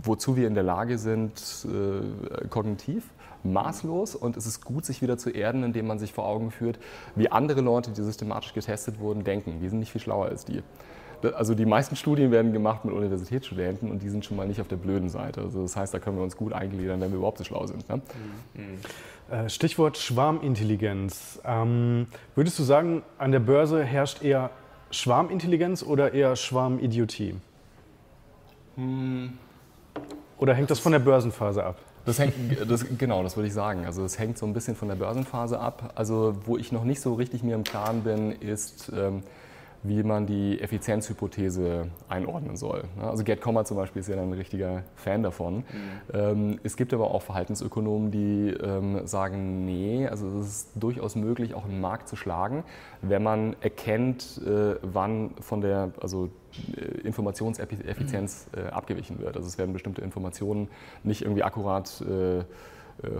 wozu 0.02 0.38
wir 0.38 0.47
in 0.47 0.54
der 0.54 0.63
Lage 0.63 0.97
sind, 0.97 1.65
äh, 1.65 2.47
kognitiv 2.47 3.04
maßlos 3.43 4.15
und 4.15 4.38
es 4.38 4.45
ist 4.45 4.63
gut, 4.63 4.86
sich 4.86 5.02
wieder 5.02 5.17
zu 5.17 5.30
erden, 5.30 5.63
indem 5.63 5.88
man 5.88 5.99
sich 5.99 6.13
vor 6.13 6.25
Augen 6.25 6.52
führt, 6.52 6.80
wie 7.15 7.32
andere 7.32 7.62
Leute, 7.62 7.91
die 7.91 8.02
systematisch 8.02 8.54
getestet 8.54 8.99
wurden, 8.99 9.23
denken. 9.23 9.62
Wir 9.62 9.69
sind 9.69 9.80
nicht 9.80 9.91
viel 9.91 10.02
schlauer 10.02 10.25
als 10.25 10.45
die. 10.45 10.62
Also 11.34 11.54
die 11.54 11.65
meisten 11.65 11.95
Studien 11.97 12.32
werden 12.32 12.54
gemacht 12.54 12.86
mit 12.86 12.93
Universitätsstudenten 12.93 13.91
und 13.91 14.02
die 14.02 14.10
sind 14.10 14.23
schon 14.23 14.38
mal 14.38 14.47
nicht 14.47 14.62
auf 14.62 14.69
der 14.69 14.78
blöden 14.78 15.10
Seite. 15.10 15.41
Also 15.41 15.62
das 15.62 15.75
heißt, 15.75 15.93
da 15.93 15.99
können 15.99 16.15
wir 16.15 16.23
uns 16.23 16.38
gut 16.38 16.54
eingliedern, 16.54 17.02
wenn 17.02 17.12
wir 17.12 17.17
überhaupt 17.17 17.39
so 17.39 17.43
schlau 17.43 17.65
sind. 17.67 17.88
Ne? 17.89 18.02
Äh, 19.30 19.49
Stichwort 19.49 19.97
Schwarmintelligenz. 19.97 21.41
Ähm, 21.45 22.08
würdest 22.36 22.58
du 22.58 22.63
sagen, 22.63 23.04
an 23.17 23.32
der 23.32 23.39
Börse 23.39 23.84
herrscht 23.84 24.23
eher 24.23 24.49
Schwarmintelligenz 24.91 25.84
oder 25.84 26.13
eher 26.13 26.36
Schwarmidiotie? 26.36 27.36
Oder 30.39 30.54
hängt 30.54 30.71
das 30.71 30.80
von 30.80 30.93
der 30.93 30.99
Börsenphase 30.99 31.63
ab? 31.63 31.78
Das 32.06 32.17
hängt, 32.17 32.34
das, 32.69 32.86
genau, 32.97 33.23
das 33.23 33.36
würde 33.36 33.47
ich 33.47 33.54
sagen. 33.54 33.86
Also 33.86 34.04
es 34.06 34.17
hängt 34.17 34.38
so 34.38 34.45
ein 34.45 34.54
bisschen 34.54 34.75
von 34.75 34.88
der 34.88 34.95
Börsenphase 34.95 35.60
ab. 35.60 35.91
Also 35.95 36.36
wo 36.45 36.58
ich 36.58 36.71
noch 36.71 36.86
nicht 36.86 37.02
so 37.02 37.13
richtig 37.13 37.43
mir 37.43 37.56
im 37.56 37.65
Klaren 37.65 38.04
bin, 38.04 38.32
ist, 38.32 38.91
ähm, 38.95 39.23
wie 39.83 40.03
man 40.03 40.25
die 40.25 40.59
Effizienzhypothese 40.59 41.87
einordnen 42.09 42.57
soll. 42.57 42.83
Also 43.01 43.23
Gerd 43.23 43.41
Kommer 43.41 43.63
zum 43.65 43.77
Beispiel 43.77 44.01
ist 44.01 44.09
ja 44.09 44.21
ein 44.21 44.33
richtiger 44.33 44.83
Fan 44.95 45.23
davon. 45.23 45.57
Mhm. 45.57 45.63
Ähm, 46.13 46.59
es 46.63 46.75
gibt 46.75 46.93
aber 46.93 47.11
auch 47.11 47.21
Verhaltensökonomen, 47.21 48.11
die 48.11 48.49
ähm, 48.49 49.07
sagen, 49.07 49.65
nee, 49.65 50.07
also 50.07 50.27
es 50.39 50.47
ist 50.47 50.71
durchaus 50.75 51.15
möglich, 51.15 51.53
auch 51.53 51.65
einen 51.65 51.79
Markt 51.79 52.09
zu 52.09 52.15
schlagen, 52.15 52.63
wenn 53.01 53.23
man 53.23 53.55
erkennt, 53.61 54.41
äh, 54.45 54.75
wann 54.81 55.31
von 55.39 55.61
der 55.61 55.91
also 56.01 56.29
äh, 56.75 57.07
Informationseffizienz 57.07 58.49
äh, 58.55 58.69
abgewichen 58.69 59.19
wird. 59.19 59.37
Also 59.37 59.47
es 59.47 59.57
werden 59.57 59.71
bestimmte 59.71 60.01
Informationen 60.01 60.67
nicht 61.03 61.21
irgendwie 61.21 61.43
akkurat 61.43 62.03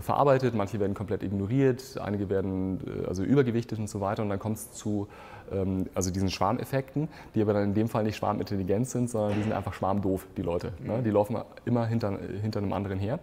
verarbeitet, 0.00 0.54
manche 0.54 0.78
werden 0.78 0.94
komplett 0.94 1.22
ignoriert, 1.22 1.98
einige 2.02 2.28
werden 2.28 2.80
also 3.08 3.22
übergewichtet 3.22 3.78
und 3.78 3.88
so 3.88 4.00
weiter 4.00 4.22
und 4.22 4.28
dann 4.28 4.38
kommt 4.38 4.58
es 4.58 4.72
zu 4.72 5.08
ähm, 5.52 5.86
also 5.94 6.10
diesen 6.10 6.30
Schwarmeffekten, 6.30 7.08
die 7.34 7.42
aber 7.42 7.52
dann 7.52 7.64
in 7.64 7.74
dem 7.74 7.88
Fall 7.88 8.04
nicht 8.04 8.16
schwarmintelligent 8.16 8.88
sind, 8.88 9.10
sondern 9.10 9.34
die 9.36 9.42
sind 9.42 9.52
einfach 9.52 9.74
schwarmdoof, 9.74 10.26
die 10.36 10.42
Leute. 10.42 10.72
Ne? 10.80 10.98
Mhm. 10.98 11.04
Die 11.04 11.10
laufen 11.10 11.36
immer 11.64 11.86
hinter, 11.86 12.18
hinter 12.42 12.60
einem 12.60 12.72
anderen 12.72 12.98
her. 12.98 13.18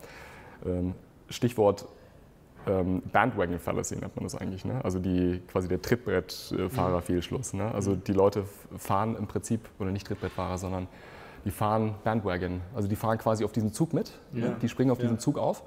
Ähm, 0.66 0.94
Stichwort 1.30 1.88
ähm, 2.68 3.02
Bandwagon 3.12 3.60
Fallacy 3.60 3.96
nennt 3.96 4.16
man 4.16 4.24
das 4.24 4.36
eigentlich. 4.36 4.66
Ne? 4.66 4.84
Also 4.84 5.00
die, 5.00 5.42
quasi 5.48 5.68
der 5.68 5.82
Trittbrettfahrer-Fehlschluss. 5.82 7.54
Ne? 7.54 7.72
Also 7.74 7.96
die 7.96 8.14
Leute 8.14 8.44
fahren 8.78 9.16
im 9.18 9.28
Prinzip, 9.28 9.62
oder 9.80 9.92
nicht 9.92 10.08
Trittbrettfahrer, 10.08 10.58
sondern 10.58 10.88
die 11.46 11.52
fahren 11.52 11.96
Bandwagon. 12.04 12.62
Also 12.76 12.88
die 12.90 12.96
fahren 12.96 13.18
quasi 13.18 13.46
auf 13.46 13.54
diesen 13.54 13.72
Zug 13.72 13.94
mit. 13.94 14.12
Ne? 14.32 14.42
Ja. 14.42 14.48
Ne? 14.50 14.56
Die 14.62 14.70
springen 14.70 14.92
auf 14.92 14.98
ja. 14.98 15.04
diesen 15.04 15.20
Zug 15.20 15.38
auf 15.38 15.64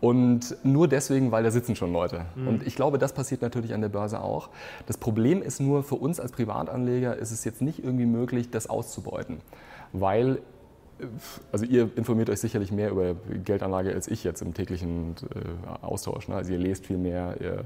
und 0.00 0.56
nur 0.64 0.86
deswegen, 0.86 1.32
weil 1.32 1.42
da 1.42 1.50
sitzen 1.50 1.74
schon 1.74 1.92
Leute. 1.92 2.26
Mhm. 2.36 2.48
Und 2.48 2.66
ich 2.66 2.76
glaube, 2.76 2.98
das 2.98 3.12
passiert 3.12 3.42
natürlich 3.42 3.74
an 3.74 3.80
der 3.80 3.88
Börse 3.88 4.20
auch. 4.20 4.48
Das 4.86 4.96
Problem 4.96 5.42
ist 5.42 5.60
nur, 5.60 5.82
für 5.82 5.96
uns 5.96 6.20
als 6.20 6.32
Privatanleger 6.32 7.16
ist 7.16 7.32
es 7.32 7.44
jetzt 7.44 7.62
nicht 7.62 7.82
irgendwie 7.82 8.06
möglich, 8.06 8.50
das 8.50 8.68
auszubeuten. 8.68 9.40
Weil, 9.92 10.38
äh, 11.00 11.06
also 11.50 11.64
ihr 11.64 11.90
informiert 11.96 12.30
euch 12.30 12.40
sicherlich 12.40 12.70
mehr 12.70 12.90
über 12.90 13.14
Geldanlage 13.44 13.92
als 13.92 14.06
ich 14.06 14.22
jetzt 14.22 14.40
im 14.40 14.54
täglichen 14.54 15.16
äh, 15.34 15.84
Austausch. 15.84 16.28
Ne? 16.28 16.36
Also 16.36 16.52
ihr 16.52 16.58
lest 16.58 16.86
viel 16.86 16.98
mehr, 16.98 17.34
ihr 17.40 17.64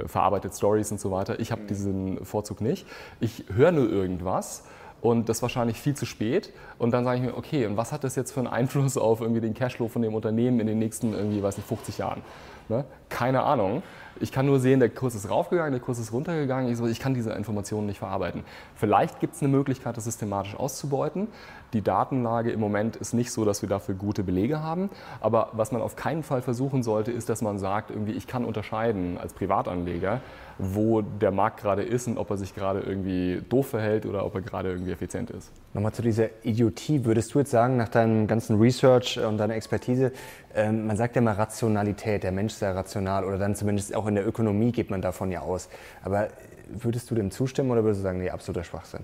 äh, 0.00 0.08
verarbeitet 0.08 0.54
Stories 0.54 0.90
und 0.90 1.00
so 1.00 1.10
weiter. 1.10 1.38
Ich 1.38 1.52
habe 1.52 1.62
mhm. 1.62 1.66
diesen 1.66 2.24
Vorzug 2.24 2.62
nicht. 2.62 2.86
Ich 3.20 3.44
höre 3.54 3.72
nur 3.72 3.90
irgendwas 3.90 4.64
und 5.04 5.28
das 5.28 5.42
wahrscheinlich 5.42 5.78
viel 5.78 5.94
zu 5.94 6.06
spät. 6.06 6.50
Und 6.78 6.92
dann 6.92 7.04
sage 7.04 7.18
ich 7.18 7.24
mir, 7.24 7.36
okay, 7.36 7.66
und 7.66 7.76
was 7.76 7.92
hat 7.92 8.04
das 8.04 8.16
jetzt 8.16 8.32
für 8.32 8.40
einen 8.40 8.46
Einfluss 8.46 8.96
auf 8.96 9.20
irgendwie 9.20 9.42
den 9.42 9.52
Cashflow 9.52 9.88
von 9.88 10.00
dem 10.00 10.14
Unternehmen 10.14 10.60
in 10.60 10.66
den 10.66 10.78
nächsten 10.78 11.12
irgendwie, 11.12 11.42
weiß 11.42 11.58
nicht, 11.58 11.68
50 11.68 11.98
Jahren? 11.98 12.22
Ne? 12.70 12.86
Keine 13.10 13.42
Ahnung. 13.42 13.82
Ich 14.20 14.32
kann 14.32 14.46
nur 14.46 14.60
sehen, 14.60 14.80
der 14.80 14.90
Kurs 14.90 15.14
ist 15.14 15.28
raufgegangen, 15.28 15.72
der 15.72 15.80
Kurs 15.80 15.98
ist 15.98 16.12
runtergegangen. 16.12 16.70
Ich, 16.70 16.78
so, 16.78 16.86
ich 16.86 17.00
kann 17.00 17.14
diese 17.14 17.32
Informationen 17.32 17.86
nicht 17.86 17.98
verarbeiten. 17.98 18.44
Vielleicht 18.74 19.20
gibt 19.20 19.34
es 19.34 19.42
eine 19.42 19.48
Möglichkeit, 19.48 19.96
das 19.96 20.04
systematisch 20.04 20.54
auszubeuten. 20.54 21.28
Die 21.72 21.82
Datenlage 21.82 22.52
im 22.52 22.60
Moment 22.60 22.94
ist 22.96 23.14
nicht 23.14 23.32
so, 23.32 23.44
dass 23.44 23.62
wir 23.62 23.68
dafür 23.68 23.96
gute 23.96 24.22
Belege 24.22 24.62
haben. 24.62 24.90
Aber 25.20 25.48
was 25.52 25.72
man 25.72 25.82
auf 25.82 25.96
keinen 25.96 26.22
Fall 26.22 26.40
versuchen 26.40 26.84
sollte, 26.84 27.10
ist, 27.10 27.28
dass 27.28 27.42
man 27.42 27.58
sagt, 27.58 27.90
irgendwie, 27.90 28.12
ich 28.12 28.28
kann 28.28 28.44
unterscheiden 28.44 29.18
als 29.18 29.32
Privatanleger, 29.32 30.20
wo 30.58 31.02
der 31.02 31.32
Markt 31.32 31.60
gerade 31.60 31.82
ist 31.82 32.06
und 32.06 32.16
ob 32.16 32.30
er 32.30 32.36
sich 32.36 32.54
gerade 32.54 32.80
irgendwie 32.80 33.42
doof 33.48 33.68
verhält 33.68 34.06
oder 34.06 34.24
ob 34.24 34.36
er 34.36 34.42
gerade 34.42 34.70
irgendwie 34.70 34.92
effizient 34.92 35.30
ist. 35.30 35.50
Nochmal 35.72 35.92
zu 35.92 36.02
dieser 36.02 36.28
Idiotie. 36.44 37.04
Würdest 37.04 37.34
du 37.34 37.40
jetzt 37.40 37.50
sagen, 37.50 37.76
nach 37.76 37.88
deinem 37.88 38.28
ganzen 38.28 38.60
Research 38.60 39.18
und 39.18 39.38
deiner 39.38 39.56
Expertise, 39.56 40.12
ähm, 40.54 40.86
man 40.86 40.96
sagt 40.96 41.16
ja 41.16 41.22
mal 41.22 41.34
Rationalität, 41.34 42.22
der 42.22 42.30
Mensch 42.30 42.52
sei 42.52 42.70
rational 42.70 43.24
oder 43.24 43.38
dann 43.38 43.56
zumindest 43.56 43.96
auch 43.96 44.03
in 44.06 44.14
der 44.14 44.26
Ökonomie 44.26 44.72
geht 44.72 44.90
man 44.90 45.02
davon 45.02 45.30
ja 45.30 45.40
aus. 45.40 45.68
Aber 46.02 46.28
würdest 46.68 47.10
du 47.10 47.14
dem 47.14 47.30
zustimmen 47.30 47.70
oder 47.70 47.84
würdest 47.84 48.00
du 48.00 48.02
sagen, 48.04 48.18
nee, 48.18 48.30
absoluter 48.30 48.64
Schwachsinn? 48.64 49.00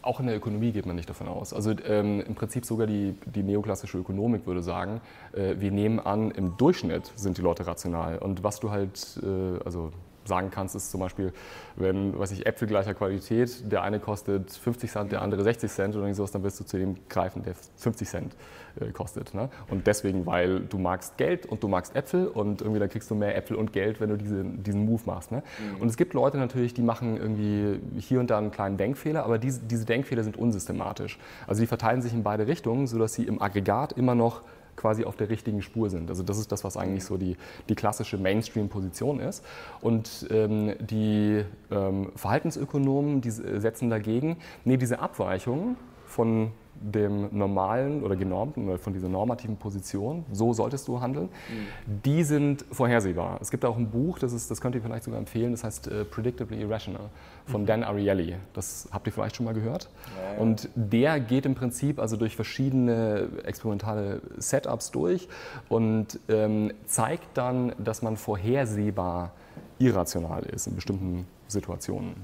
Auch 0.00 0.20
in 0.20 0.26
der 0.26 0.36
Ökonomie 0.36 0.72
geht 0.72 0.86
man 0.86 0.96
nicht 0.96 1.08
davon 1.08 1.28
aus. 1.28 1.52
Also 1.52 1.72
ähm, 1.86 2.20
im 2.20 2.34
Prinzip 2.34 2.64
sogar 2.64 2.86
die, 2.86 3.14
die 3.26 3.42
neoklassische 3.42 3.98
Ökonomik 3.98 4.46
würde 4.46 4.62
sagen, 4.62 5.00
äh, 5.32 5.56
wir 5.58 5.70
nehmen 5.70 5.98
an, 5.98 6.30
im 6.30 6.56
Durchschnitt 6.56 7.12
sind 7.16 7.36
die 7.36 7.42
Leute 7.42 7.66
rational. 7.66 8.18
Und 8.18 8.44
was 8.44 8.60
du 8.60 8.70
halt, 8.70 9.20
äh, 9.22 9.64
also 9.64 9.92
sagen 10.28 10.50
kannst, 10.50 10.76
ist 10.76 10.90
zum 10.90 11.00
Beispiel, 11.00 11.32
wenn, 11.76 12.16
weiß 12.18 12.30
ich, 12.32 12.46
Äpfel 12.46 12.68
gleicher 12.68 12.94
Qualität, 12.94 13.72
der 13.72 13.82
eine 13.82 13.98
kostet 13.98 14.50
50 14.50 14.90
Cent, 14.90 15.12
der 15.12 15.22
andere 15.22 15.42
60 15.42 15.70
Cent 15.70 15.96
oder 15.96 16.12
sowas, 16.14 16.30
dann 16.30 16.42
wirst 16.44 16.60
du 16.60 16.64
zu 16.64 16.78
dem 16.78 16.96
greifen, 17.08 17.42
der 17.42 17.54
50 17.76 18.08
Cent 18.08 18.36
äh, 18.80 18.92
kostet. 18.92 19.34
Ne? 19.34 19.48
Und 19.68 19.86
deswegen, 19.86 20.26
weil 20.26 20.60
du 20.60 20.78
magst 20.78 21.16
Geld 21.16 21.46
und 21.46 21.62
du 21.62 21.68
magst 21.68 21.96
Äpfel 21.96 22.28
und 22.28 22.60
irgendwie 22.60 22.80
dann 22.80 22.88
kriegst 22.88 23.10
du 23.10 23.14
mehr 23.14 23.36
Äpfel 23.36 23.56
und 23.56 23.72
Geld, 23.72 24.00
wenn 24.00 24.10
du 24.10 24.16
diese, 24.16 24.44
diesen 24.44 24.84
Move 24.84 25.02
machst. 25.06 25.32
Ne? 25.32 25.42
Mhm. 25.58 25.82
Und 25.82 25.88
es 25.88 25.96
gibt 25.96 26.14
Leute 26.14 26.38
natürlich, 26.38 26.74
die 26.74 26.82
machen 26.82 27.16
irgendwie 27.16 27.80
hier 27.98 28.20
und 28.20 28.30
da 28.30 28.38
einen 28.38 28.50
kleinen 28.50 28.76
Denkfehler, 28.76 29.24
aber 29.24 29.38
diese, 29.38 29.60
diese 29.60 29.84
Denkfehler 29.84 30.22
sind 30.22 30.36
unsystematisch. 30.36 31.18
Also 31.46 31.60
die 31.60 31.66
verteilen 31.66 32.02
sich 32.02 32.12
in 32.12 32.22
beide 32.22 32.46
Richtungen, 32.46 32.86
sodass 32.86 33.14
sie 33.14 33.24
im 33.24 33.40
Aggregat 33.40 33.92
immer 33.92 34.14
noch 34.14 34.42
quasi 34.78 35.04
auf 35.04 35.16
der 35.16 35.28
richtigen 35.28 35.60
Spur 35.60 35.90
sind. 35.90 36.08
Also 36.08 36.22
das 36.22 36.38
ist 36.38 36.52
das, 36.52 36.64
was 36.64 36.76
eigentlich 36.76 37.04
so 37.04 37.16
die, 37.16 37.36
die 37.68 37.74
klassische 37.74 38.16
Mainstream-Position 38.16 39.20
ist. 39.20 39.44
Und 39.80 40.26
ähm, 40.30 40.74
die 40.80 41.44
ähm, 41.70 42.12
Verhaltensökonomen, 42.14 43.20
die 43.20 43.30
setzen 43.30 43.90
dagegen, 43.90 44.38
nee, 44.64 44.76
diese 44.76 45.00
Abweichungen 45.00 45.76
von 46.06 46.52
dem 46.80 47.28
normalen 47.36 48.02
oder 48.02 48.16
genormten 48.16 48.68
oder 48.68 48.78
von 48.78 48.92
dieser 48.92 49.08
normativen 49.08 49.56
Position, 49.56 50.24
so 50.32 50.52
solltest 50.52 50.88
du 50.88 51.00
handeln, 51.00 51.26
mhm. 51.26 52.00
die 52.04 52.22
sind 52.22 52.64
vorhersehbar. 52.70 53.38
Es 53.40 53.50
gibt 53.50 53.64
auch 53.64 53.76
ein 53.76 53.90
Buch, 53.90 54.18
das, 54.18 54.32
ist, 54.32 54.50
das 54.50 54.60
könnt 54.60 54.74
ihr 54.74 54.82
vielleicht 54.82 55.04
sogar 55.04 55.18
empfehlen, 55.18 55.52
das 55.52 55.64
heißt 55.64 55.88
uh, 55.88 56.04
Predictably 56.04 56.60
Irrational 56.60 57.10
von 57.46 57.62
mhm. 57.62 57.66
Dan 57.66 57.84
Ariely. 57.84 58.36
Das 58.52 58.88
habt 58.92 59.06
ihr 59.06 59.12
vielleicht 59.12 59.36
schon 59.36 59.46
mal 59.46 59.54
gehört. 59.54 59.88
Ja. 60.16 60.40
Und 60.40 60.68
der 60.74 61.20
geht 61.20 61.46
im 61.46 61.54
Prinzip 61.54 61.98
also 61.98 62.16
durch 62.16 62.36
verschiedene 62.36 63.28
experimentale 63.44 64.20
Setups 64.36 64.90
durch 64.90 65.28
und 65.68 66.20
ähm, 66.28 66.72
zeigt 66.86 67.36
dann, 67.36 67.72
dass 67.78 68.02
man 68.02 68.16
vorhersehbar 68.16 69.32
irrational 69.78 70.42
ist 70.44 70.66
in 70.66 70.74
bestimmten 70.74 71.26
Situationen. 71.46 72.14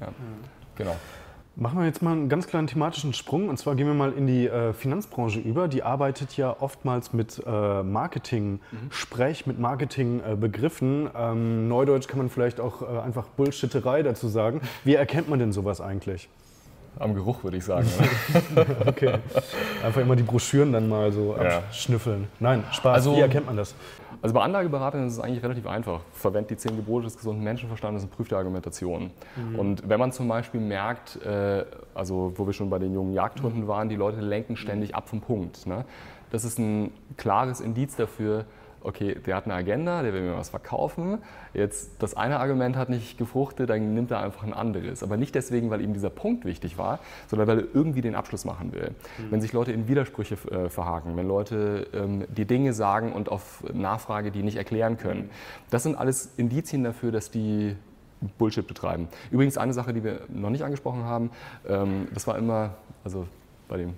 Ja. 0.00 0.08
Mhm. 0.08 0.12
Genau. 0.76 0.96
Machen 1.54 1.80
wir 1.80 1.84
jetzt 1.84 2.00
mal 2.00 2.12
einen 2.12 2.30
ganz 2.30 2.46
kleinen 2.46 2.66
thematischen 2.66 3.12
Sprung 3.12 3.50
und 3.50 3.58
zwar 3.58 3.74
gehen 3.74 3.86
wir 3.86 3.92
mal 3.92 4.12
in 4.12 4.26
die 4.26 4.46
äh, 4.46 4.72
Finanzbranche 4.72 5.38
über. 5.38 5.68
Die 5.68 5.82
arbeitet 5.82 6.34
ja 6.38 6.56
oftmals 6.58 7.12
mit 7.12 7.42
äh, 7.46 7.82
Marketing-Sprech, 7.82 9.46
mhm. 9.46 9.52
mit 9.52 9.60
Marketing-Begriffen. 9.60 11.10
Ähm, 11.14 11.68
Neudeutsch 11.68 12.08
kann 12.08 12.18
man 12.18 12.30
vielleicht 12.30 12.58
auch 12.58 12.80
äh, 12.80 13.00
einfach 13.00 13.26
Bullshitterei 13.28 14.02
dazu 14.02 14.28
sagen. 14.28 14.62
Wie 14.84 14.94
erkennt 14.94 15.28
man 15.28 15.40
denn 15.40 15.52
sowas 15.52 15.82
eigentlich? 15.82 16.30
Am 16.98 17.14
Geruch 17.14 17.44
würde 17.44 17.58
ich 17.58 17.64
sagen. 17.64 17.86
okay. 18.86 19.18
Einfach 19.82 20.00
immer 20.00 20.16
die 20.16 20.22
Broschüren 20.22 20.72
dann 20.72 20.88
mal 20.88 21.12
so 21.12 21.36
ja. 21.36 21.58
abschnüffeln. 21.58 22.28
Nein, 22.40 22.64
Spaß. 22.72 22.94
Also, 22.94 23.16
Wie 23.16 23.20
erkennt 23.20 23.46
man 23.46 23.56
das? 23.56 23.74
Also 24.22 24.34
bei 24.36 24.42
Anlageberatern 24.42 25.08
ist 25.08 25.14
es 25.14 25.20
eigentlich 25.20 25.42
relativ 25.42 25.66
einfach. 25.66 26.00
Verwendet 26.12 26.50
die 26.50 26.56
zehn 26.56 26.76
Gebote 26.76 27.04
des 27.04 27.16
gesunden 27.16 27.42
Menschenverstandes 27.42 28.04
und 28.04 28.10
prüft 28.12 28.30
die 28.30 28.36
Argumentation. 28.36 29.10
Mhm. 29.34 29.58
Und 29.58 29.88
wenn 29.88 29.98
man 29.98 30.12
zum 30.12 30.28
Beispiel 30.28 30.60
merkt, 30.60 31.20
äh, 31.26 31.64
also 31.92 32.32
wo 32.36 32.46
wir 32.46 32.52
schon 32.52 32.70
bei 32.70 32.78
den 32.78 32.94
jungen 32.94 33.14
Jagdhunden 33.14 33.66
waren, 33.66 33.88
die 33.88 33.96
Leute 33.96 34.20
lenken 34.20 34.56
ständig 34.56 34.94
ab 34.94 35.08
vom 35.08 35.20
Punkt. 35.20 35.66
Ne? 35.66 35.84
Das 36.30 36.44
ist 36.44 36.60
ein 36.60 36.92
klares 37.16 37.60
Indiz 37.60 37.96
dafür, 37.96 38.44
okay, 38.84 39.14
der 39.14 39.36
hat 39.36 39.44
eine 39.44 39.54
Agenda, 39.54 40.02
der 40.02 40.12
will 40.12 40.22
mir 40.22 40.36
was 40.36 40.50
verkaufen. 40.50 41.18
Jetzt 41.54 42.02
das 42.02 42.14
eine 42.14 42.40
Argument 42.40 42.76
hat 42.76 42.88
nicht 42.88 43.18
gefruchtet, 43.18 43.70
dann 43.70 43.94
nimmt 43.94 44.10
er 44.10 44.20
einfach 44.20 44.42
ein 44.42 44.52
anderes. 44.52 45.02
Aber 45.02 45.16
nicht 45.16 45.34
deswegen, 45.34 45.70
weil 45.70 45.80
ihm 45.80 45.92
dieser 45.92 46.10
Punkt 46.10 46.44
wichtig 46.44 46.78
war, 46.78 46.98
sondern 47.28 47.48
weil 47.48 47.58
er 47.60 47.64
irgendwie 47.74 48.00
den 48.00 48.14
Abschluss 48.14 48.44
machen 48.44 48.72
will. 48.72 48.90
Mhm. 49.18 49.30
Wenn 49.30 49.40
sich 49.40 49.52
Leute 49.52 49.72
in 49.72 49.88
Widersprüche 49.88 50.34
äh, 50.50 50.68
verhaken, 50.68 51.16
wenn 51.16 51.28
Leute 51.28 51.86
ähm, 51.92 52.24
die 52.28 52.44
Dinge 52.44 52.72
sagen 52.72 53.12
und 53.12 53.28
auf 53.28 53.64
Nachfrage 53.72 54.30
die 54.30 54.42
nicht 54.42 54.56
erklären 54.56 54.98
können, 54.98 55.30
das 55.70 55.82
sind 55.82 55.96
alles 55.96 56.32
Indizien 56.36 56.84
dafür, 56.84 57.12
dass 57.12 57.30
die 57.30 57.76
Bullshit 58.38 58.66
betreiben. 58.66 59.08
Übrigens 59.30 59.58
eine 59.58 59.72
Sache, 59.72 59.92
die 59.92 60.04
wir 60.04 60.20
noch 60.28 60.50
nicht 60.50 60.64
angesprochen 60.64 61.04
haben, 61.04 61.30
ähm, 61.68 62.08
das 62.14 62.26
war 62.26 62.38
immer, 62.38 62.74
also 63.04 63.26
bei 63.68 63.78
dem 63.78 63.94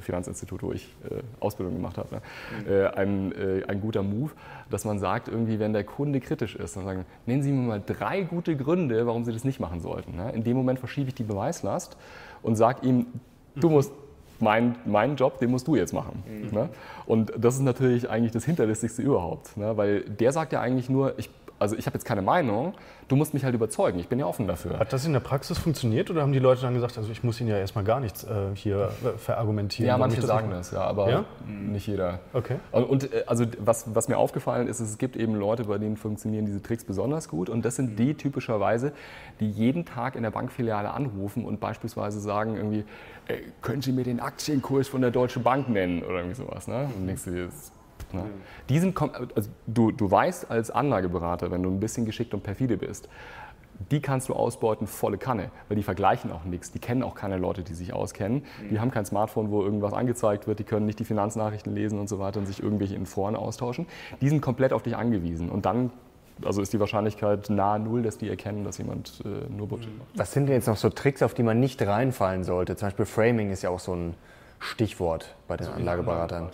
Finanzinstitut, 0.00 0.62
wo 0.62 0.72
ich 0.72 0.94
äh, 1.10 1.22
Ausbildung 1.40 1.74
gemacht 1.74 1.98
habe, 1.98 2.16
ne? 2.16 2.70
äh, 2.70 2.86
ein, 2.94 3.32
äh, 3.32 3.64
ein 3.66 3.80
guter 3.80 4.02
Move, 4.02 4.30
dass 4.70 4.84
man 4.84 4.98
sagt, 4.98 5.28
irgendwie, 5.28 5.58
wenn 5.58 5.72
der 5.72 5.84
Kunde 5.84 6.20
kritisch 6.20 6.56
ist, 6.56 6.76
dann 6.76 6.84
sagen, 6.84 7.04
nennen 7.26 7.42
Sie 7.42 7.52
mir 7.52 7.66
mal 7.66 7.82
drei 7.84 8.22
gute 8.22 8.56
Gründe, 8.56 9.06
warum 9.06 9.24
Sie 9.24 9.32
das 9.32 9.44
nicht 9.44 9.60
machen 9.60 9.80
sollten. 9.80 10.16
Ne? 10.16 10.32
In 10.32 10.44
dem 10.44 10.56
Moment 10.56 10.78
verschiebe 10.78 11.08
ich 11.08 11.14
die 11.14 11.24
Beweislast 11.24 11.96
und 12.42 12.56
sage 12.56 12.86
ihm, 12.86 13.06
du 13.56 13.68
musst 13.70 13.92
mein, 14.38 14.76
mein 14.86 15.16
Job, 15.16 15.38
den 15.38 15.50
musst 15.50 15.66
du 15.66 15.76
jetzt 15.76 15.92
machen. 15.92 16.22
Mhm. 16.26 16.56
Ne? 16.56 16.68
Und 17.06 17.32
das 17.36 17.54
ist 17.54 17.62
natürlich 17.62 18.08
eigentlich 18.08 18.32
das 18.32 18.44
Hinterlistigste 18.44 19.02
überhaupt, 19.02 19.56
ne? 19.56 19.76
weil 19.76 20.02
der 20.02 20.32
sagt 20.32 20.52
ja 20.52 20.60
eigentlich 20.60 20.88
nur, 20.88 21.18
ich 21.18 21.30
also 21.60 21.76
ich 21.76 21.86
habe 21.86 21.94
jetzt 21.94 22.04
keine 22.04 22.22
Meinung, 22.22 22.74
du 23.08 23.16
musst 23.16 23.34
mich 23.34 23.44
halt 23.44 23.54
überzeugen, 23.54 23.98
ich 23.98 24.08
bin 24.08 24.18
ja 24.18 24.26
offen 24.26 24.48
dafür. 24.48 24.78
Hat 24.78 24.92
das 24.92 25.04
in 25.04 25.12
der 25.12 25.20
Praxis 25.20 25.58
funktioniert 25.58 26.10
oder 26.10 26.22
haben 26.22 26.32
die 26.32 26.38
Leute 26.38 26.62
dann 26.62 26.74
gesagt, 26.74 26.96
also 26.96 27.12
ich 27.12 27.22
muss 27.22 27.40
ihnen 27.40 27.50
ja 27.50 27.58
erstmal 27.58 27.84
gar 27.84 28.00
nichts 28.00 28.24
äh, 28.24 28.54
hier 28.54 28.90
äh, 29.04 29.18
verargumentieren? 29.18 29.86
Ja, 29.86 29.98
manche 29.98 30.16
das 30.16 30.26
sagen 30.26 30.50
das, 30.50 30.72
ja, 30.72 30.80
aber 30.82 31.10
ja? 31.10 31.24
nicht 31.46 31.86
jeder. 31.86 32.20
Okay. 32.32 32.56
Und 32.72 33.12
äh, 33.12 33.24
also 33.26 33.44
was, 33.58 33.94
was 33.94 34.08
mir 34.08 34.16
aufgefallen 34.16 34.66
ist, 34.66 34.80
es 34.80 34.98
gibt 34.98 35.16
eben 35.16 35.34
Leute, 35.34 35.64
bei 35.64 35.78
denen 35.78 35.96
funktionieren 35.96 36.46
diese 36.46 36.62
Tricks 36.62 36.84
besonders 36.84 37.28
gut 37.28 37.48
und 37.48 37.64
das 37.64 37.76
sind 37.76 37.98
die 37.98 38.14
typischerweise, 38.14 38.92
die 39.38 39.50
jeden 39.50 39.84
Tag 39.84 40.16
in 40.16 40.22
der 40.22 40.30
Bankfiliale 40.30 40.90
anrufen 40.90 41.44
und 41.44 41.60
beispielsweise 41.60 42.20
sagen 42.20 42.56
irgendwie, 42.56 42.84
können 43.60 43.82
Sie 43.82 43.92
mir 43.92 44.04
den 44.04 44.20
Aktienkurs 44.20 44.88
von 44.88 45.02
der 45.02 45.10
Deutschen 45.10 45.42
Bank 45.42 45.68
nennen 45.68 46.02
oder 46.02 46.18
irgendwie 46.18 46.36
sowas. 46.36 46.66
Ne? 46.66 46.88
Und 46.96 47.06
denkst 47.06 47.24
du, 47.24 47.46
das 47.46 47.72
Ne? 48.14 48.24
Die 48.68 48.78
sind, 48.78 49.00
also 49.34 49.50
du, 49.66 49.90
du 49.92 50.10
weißt 50.10 50.50
als 50.50 50.70
Anlageberater, 50.70 51.50
wenn 51.50 51.62
du 51.62 51.70
ein 51.70 51.80
bisschen 51.80 52.06
geschickt 52.06 52.34
und 52.34 52.42
perfide 52.42 52.76
bist, 52.76 53.08
die 53.90 54.00
kannst 54.00 54.28
du 54.28 54.34
ausbeuten 54.34 54.86
volle 54.86 55.16
Kanne, 55.16 55.50
weil 55.68 55.76
die 55.76 55.82
vergleichen 55.82 56.30
auch 56.32 56.44
nichts. 56.44 56.70
Die 56.70 56.78
kennen 56.78 57.02
auch 57.02 57.14
keine 57.14 57.38
Leute, 57.38 57.62
die 57.62 57.72
sich 57.74 57.94
auskennen. 57.94 58.44
Die 58.70 58.78
haben 58.78 58.90
kein 58.90 59.06
Smartphone, 59.06 59.50
wo 59.50 59.62
irgendwas 59.62 59.94
angezeigt 59.94 60.46
wird. 60.46 60.58
Die 60.58 60.64
können 60.64 60.84
nicht 60.84 60.98
die 60.98 61.04
Finanznachrichten 61.04 61.74
lesen 61.74 61.98
und 61.98 62.08
so 62.08 62.18
weiter 62.18 62.40
und 62.40 62.46
sich 62.46 62.62
irgendwelche 62.62 62.94
in 62.94 63.06
Foren 63.06 63.36
austauschen. 63.36 63.86
Die 64.20 64.28
sind 64.28 64.42
komplett 64.42 64.74
auf 64.74 64.82
dich 64.82 64.96
angewiesen. 64.96 65.48
Und 65.48 65.64
dann 65.64 65.90
also 66.44 66.62
ist 66.62 66.72
die 66.72 66.80
Wahrscheinlichkeit 66.80 67.50
nahe 67.50 67.78
Null, 67.78 68.02
dass 68.02 68.18
die 68.18 68.28
erkennen, 68.28 68.64
dass 68.64 68.78
jemand 68.78 69.22
äh, 69.24 69.50
nur 69.50 69.68
Bullshit 69.68 69.96
macht. 69.98 70.08
Was 70.14 70.32
sind 70.32 70.46
denn 70.46 70.56
jetzt 70.56 70.68
noch 70.68 70.76
so 70.76 70.88
Tricks, 70.88 71.22
auf 71.22 71.34
die 71.34 71.42
man 71.42 71.60
nicht 71.60 71.82
reinfallen 71.82 72.44
sollte? 72.44 72.76
Zum 72.76 72.86
Beispiel 72.86 73.04
Framing 73.04 73.50
ist 73.50 73.62
ja 73.62 73.70
auch 73.70 73.80
so 73.80 73.94
ein 73.94 74.14
Stichwort 74.58 75.34
bei 75.48 75.56
den 75.56 75.66
also 75.66 75.78
Anlageberatern. 75.78 76.50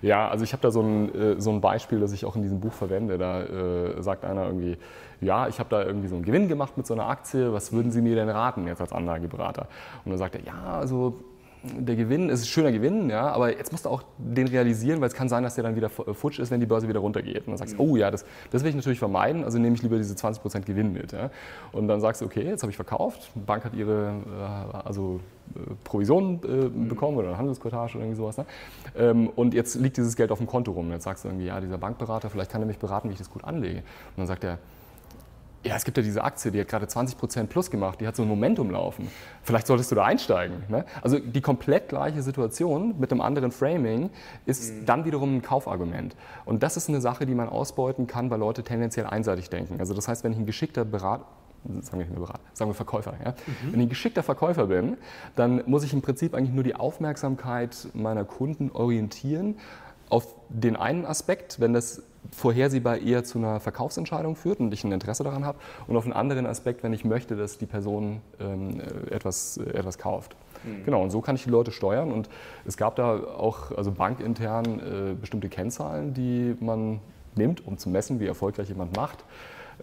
Ja, 0.00 0.28
also 0.28 0.44
ich 0.44 0.52
habe 0.52 0.62
da 0.62 0.70
so 0.70 0.80
ein, 0.80 1.14
äh, 1.14 1.40
so 1.40 1.50
ein 1.50 1.60
Beispiel, 1.60 2.00
das 2.00 2.12
ich 2.12 2.24
auch 2.24 2.36
in 2.36 2.42
diesem 2.42 2.60
Buch 2.60 2.72
verwende. 2.72 3.18
Da 3.18 3.42
äh, 3.42 4.02
sagt 4.02 4.24
einer 4.24 4.46
irgendwie, 4.46 4.78
ja, 5.20 5.48
ich 5.48 5.58
habe 5.58 5.68
da 5.70 5.84
irgendwie 5.84 6.08
so 6.08 6.16
einen 6.16 6.24
Gewinn 6.24 6.48
gemacht 6.48 6.76
mit 6.76 6.86
so 6.86 6.94
einer 6.94 7.08
Aktie, 7.08 7.52
was 7.52 7.72
würden 7.72 7.92
Sie 7.92 8.00
mir 8.00 8.14
denn 8.14 8.28
raten 8.28 8.66
jetzt 8.66 8.80
als 8.80 8.92
Anlageberater? 8.92 9.66
Und 10.04 10.10
dann 10.10 10.18
sagt 10.18 10.34
er, 10.34 10.42
ja, 10.42 10.74
also 10.78 11.16
der 11.62 11.94
Gewinn 11.94 12.28
ist 12.28 12.42
ein 12.42 12.46
schöner 12.46 12.72
Gewinn, 12.72 13.08
ja, 13.08 13.30
aber 13.30 13.56
jetzt 13.56 13.70
musst 13.70 13.84
du 13.84 13.88
auch 13.88 14.02
den 14.18 14.48
realisieren, 14.48 15.00
weil 15.00 15.08
es 15.08 15.14
kann 15.14 15.28
sein, 15.28 15.44
dass 15.44 15.54
der 15.54 15.62
dann 15.62 15.76
wieder 15.76 15.88
futsch 15.88 16.40
ist, 16.40 16.50
wenn 16.50 16.58
die 16.58 16.66
Börse 16.66 16.88
wieder 16.88 16.98
runtergeht. 17.00 17.46
Und 17.46 17.48
dann 17.48 17.56
sagst 17.56 17.78
du, 17.78 17.82
oh 17.82 17.96
ja, 17.96 18.10
das, 18.10 18.24
das 18.50 18.62
will 18.62 18.70
ich 18.70 18.76
natürlich 18.76 18.98
vermeiden, 18.98 19.44
also 19.44 19.58
nehme 19.58 19.76
ich 19.76 19.82
lieber 19.82 19.96
diese 19.96 20.14
20% 20.14 20.62
Gewinn 20.62 20.92
mit. 20.92 21.12
Ja. 21.12 21.30
Und 21.70 21.86
dann 21.86 22.00
sagst 22.00 22.20
du, 22.20 22.24
okay, 22.24 22.42
jetzt 22.42 22.62
habe 22.62 22.70
ich 22.70 22.76
verkauft, 22.76 23.30
die 23.34 23.40
Bank 23.40 23.64
hat 23.64 23.74
ihre 23.74 24.12
äh, 24.72 24.76
also, 24.84 25.20
äh, 25.56 25.74
Provision 25.84 26.40
äh, 26.44 26.46
mhm. 26.46 26.88
bekommen 26.88 27.16
oder 27.16 27.28
eine 27.28 27.38
Handelsquotage 27.38 27.96
oder 27.96 28.04
irgendwie 28.04 28.18
sowas. 28.18 28.36
Ne? 28.36 28.46
Ähm, 28.96 29.28
und 29.28 29.54
jetzt 29.54 29.74
liegt 29.76 29.96
dieses 29.96 30.16
Geld 30.16 30.30
auf 30.30 30.38
dem 30.38 30.46
Konto 30.46 30.72
rum. 30.72 30.90
Jetzt 30.90 31.04
sagst 31.04 31.24
du 31.24 31.28
irgendwie, 31.28 31.46
ja, 31.46 31.60
dieser 31.60 31.78
Bankberater, 31.78 32.30
vielleicht 32.30 32.50
kann 32.50 32.62
er 32.62 32.66
mich 32.66 32.78
beraten, 32.78 33.08
wie 33.08 33.12
ich 33.12 33.18
das 33.18 33.30
gut 33.30 33.44
anlege. 33.44 33.78
Und 33.78 34.18
dann 34.18 34.26
sagt 34.26 34.44
er, 34.44 34.58
ja, 35.64 35.76
es 35.76 35.84
gibt 35.84 35.96
ja 35.96 36.02
diese 36.02 36.24
Aktie, 36.24 36.50
die 36.50 36.60
hat 36.60 36.68
gerade 36.68 36.86
20% 36.86 37.46
plus 37.46 37.70
gemacht, 37.70 38.00
die 38.00 38.06
hat 38.06 38.16
so 38.16 38.22
ein 38.22 38.28
Momentum 38.28 38.70
laufen. 38.70 39.08
Vielleicht 39.42 39.68
solltest 39.68 39.90
du 39.92 39.94
da 39.94 40.04
einsteigen. 40.04 40.64
Ne? 40.68 40.84
Also 41.02 41.18
die 41.18 41.40
komplett 41.40 41.88
gleiche 41.88 42.22
Situation 42.22 42.98
mit 42.98 43.12
einem 43.12 43.20
anderen 43.20 43.52
Framing 43.52 44.10
ist 44.44 44.74
mhm. 44.74 44.86
dann 44.86 45.04
wiederum 45.04 45.36
ein 45.36 45.42
Kaufargument. 45.42 46.16
Und 46.44 46.62
das 46.62 46.76
ist 46.76 46.88
eine 46.88 47.00
Sache, 47.00 47.26
die 47.26 47.34
man 47.34 47.48
ausbeuten 47.48 48.06
kann, 48.06 48.30
weil 48.30 48.40
Leute 48.40 48.64
tendenziell 48.64 49.06
einseitig 49.06 49.50
denken. 49.50 49.78
Also 49.78 49.94
das 49.94 50.08
heißt, 50.08 50.24
wenn 50.24 50.32
ich 50.32 50.38
ein 50.38 50.46
geschickter 50.46 50.84
Berater, 50.84 51.26
sagen 51.82 51.98
wir 51.98 52.06
Berater, 52.06 52.40
sagen 52.52 52.70
wir 52.70 52.74
Verkäufer. 52.74 53.14
Ja? 53.24 53.30
Mhm. 53.30 53.72
Wenn 53.72 53.80
ich 53.80 53.86
ein 53.86 53.88
geschickter 53.90 54.22
Verkäufer 54.22 54.66
bin, 54.66 54.96
dann 55.36 55.62
muss 55.66 55.84
ich 55.84 55.92
im 55.92 56.02
Prinzip 56.02 56.34
eigentlich 56.34 56.54
nur 56.54 56.64
die 56.64 56.74
Aufmerksamkeit 56.74 57.88
meiner 57.94 58.24
Kunden 58.24 58.70
orientieren 58.72 59.56
auf 60.08 60.26
den 60.50 60.76
einen 60.76 61.06
Aspekt, 61.06 61.58
wenn 61.58 61.72
das 61.72 62.02
vorhersehbar 62.30 62.98
eher 62.98 63.24
zu 63.24 63.38
einer 63.38 63.60
Verkaufsentscheidung 63.60 64.36
führt 64.36 64.60
und 64.60 64.72
ich 64.72 64.84
ein 64.84 64.92
Interesse 64.92 65.24
daran 65.24 65.44
habe, 65.44 65.58
und 65.86 65.96
auf 65.96 66.04
einen 66.04 66.12
anderen 66.12 66.44
Aspekt, 66.44 66.82
wenn 66.82 66.92
ich 66.92 67.04
möchte, 67.04 67.34
dass 67.34 67.56
die 67.56 67.66
Person 67.66 68.20
ähm, 68.38 68.80
etwas, 69.10 69.56
äh, 69.56 69.70
etwas 69.70 69.96
kauft. 69.98 70.36
Mhm. 70.64 70.84
Genau, 70.84 71.02
und 71.02 71.10
so 71.10 71.22
kann 71.22 71.34
ich 71.34 71.44
die 71.44 71.50
Leute 71.50 71.72
steuern. 71.72 72.12
Und 72.12 72.28
es 72.66 72.76
gab 72.76 72.96
da 72.96 73.14
auch 73.14 73.72
also 73.72 73.90
bankintern 73.90 74.80
äh, 74.80 75.14
bestimmte 75.14 75.48
Kennzahlen, 75.48 76.12
die 76.12 76.56
man 76.60 77.00
nimmt, 77.34 77.66
um 77.66 77.78
zu 77.78 77.88
messen, 77.88 78.20
wie 78.20 78.26
erfolgreich 78.26 78.68
jemand 78.68 78.94
macht. 78.94 79.24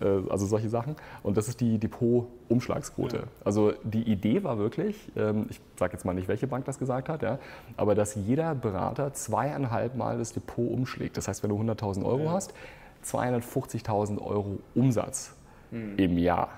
Äh, 0.01 0.29
also 0.29 0.45
solche 0.45 0.69
Sachen. 0.69 0.95
Und 1.23 1.37
das 1.37 1.47
ist 1.47 1.61
die 1.61 1.77
Depot-Umschlagsquote. 1.77 3.17
Ja. 3.17 3.23
Also 3.43 3.73
die 3.83 4.03
Idee 4.03 4.43
war 4.43 4.57
wirklich, 4.57 5.11
ähm, 5.15 5.47
ich 5.49 5.59
sage 5.77 5.93
jetzt 5.93 6.05
mal 6.05 6.13
nicht, 6.13 6.27
welche 6.27 6.47
Bank 6.47 6.65
das 6.65 6.79
gesagt 6.79 7.09
hat, 7.09 7.21
ja, 7.21 7.39
aber 7.77 7.95
dass 7.95 8.15
jeder 8.15 8.55
Berater 8.55 9.13
zweieinhalb 9.13 9.95
Mal 9.95 10.17
das 10.17 10.33
Depot 10.33 10.71
umschlägt. 10.71 11.17
Das 11.17 11.27
heißt, 11.27 11.43
wenn 11.43 11.49
du 11.49 11.59
100.000 11.59 12.05
Euro 12.05 12.25
ja. 12.25 12.31
hast, 12.31 12.53
250.000 13.05 14.21
Euro 14.21 14.59
Umsatz 14.75 15.33
mhm. 15.71 15.95
im 15.97 16.17
Jahr. 16.17 16.49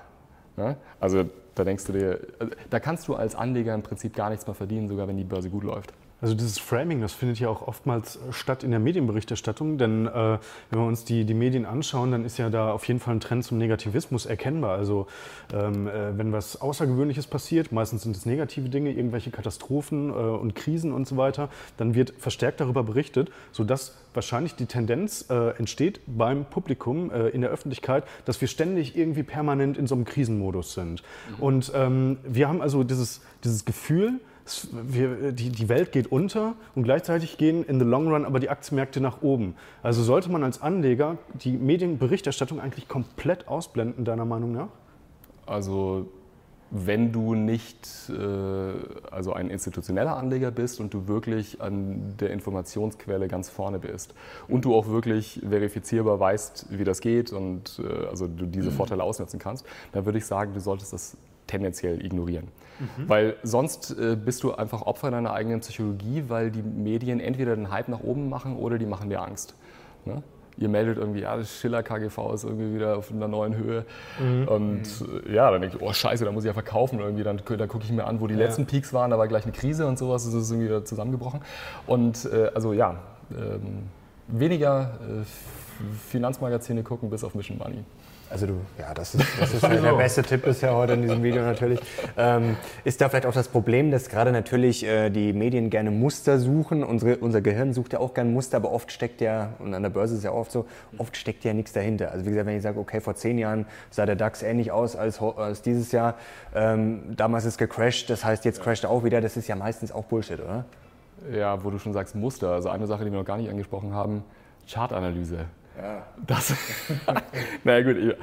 Ja? 0.56 0.76
Also 1.00 1.24
da 1.54 1.64
denkst 1.64 1.84
du 1.84 1.92
dir, 1.92 2.12
äh, 2.40 2.46
da 2.70 2.80
kannst 2.80 3.08
du 3.08 3.14
als 3.14 3.34
Anleger 3.34 3.74
im 3.74 3.82
Prinzip 3.82 4.14
gar 4.14 4.30
nichts 4.30 4.46
mehr 4.46 4.54
verdienen, 4.54 4.88
sogar 4.88 5.08
wenn 5.08 5.16
die 5.16 5.24
Börse 5.24 5.50
gut 5.50 5.64
läuft. 5.64 5.92
Also 6.22 6.36
dieses 6.36 6.60
Framing, 6.60 7.00
das 7.00 7.12
findet 7.12 7.40
ja 7.40 7.48
auch 7.48 7.66
oftmals 7.66 8.20
statt 8.30 8.62
in 8.62 8.70
der 8.70 8.78
Medienberichterstattung, 8.78 9.76
denn 9.76 10.06
äh, 10.06 10.38
wenn 10.70 10.78
wir 10.78 10.86
uns 10.86 11.04
die, 11.04 11.24
die 11.24 11.34
Medien 11.34 11.66
anschauen, 11.66 12.12
dann 12.12 12.24
ist 12.24 12.38
ja 12.38 12.48
da 12.48 12.70
auf 12.70 12.86
jeden 12.86 13.00
Fall 13.00 13.16
ein 13.16 13.20
Trend 13.20 13.42
zum 13.44 13.58
Negativismus 13.58 14.24
erkennbar. 14.24 14.78
Also 14.78 15.08
ähm, 15.52 15.88
äh, 15.88 16.16
wenn 16.16 16.32
was 16.32 16.60
Außergewöhnliches 16.60 17.26
passiert, 17.26 17.72
meistens 17.72 18.04
sind 18.04 18.16
es 18.16 18.24
negative 18.24 18.68
Dinge, 18.68 18.92
irgendwelche 18.92 19.32
Katastrophen 19.32 20.10
äh, 20.10 20.12
und 20.12 20.54
Krisen 20.54 20.92
und 20.92 21.08
so 21.08 21.16
weiter, 21.16 21.48
dann 21.76 21.96
wird 21.96 22.14
verstärkt 22.18 22.60
darüber 22.60 22.84
berichtet, 22.84 23.32
sodass 23.50 23.96
wahrscheinlich 24.14 24.54
die 24.54 24.66
Tendenz 24.66 25.26
äh, 25.28 25.56
entsteht 25.58 26.00
beim 26.06 26.44
Publikum 26.44 27.10
äh, 27.10 27.30
in 27.30 27.40
der 27.40 27.50
Öffentlichkeit, 27.50 28.04
dass 28.26 28.40
wir 28.40 28.46
ständig 28.46 28.96
irgendwie 28.96 29.24
permanent 29.24 29.76
in 29.76 29.88
so 29.88 29.96
einem 29.96 30.04
Krisenmodus 30.04 30.74
sind. 30.74 31.02
Mhm. 31.02 31.42
Und 31.42 31.72
ähm, 31.74 32.18
wir 32.22 32.48
haben 32.48 32.62
also 32.62 32.84
dieses, 32.84 33.22
dieses 33.42 33.64
Gefühl, 33.64 34.20
wir, 34.72 35.32
die, 35.32 35.50
die 35.50 35.68
Welt 35.68 35.92
geht 35.92 36.10
unter 36.10 36.54
und 36.74 36.82
gleichzeitig 36.82 37.38
gehen 37.38 37.64
in 37.64 37.78
the 37.78 37.84
long 37.84 38.08
run 38.08 38.24
aber 38.24 38.40
die 38.40 38.50
Aktienmärkte 38.50 39.00
nach 39.00 39.22
oben. 39.22 39.54
Also 39.82 40.02
sollte 40.02 40.30
man 40.30 40.42
als 40.42 40.60
Anleger 40.60 41.18
die 41.34 41.52
Medienberichterstattung 41.52 42.60
eigentlich 42.60 42.88
komplett 42.88 43.48
ausblenden, 43.48 44.04
deiner 44.04 44.24
Meinung 44.24 44.52
nach? 44.52 44.68
Also 45.46 46.08
wenn 46.74 47.12
du 47.12 47.34
nicht 47.34 47.86
äh, 48.08 48.72
also 49.10 49.34
ein 49.34 49.50
institutioneller 49.50 50.16
Anleger 50.16 50.50
bist 50.50 50.80
und 50.80 50.94
du 50.94 51.06
wirklich 51.06 51.60
an 51.60 52.16
der 52.18 52.30
Informationsquelle 52.30 53.28
ganz 53.28 53.50
vorne 53.50 53.78
bist 53.78 54.14
und 54.48 54.64
du 54.64 54.74
auch 54.74 54.88
wirklich 54.88 55.42
verifizierbar 55.46 56.18
weißt, 56.18 56.68
wie 56.70 56.84
das 56.84 57.02
geht 57.02 57.30
und 57.30 57.78
äh, 57.78 58.06
also 58.06 58.26
du 58.26 58.46
diese 58.46 58.70
mhm. 58.70 58.74
Vorteile 58.74 59.02
ausnutzen 59.02 59.38
kannst, 59.38 59.66
dann 59.92 60.06
würde 60.06 60.16
ich 60.16 60.24
sagen, 60.24 60.54
du 60.54 60.60
solltest 60.60 60.94
das 60.94 61.16
tendenziell 61.52 62.04
ignorieren. 62.04 62.48
Mhm. 62.80 63.08
Weil 63.08 63.36
sonst 63.42 63.96
äh, 63.98 64.16
bist 64.16 64.42
du 64.42 64.54
einfach 64.54 64.82
Opfer 64.82 65.10
deiner 65.10 65.32
eigenen 65.32 65.60
Psychologie, 65.60 66.24
weil 66.28 66.50
die 66.50 66.62
Medien 66.62 67.20
entweder 67.20 67.54
den 67.54 67.70
Hype 67.70 67.88
nach 67.88 68.00
oben 68.00 68.28
machen 68.28 68.56
oder 68.56 68.78
die 68.78 68.86
machen 68.86 69.10
dir 69.10 69.22
Angst. 69.22 69.54
Ne? 70.06 70.22
Ihr 70.56 70.68
meldet 70.68 70.98
irgendwie, 70.98 71.20
ja, 71.20 71.36
das 71.36 71.50
Schiller 71.50 71.82
KGV 71.82 72.34
ist 72.34 72.44
irgendwie 72.44 72.74
wieder 72.74 72.96
auf 72.96 73.10
einer 73.10 73.28
neuen 73.28 73.56
Höhe. 73.56 73.84
Mhm. 74.18 74.48
Und 74.48 74.82
äh, 75.26 75.34
ja, 75.34 75.50
dann 75.50 75.60
denke 75.60 75.76
ich, 75.76 75.82
oh 75.82 75.92
Scheiße, 75.92 76.24
da 76.24 76.32
muss 76.32 76.44
ich 76.44 76.48
ja 76.48 76.54
verkaufen. 76.54 76.98
Irgendwie, 76.98 77.22
dann, 77.22 77.40
dann 77.46 77.68
gucke 77.68 77.84
ich 77.84 77.92
mir 77.92 78.04
an, 78.04 78.20
wo 78.20 78.26
die 78.26 78.34
ja. 78.34 78.40
letzten 78.40 78.66
Peaks 78.66 78.92
waren, 78.92 79.10
da 79.10 79.18
war 79.18 79.28
gleich 79.28 79.44
eine 79.44 79.52
Krise 79.52 79.86
und 79.86 79.98
sowas, 79.98 80.24
das 80.24 80.34
ist 80.34 80.50
irgendwie 80.50 80.84
zusammengebrochen. 80.84 81.40
Und 81.86 82.28
äh, 82.32 82.50
also 82.54 82.72
ja, 82.72 82.96
ähm, 83.30 83.84
weniger 84.28 84.98
äh, 85.02 85.24
Finanzmagazine 86.08 86.82
gucken 86.82 87.10
bis 87.10 87.24
auf 87.24 87.34
Mission 87.34 87.58
Money. 87.58 87.84
Also 88.32 88.46
du, 88.46 88.54
ja, 88.78 88.94
das 88.94 89.14
ist, 89.14 89.26
das 89.40 89.52
ist 89.52 89.62
der 89.62 89.92
beste 89.92 90.22
Tipp 90.22 90.42
bisher 90.42 90.74
heute 90.74 90.94
in 90.94 91.02
diesem 91.02 91.22
Video 91.22 91.42
natürlich. 91.42 91.80
Ähm, 92.16 92.56
ist 92.82 93.00
da 93.00 93.10
vielleicht 93.10 93.26
auch 93.26 93.34
das 93.34 93.48
Problem, 93.48 93.90
dass 93.90 94.08
gerade 94.08 94.32
natürlich 94.32 94.84
äh, 94.84 95.10
die 95.10 95.34
Medien 95.34 95.68
gerne 95.68 95.90
Muster 95.90 96.38
suchen. 96.38 96.82
Unsere, 96.82 97.18
unser 97.18 97.42
Gehirn 97.42 97.74
sucht 97.74 97.92
ja 97.92 98.00
auch 98.00 98.14
gerne 98.14 98.30
Muster, 98.30 98.56
aber 98.56 98.72
oft 98.72 98.90
steckt 98.90 99.20
ja, 99.20 99.50
und 99.58 99.74
an 99.74 99.82
der 99.82 99.90
Börse 99.90 100.14
ist 100.14 100.18
es 100.18 100.24
ja 100.24 100.32
oft 100.32 100.50
so, 100.50 100.64
oft 100.96 101.14
steckt 101.16 101.44
ja 101.44 101.52
nichts 101.52 101.74
dahinter. 101.74 102.10
Also 102.10 102.24
wie 102.24 102.30
gesagt, 102.30 102.46
wenn 102.46 102.56
ich 102.56 102.62
sage, 102.62 102.80
okay, 102.80 103.00
vor 103.00 103.14
zehn 103.14 103.36
Jahren 103.36 103.66
sah 103.90 104.06
der 104.06 104.16
DAX 104.16 104.42
ähnlich 104.42 104.72
aus 104.72 104.96
als, 104.96 105.20
als 105.20 105.60
dieses 105.60 105.92
Jahr, 105.92 106.14
ähm, 106.54 107.14
damals 107.14 107.44
ist 107.44 107.58
gecrashed, 107.58 108.08
das 108.08 108.24
heißt 108.24 108.46
jetzt 108.46 108.62
crasht 108.62 108.84
er 108.84 108.90
auch 108.90 109.04
wieder, 109.04 109.20
das 109.20 109.36
ist 109.36 109.46
ja 109.46 109.56
meistens 109.56 109.92
auch 109.92 110.04
Bullshit, 110.04 110.40
oder? 110.40 110.64
Ja, 111.30 111.62
wo 111.62 111.70
du 111.70 111.78
schon 111.78 111.92
sagst 111.92 112.14
Muster. 112.14 112.50
Also 112.50 112.70
eine 112.70 112.86
Sache, 112.86 113.04
die 113.04 113.12
wir 113.12 113.18
noch 113.18 113.26
gar 113.26 113.36
nicht 113.36 113.50
angesprochen 113.50 113.92
haben, 113.92 114.24
Chartanalyse. 114.66 115.44
Ja. 115.80 116.06
Das, 116.26 116.54
naja 117.64 117.82
gut, 117.82 117.96
ich, 117.96 118.14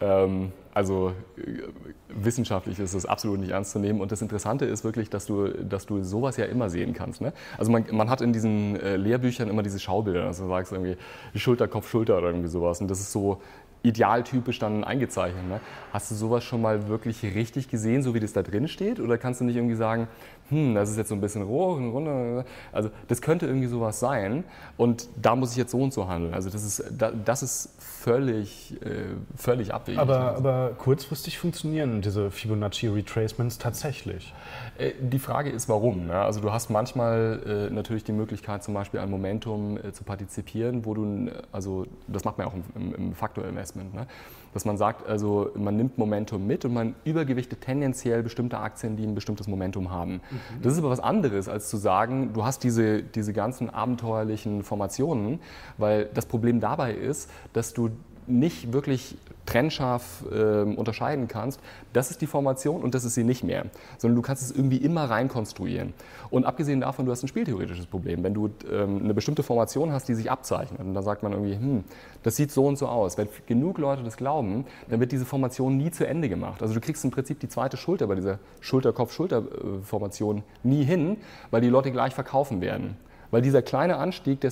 ähm, 0.00 0.52
also 0.74 1.12
äh, 1.36 1.62
wissenschaftlich 2.08 2.78
ist 2.78 2.94
es 2.94 3.04
absolut 3.04 3.40
nicht 3.40 3.50
ernst 3.50 3.72
zu 3.72 3.78
nehmen. 3.78 4.00
Und 4.00 4.12
das 4.12 4.22
Interessante 4.22 4.64
ist 4.64 4.84
wirklich, 4.84 5.10
dass 5.10 5.26
du, 5.26 5.48
dass 5.48 5.86
du 5.86 6.04
sowas 6.04 6.36
ja 6.36 6.44
immer 6.44 6.70
sehen 6.70 6.94
kannst. 6.94 7.20
Ne? 7.20 7.32
Also 7.58 7.72
man, 7.72 7.84
man 7.90 8.08
hat 8.08 8.20
in 8.20 8.32
diesen 8.32 8.78
äh, 8.80 8.96
Lehrbüchern 8.96 9.48
immer 9.48 9.62
diese 9.62 9.80
Schaubilder, 9.80 10.24
also 10.24 10.44
du 10.44 10.50
sagst 10.50 10.72
irgendwie 10.72 10.96
Schulter, 11.34 11.66
Kopf, 11.66 11.90
Schulter 11.90 12.18
oder 12.18 12.28
irgendwie 12.28 12.48
sowas. 12.48 12.80
Und 12.80 12.88
das 12.88 13.00
ist 13.00 13.12
so 13.12 13.42
idealtypisch 13.88 14.58
dann 14.58 14.84
eingezeichnet. 14.84 15.48
Ne? 15.48 15.60
Hast 15.92 16.10
du 16.10 16.14
sowas 16.14 16.44
schon 16.44 16.62
mal 16.62 16.88
wirklich 16.88 17.22
richtig 17.22 17.68
gesehen, 17.68 18.02
so 18.02 18.14
wie 18.14 18.20
das 18.20 18.32
da 18.32 18.42
drin 18.42 18.68
steht? 18.68 19.00
Oder 19.00 19.18
kannst 19.18 19.40
du 19.40 19.44
nicht 19.44 19.56
irgendwie 19.56 19.74
sagen, 19.74 20.08
hm, 20.50 20.74
das 20.74 20.90
ist 20.90 20.96
jetzt 20.96 21.08
so 21.08 21.14
ein 21.14 21.20
bisschen 21.20 21.42
roh 21.42 21.74
und 21.74 21.90
runter. 21.90 22.44
Also 22.72 22.90
das 23.06 23.20
könnte 23.20 23.46
irgendwie 23.46 23.66
sowas 23.66 24.00
sein 24.00 24.44
und 24.76 25.08
da 25.20 25.36
muss 25.36 25.52
ich 25.52 25.58
jetzt 25.58 25.72
so 25.72 25.78
und 25.78 25.92
so 25.92 26.08
handeln. 26.08 26.32
Also 26.32 26.48
das 26.48 26.64
ist, 26.64 26.84
das 27.24 27.42
ist 27.42 27.74
völlig, 27.78 28.74
äh, 28.82 29.16
völlig 29.36 29.74
abwegig. 29.74 30.00
Aber, 30.00 30.36
aber 30.36 30.70
kurzfristig 30.78 31.38
funktionieren 31.38 32.00
diese 32.00 32.30
Fibonacci 32.30 32.88
Retracements 32.88 33.58
tatsächlich? 33.58 34.32
Äh, 34.78 34.92
die 35.00 35.18
Frage 35.18 35.50
ist, 35.50 35.68
warum. 35.68 36.06
Ne? 36.06 36.14
Also 36.14 36.40
du 36.40 36.50
hast 36.50 36.70
manchmal 36.70 37.68
äh, 37.70 37.74
natürlich 37.74 38.04
die 38.04 38.12
Möglichkeit, 38.12 38.62
zum 38.62 38.72
Beispiel 38.72 39.00
an 39.00 39.10
Momentum 39.10 39.78
zu 39.92 40.04
partizipieren, 40.04 40.86
wo 40.86 40.94
du, 40.94 41.30
also 41.52 41.86
das 42.06 42.24
macht 42.24 42.38
man 42.38 42.46
auch 42.46 42.54
im, 42.74 42.94
im 42.94 43.14
Faktor-Investment, 43.14 43.77
ne? 43.78 44.06
dass 44.54 44.64
man 44.64 44.76
sagt, 44.76 45.06
also 45.06 45.50
man 45.54 45.76
nimmt 45.76 45.98
Momentum 45.98 46.46
mit 46.46 46.64
und 46.64 46.72
man 46.72 46.94
übergewichtet 47.04 47.60
tendenziell 47.60 48.22
bestimmte 48.22 48.58
Aktien, 48.58 48.96
die 48.96 49.04
ein 49.04 49.14
bestimmtes 49.14 49.46
Momentum 49.46 49.90
haben. 49.90 50.14
Mhm. 50.14 50.62
Das 50.62 50.72
ist 50.72 50.78
aber 50.78 50.90
was 50.90 51.00
anderes, 51.00 51.48
als 51.48 51.68
zu 51.68 51.76
sagen, 51.76 52.32
du 52.32 52.44
hast 52.44 52.64
diese, 52.64 53.02
diese 53.02 53.32
ganzen 53.32 53.70
abenteuerlichen 53.70 54.62
Formationen, 54.62 55.40
weil 55.76 56.06
das 56.14 56.26
Problem 56.26 56.60
dabei 56.60 56.94
ist, 56.94 57.30
dass 57.52 57.74
du 57.74 57.90
nicht 58.28 58.72
wirklich 58.72 59.16
trennscharf 59.48 60.24
äh, 60.30 60.62
unterscheiden 60.62 61.26
kannst, 61.26 61.60
das 61.94 62.10
ist 62.10 62.20
die 62.20 62.26
Formation 62.26 62.82
und 62.82 62.94
das 62.94 63.04
ist 63.04 63.14
sie 63.14 63.24
nicht 63.24 63.42
mehr, 63.42 63.64
sondern 63.96 64.16
du 64.16 64.22
kannst 64.22 64.42
es 64.42 64.50
irgendwie 64.50 64.76
immer 64.76 65.04
reinkonstruieren. 65.08 65.94
Und 66.28 66.44
abgesehen 66.44 66.82
davon, 66.82 67.06
du 67.06 67.12
hast 67.12 67.22
ein 67.22 67.28
spieltheoretisches 67.28 67.86
Problem. 67.86 68.22
Wenn 68.22 68.34
du 68.34 68.50
ähm, 68.70 69.00
eine 69.02 69.14
bestimmte 69.14 69.42
Formation 69.42 69.90
hast, 69.92 70.06
die 70.08 70.14
sich 70.14 70.30
abzeichnet 70.30 70.80
und 70.80 70.92
dann 70.92 71.02
sagt 71.02 71.22
man 71.22 71.32
irgendwie, 71.32 71.54
hm, 71.54 71.84
das 72.22 72.36
sieht 72.36 72.52
so 72.52 72.66
und 72.66 72.76
so 72.76 72.88
aus. 72.88 73.16
Wenn 73.16 73.28
genug 73.46 73.78
Leute 73.78 74.02
das 74.02 74.18
glauben, 74.18 74.66
dann 74.88 75.00
wird 75.00 75.12
diese 75.12 75.24
Formation 75.24 75.78
nie 75.78 75.90
zu 75.90 76.06
Ende 76.06 76.28
gemacht. 76.28 76.60
Also 76.60 76.74
du 76.74 76.80
kriegst 76.80 77.02
im 77.04 77.10
Prinzip 77.10 77.40
die 77.40 77.48
zweite 77.48 77.78
Schulter 77.78 78.06
bei 78.06 78.16
dieser 78.16 78.38
Schulter-Kopf-Schulter-Formation 78.60 80.42
nie 80.62 80.84
hin, 80.84 81.16
weil 81.50 81.62
die 81.62 81.68
Leute 81.68 81.90
gleich 81.90 82.14
verkaufen 82.14 82.60
werden. 82.60 82.96
Weil 83.30 83.42
dieser 83.42 83.62
kleine 83.62 83.96
Anstieg, 83.96 84.40
den 84.40 84.48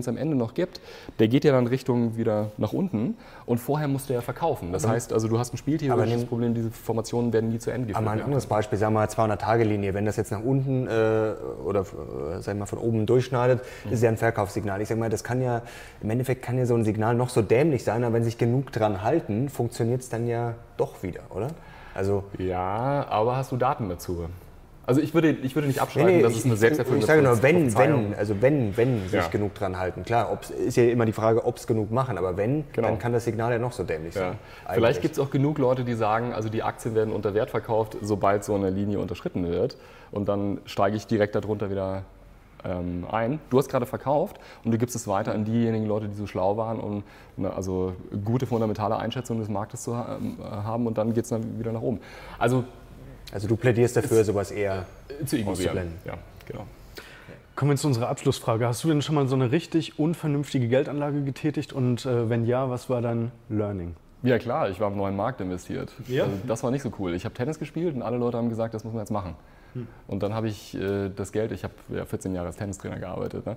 es 0.00 0.08
am 0.08 0.16
Ende 0.16 0.36
noch 0.36 0.54
gibt, 0.54 0.80
der 1.18 1.28
geht 1.28 1.44
ja 1.44 1.52
dann 1.52 1.66
Richtung 1.66 2.16
wieder 2.16 2.50
nach 2.58 2.72
unten 2.72 3.16
und 3.46 3.58
vorher 3.58 3.88
musst 3.88 4.10
du 4.10 4.14
ja 4.14 4.20
verkaufen. 4.20 4.72
Das 4.72 4.84
aber 4.84 4.94
heißt 4.94 5.12
also, 5.12 5.28
du 5.28 5.38
hast 5.38 5.54
ein 5.54 5.56
spieltheoretisches 5.56 6.26
Problem, 6.26 6.54
diese 6.54 6.70
Formationen 6.70 7.32
werden 7.32 7.50
nie 7.50 7.58
zu 7.58 7.70
Ende 7.70 7.88
geführt. 7.88 8.04
Aber 8.04 8.10
ein 8.12 8.22
anderes 8.22 8.46
Beispiel, 8.46 8.78
sagen 8.78 8.94
wir 8.94 9.00
mal 9.00 9.08
200-Tage-Linie, 9.08 9.94
wenn 9.94 10.04
das 10.04 10.16
jetzt 10.16 10.30
nach 10.30 10.42
unten 10.42 10.86
äh, 10.86 10.90
oder 11.64 11.80
äh, 11.80 12.40
sagen 12.40 12.58
wir 12.58 12.60
mal 12.60 12.66
von 12.66 12.78
oben 12.78 13.06
durchschneidet, 13.06 13.60
mhm. 13.84 13.92
ist 13.92 14.02
ja 14.02 14.10
ein 14.10 14.16
Verkaufssignal. 14.16 14.80
Ich 14.82 14.88
sage 14.88 15.00
mal, 15.00 15.10
das 15.10 15.24
kann 15.24 15.40
ja, 15.40 15.62
im 16.02 16.10
Endeffekt 16.10 16.42
kann 16.42 16.58
ja 16.58 16.66
so 16.66 16.74
ein 16.74 16.84
Signal 16.84 17.14
noch 17.14 17.30
so 17.30 17.42
dämlich 17.42 17.84
sein, 17.84 18.04
aber 18.04 18.14
wenn 18.14 18.24
sich 18.24 18.38
genug 18.38 18.72
dran 18.72 19.02
halten, 19.02 19.48
funktioniert 19.48 20.02
es 20.02 20.08
dann 20.08 20.26
ja 20.26 20.54
doch 20.76 21.02
wieder, 21.02 21.22
oder? 21.30 21.48
Also 21.94 22.24
ja, 22.38 23.06
aber 23.08 23.36
hast 23.36 23.52
du 23.52 23.56
Daten 23.56 23.88
dazu? 23.88 24.26
Also 24.88 25.02
ich 25.02 25.12
würde, 25.12 25.32
ich 25.32 25.54
würde 25.54 25.68
nicht 25.68 25.82
abschreiben, 25.82 26.08
nee, 26.08 26.16
nee, 26.16 26.22
dass 26.22 26.34
es 26.34 26.46
eine 26.46 26.56
selbsterfüllende 26.56 27.04
Ich 27.04 27.06
sage 27.06 27.20
nur, 27.20 27.42
wenn, 27.42 27.76
wenn, 27.76 28.14
also 28.14 28.40
wenn, 28.40 28.74
wenn 28.74 29.02
sich 29.02 29.20
ja. 29.20 29.28
genug 29.28 29.54
dran 29.54 29.78
halten. 29.78 30.02
Klar, 30.02 30.32
ob's, 30.32 30.48
ist 30.48 30.78
ja 30.78 30.84
immer 30.84 31.04
die 31.04 31.12
Frage, 31.12 31.44
ob 31.44 31.58
es 31.58 31.66
genug 31.66 31.90
machen, 31.90 32.16
aber 32.16 32.38
wenn, 32.38 32.64
genau. 32.72 32.88
dann 32.88 32.98
kann 32.98 33.12
das 33.12 33.26
Signal 33.26 33.52
ja 33.52 33.58
noch 33.58 33.72
so 33.72 33.82
dämlich 33.82 34.14
ja. 34.14 34.30
sein. 34.30 34.38
Vielleicht 34.72 35.02
gibt 35.02 35.12
es 35.12 35.18
auch 35.18 35.28
genug 35.28 35.58
Leute, 35.58 35.84
die 35.84 35.92
sagen, 35.92 36.32
also 36.32 36.48
die 36.48 36.62
Aktien 36.62 36.94
werden 36.94 37.12
unter 37.12 37.34
Wert 37.34 37.50
verkauft, 37.50 37.98
sobald 38.00 38.44
so 38.44 38.54
eine 38.54 38.70
Linie 38.70 38.98
unterschritten 38.98 39.46
wird. 39.46 39.76
Und 40.10 40.30
dann 40.30 40.62
steige 40.64 40.96
ich 40.96 41.06
direkt 41.06 41.34
darunter 41.34 41.68
wieder 41.68 42.04
ähm, 42.64 43.06
ein. 43.12 43.40
Du 43.50 43.58
hast 43.58 43.68
gerade 43.68 43.84
verkauft 43.84 44.38
und 44.64 44.72
du 44.72 44.78
gibst 44.78 44.96
es 44.96 45.06
weiter 45.06 45.34
an 45.34 45.44
diejenigen 45.44 45.84
Leute, 45.84 46.08
die 46.08 46.14
so 46.14 46.26
schlau 46.26 46.56
waren, 46.56 46.80
um 46.80 47.02
eine, 47.36 47.52
also 47.52 47.92
gute 48.24 48.46
fundamentale 48.46 48.96
Einschätzung 48.96 49.38
des 49.38 49.50
Marktes 49.50 49.82
zu 49.82 49.94
haben 49.94 50.86
und 50.86 50.96
dann 50.96 51.12
geht 51.12 51.24
es 51.24 51.30
dann 51.30 51.58
wieder 51.58 51.72
nach 51.72 51.82
oben. 51.82 52.00
Also 52.38 52.64
also 53.32 53.48
du 53.48 53.56
plädierst 53.56 53.96
dafür, 53.96 54.24
sowas 54.24 54.50
eher 54.50 54.86
zu 55.24 55.36
ignorieren. 55.36 55.92
Ja, 56.04 56.14
genau. 56.46 56.66
Kommen 57.54 57.72
wir 57.72 57.76
zu 57.76 57.88
unserer 57.88 58.08
Abschlussfrage. 58.08 58.66
Hast 58.66 58.84
du 58.84 58.88
denn 58.88 59.02
schon 59.02 59.16
mal 59.16 59.26
so 59.26 59.34
eine 59.34 59.50
richtig 59.50 59.98
unvernünftige 59.98 60.68
Geldanlage 60.68 61.22
getätigt? 61.22 61.72
Und 61.72 62.06
äh, 62.06 62.30
wenn 62.30 62.46
ja, 62.46 62.70
was 62.70 62.88
war 62.88 63.02
dein 63.02 63.32
Learning? 63.48 63.96
Ja 64.22 64.38
klar, 64.38 64.70
ich 64.70 64.80
war 64.80 64.90
im 64.90 64.96
neuen 64.96 65.16
Markt 65.16 65.40
investiert. 65.40 65.92
Ja? 66.06 66.24
Also 66.24 66.36
das 66.46 66.62
war 66.62 66.70
nicht 66.70 66.82
so 66.82 66.92
cool. 66.98 67.14
Ich 67.14 67.24
habe 67.24 67.34
Tennis 67.34 67.58
gespielt 67.58 67.94
und 67.94 68.02
alle 68.02 68.16
Leute 68.16 68.36
haben 68.36 68.48
gesagt, 68.48 68.74
das 68.74 68.84
muss 68.84 68.92
man 68.92 69.02
jetzt 69.02 69.10
machen. 69.10 69.34
Hm. 69.74 69.86
Und 70.06 70.22
dann 70.22 70.34
habe 70.34 70.48
ich 70.48 70.74
äh, 70.74 71.08
das 71.08 71.32
Geld, 71.32 71.52
ich 71.52 71.64
habe 71.64 71.74
ja 71.88 72.04
14 72.04 72.34
Jahre 72.34 72.46
als 72.46 72.56
Tennistrainer 72.56 72.98
gearbeitet 72.98 73.44
ne? 73.44 73.56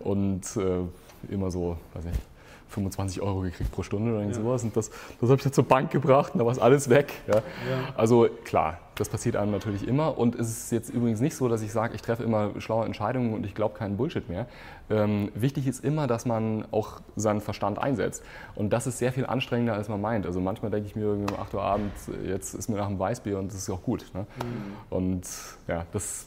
und 0.00 0.44
äh, 0.56 1.32
immer 1.32 1.50
so, 1.50 1.76
weiß 1.94 2.04
nicht, 2.04 2.20
25 2.72 3.20
Euro 3.22 3.40
gekriegt 3.40 3.70
pro 3.72 3.82
Stunde 3.82 4.12
oder 4.12 4.24
ja. 4.24 4.34
sowas. 4.34 4.64
Und 4.64 4.76
das, 4.76 4.90
das 5.20 5.30
habe 5.30 5.36
ich 5.36 5.42
dann 5.42 5.52
zur 5.52 5.64
Bank 5.64 5.90
gebracht 5.90 6.34
und 6.34 6.38
da 6.38 6.44
war 6.44 6.52
es 6.52 6.58
alles 6.58 6.88
weg. 6.88 7.12
Ja. 7.26 7.36
Ja. 7.36 7.42
Also 7.96 8.28
klar, 8.44 8.78
das 8.96 9.08
passiert 9.08 9.36
einem 9.36 9.52
natürlich 9.52 9.86
immer. 9.86 10.18
Und 10.18 10.34
es 10.34 10.48
ist 10.48 10.72
jetzt 10.72 10.90
übrigens 10.90 11.20
nicht 11.20 11.34
so, 11.34 11.48
dass 11.48 11.62
ich 11.62 11.72
sage, 11.72 11.94
ich 11.94 12.02
treffe 12.02 12.22
immer 12.22 12.60
schlaue 12.60 12.84
Entscheidungen 12.84 13.34
und 13.34 13.46
ich 13.46 13.54
glaube 13.54 13.76
keinen 13.78 13.96
Bullshit 13.96 14.28
mehr. 14.28 14.46
Ähm, 14.90 15.30
wichtig 15.34 15.66
ist 15.66 15.84
immer, 15.84 16.06
dass 16.06 16.26
man 16.26 16.64
auch 16.70 17.00
seinen 17.16 17.40
Verstand 17.40 17.78
einsetzt. 17.78 18.22
Und 18.54 18.72
das 18.72 18.86
ist 18.86 18.98
sehr 18.98 19.12
viel 19.12 19.26
anstrengender, 19.26 19.74
als 19.74 19.88
man 19.88 20.00
meint. 20.00 20.26
Also 20.26 20.40
manchmal 20.40 20.70
denke 20.70 20.88
ich 20.88 20.96
mir 20.96 21.10
um 21.10 21.26
8 21.38 21.54
Uhr 21.54 21.62
abends, 21.62 22.10
jetzt 22.26 22.54
ist 22.54 22.68
mir 22.68 22.76
nach 22.76 22.86
einem 22.86 22.98
Weißbier 22.98 23.38
und 23.38 23.48
das 23.48 23.58
ist 23.58 23.70
auch 23.70 23.82
gut. 23.82 24.04
Ne? 24.14 24.20
Mhm. 24.20 24.96
Und 24.96 25.22
ja, 25.68 25.86
das 25.92 26.26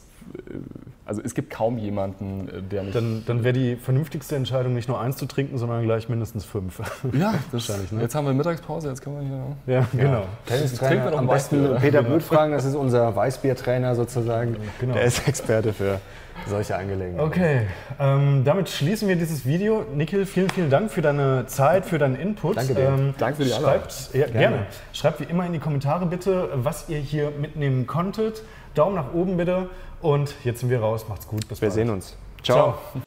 also 1.06 1.22
es 1.24 1.34
gibt 1.34 1.50
kaum 1.50 1.78
jemanden, 1.78 2.48
äh, 2.48 2.62
der 2.62 2.82
nicht. 2.82 2.94
Dann, 2.94 3.22
dann 3.26 3.44
wäre 3.44 3.52
die 3.52 3.76
vernünftigste 3.76 4.34
Entscheidung 4.36 4.74
nicht 4.74 4.88
nur 4.88 5.00
eins 5.00 5.16
zu 5.16 5.26
trinken, 5.26 5.56
sondern 5.56 5.84
gleich 5.84 6.08
mindestens 6.08 6.44
fünf. 6.44 6.80
Ja, 7.12 7.34
wahrscheinlich. 7.52 7.92
Ne? 7.92 8.02
Jetzt 8.02 8.14
haben 8.14 8.26
wir 8.26 8.34
Mittagspause, 8.34 8.88
jetzt 8.88 9.00
können 9.00 9.20
wir 9.20 9.26
hier. 9.26 9.80
Ja, 9.80 9.86
genau. 9.92 10.20
Ja. 10.20 10.26
Tennistrainer, 10.46 11.16
am 11.16 11.28
besten 11.28 11.76
Peter 11.76 12.02
Blöd 12.02 12.22
fragen, 12.24 12.52
das 12.52 12.64
ist 12.64 12.74
unser 12.74 13.14
Weißbiertrainer 13.14 13.94
sozusagen. 13.94 14.56
Genau. 14.80 14.94
Der 14.94 15.04
ist 15.04 15.26
Experte 15.26 15.72
für 15.72 16.00
solche 16.46 16.76
Angelegenheiten. 16.76 17.26
Okay, 17.26 17.60
ähm, 17.98 18.42
damit 18.44 18.68
schließen 18.68 19.08
wir 19.08 19.16
dieses 19.16 19.46
Video. 19.46 19.84
Nikhil, 19.94 20.26
vielen, 20.26 20.50
vielen 20.50 20.70
Dank 20.70 20.90
für 20.90 21.02
deine 21.02 21.46
Zeit, 21.46 21.86
für 21.86 21.98
deinen 21.98 22.16
Input. 22.16 22.56
Danke 22.56 22.74
dir. 22.74 22.88
Ähm, 22.88 23.14
Danke 23.18 23.36
für 23.36 23.44
die 23.44 23.54
Einladung. 23.54 23.82
Ja, 24.12 24.26
gerne. 24.26 24.38
gerne. 24.38 24.66
Schreibt 24.92 25.20
wie 25.20 25.24
immer 25.24 25.46
in 25.46 25.52
die 25.52 25.58
Kommentare 25.58 26.06
bitte, 26.06 26.50
was 26.54 26.88
ihr 26.88 26.98
hier 26.98 27.30
mitnehmen 27.30 27.86
konntet. 27.86 28.42
Daumen 28.74 28.96
nach 28.96 29.14
oben 29.14 29.36
bitte. 29.36 29.68
Und 30.06 30.36
jetzt 30.44 30.60
sind 30.60 30.70
wir 30.70 30.78
raus. 30.80 31.06
Macht's 31.08 31.26
gut. 31.26 31.48
Bis 31.48 31.60
wir 31.60 31.66
bald. 31.66 31.74
sehen 31.74 31.90
uns. 31.90 32.16
Ciao. 32.44 32.78
Ciao. 32.92 33.02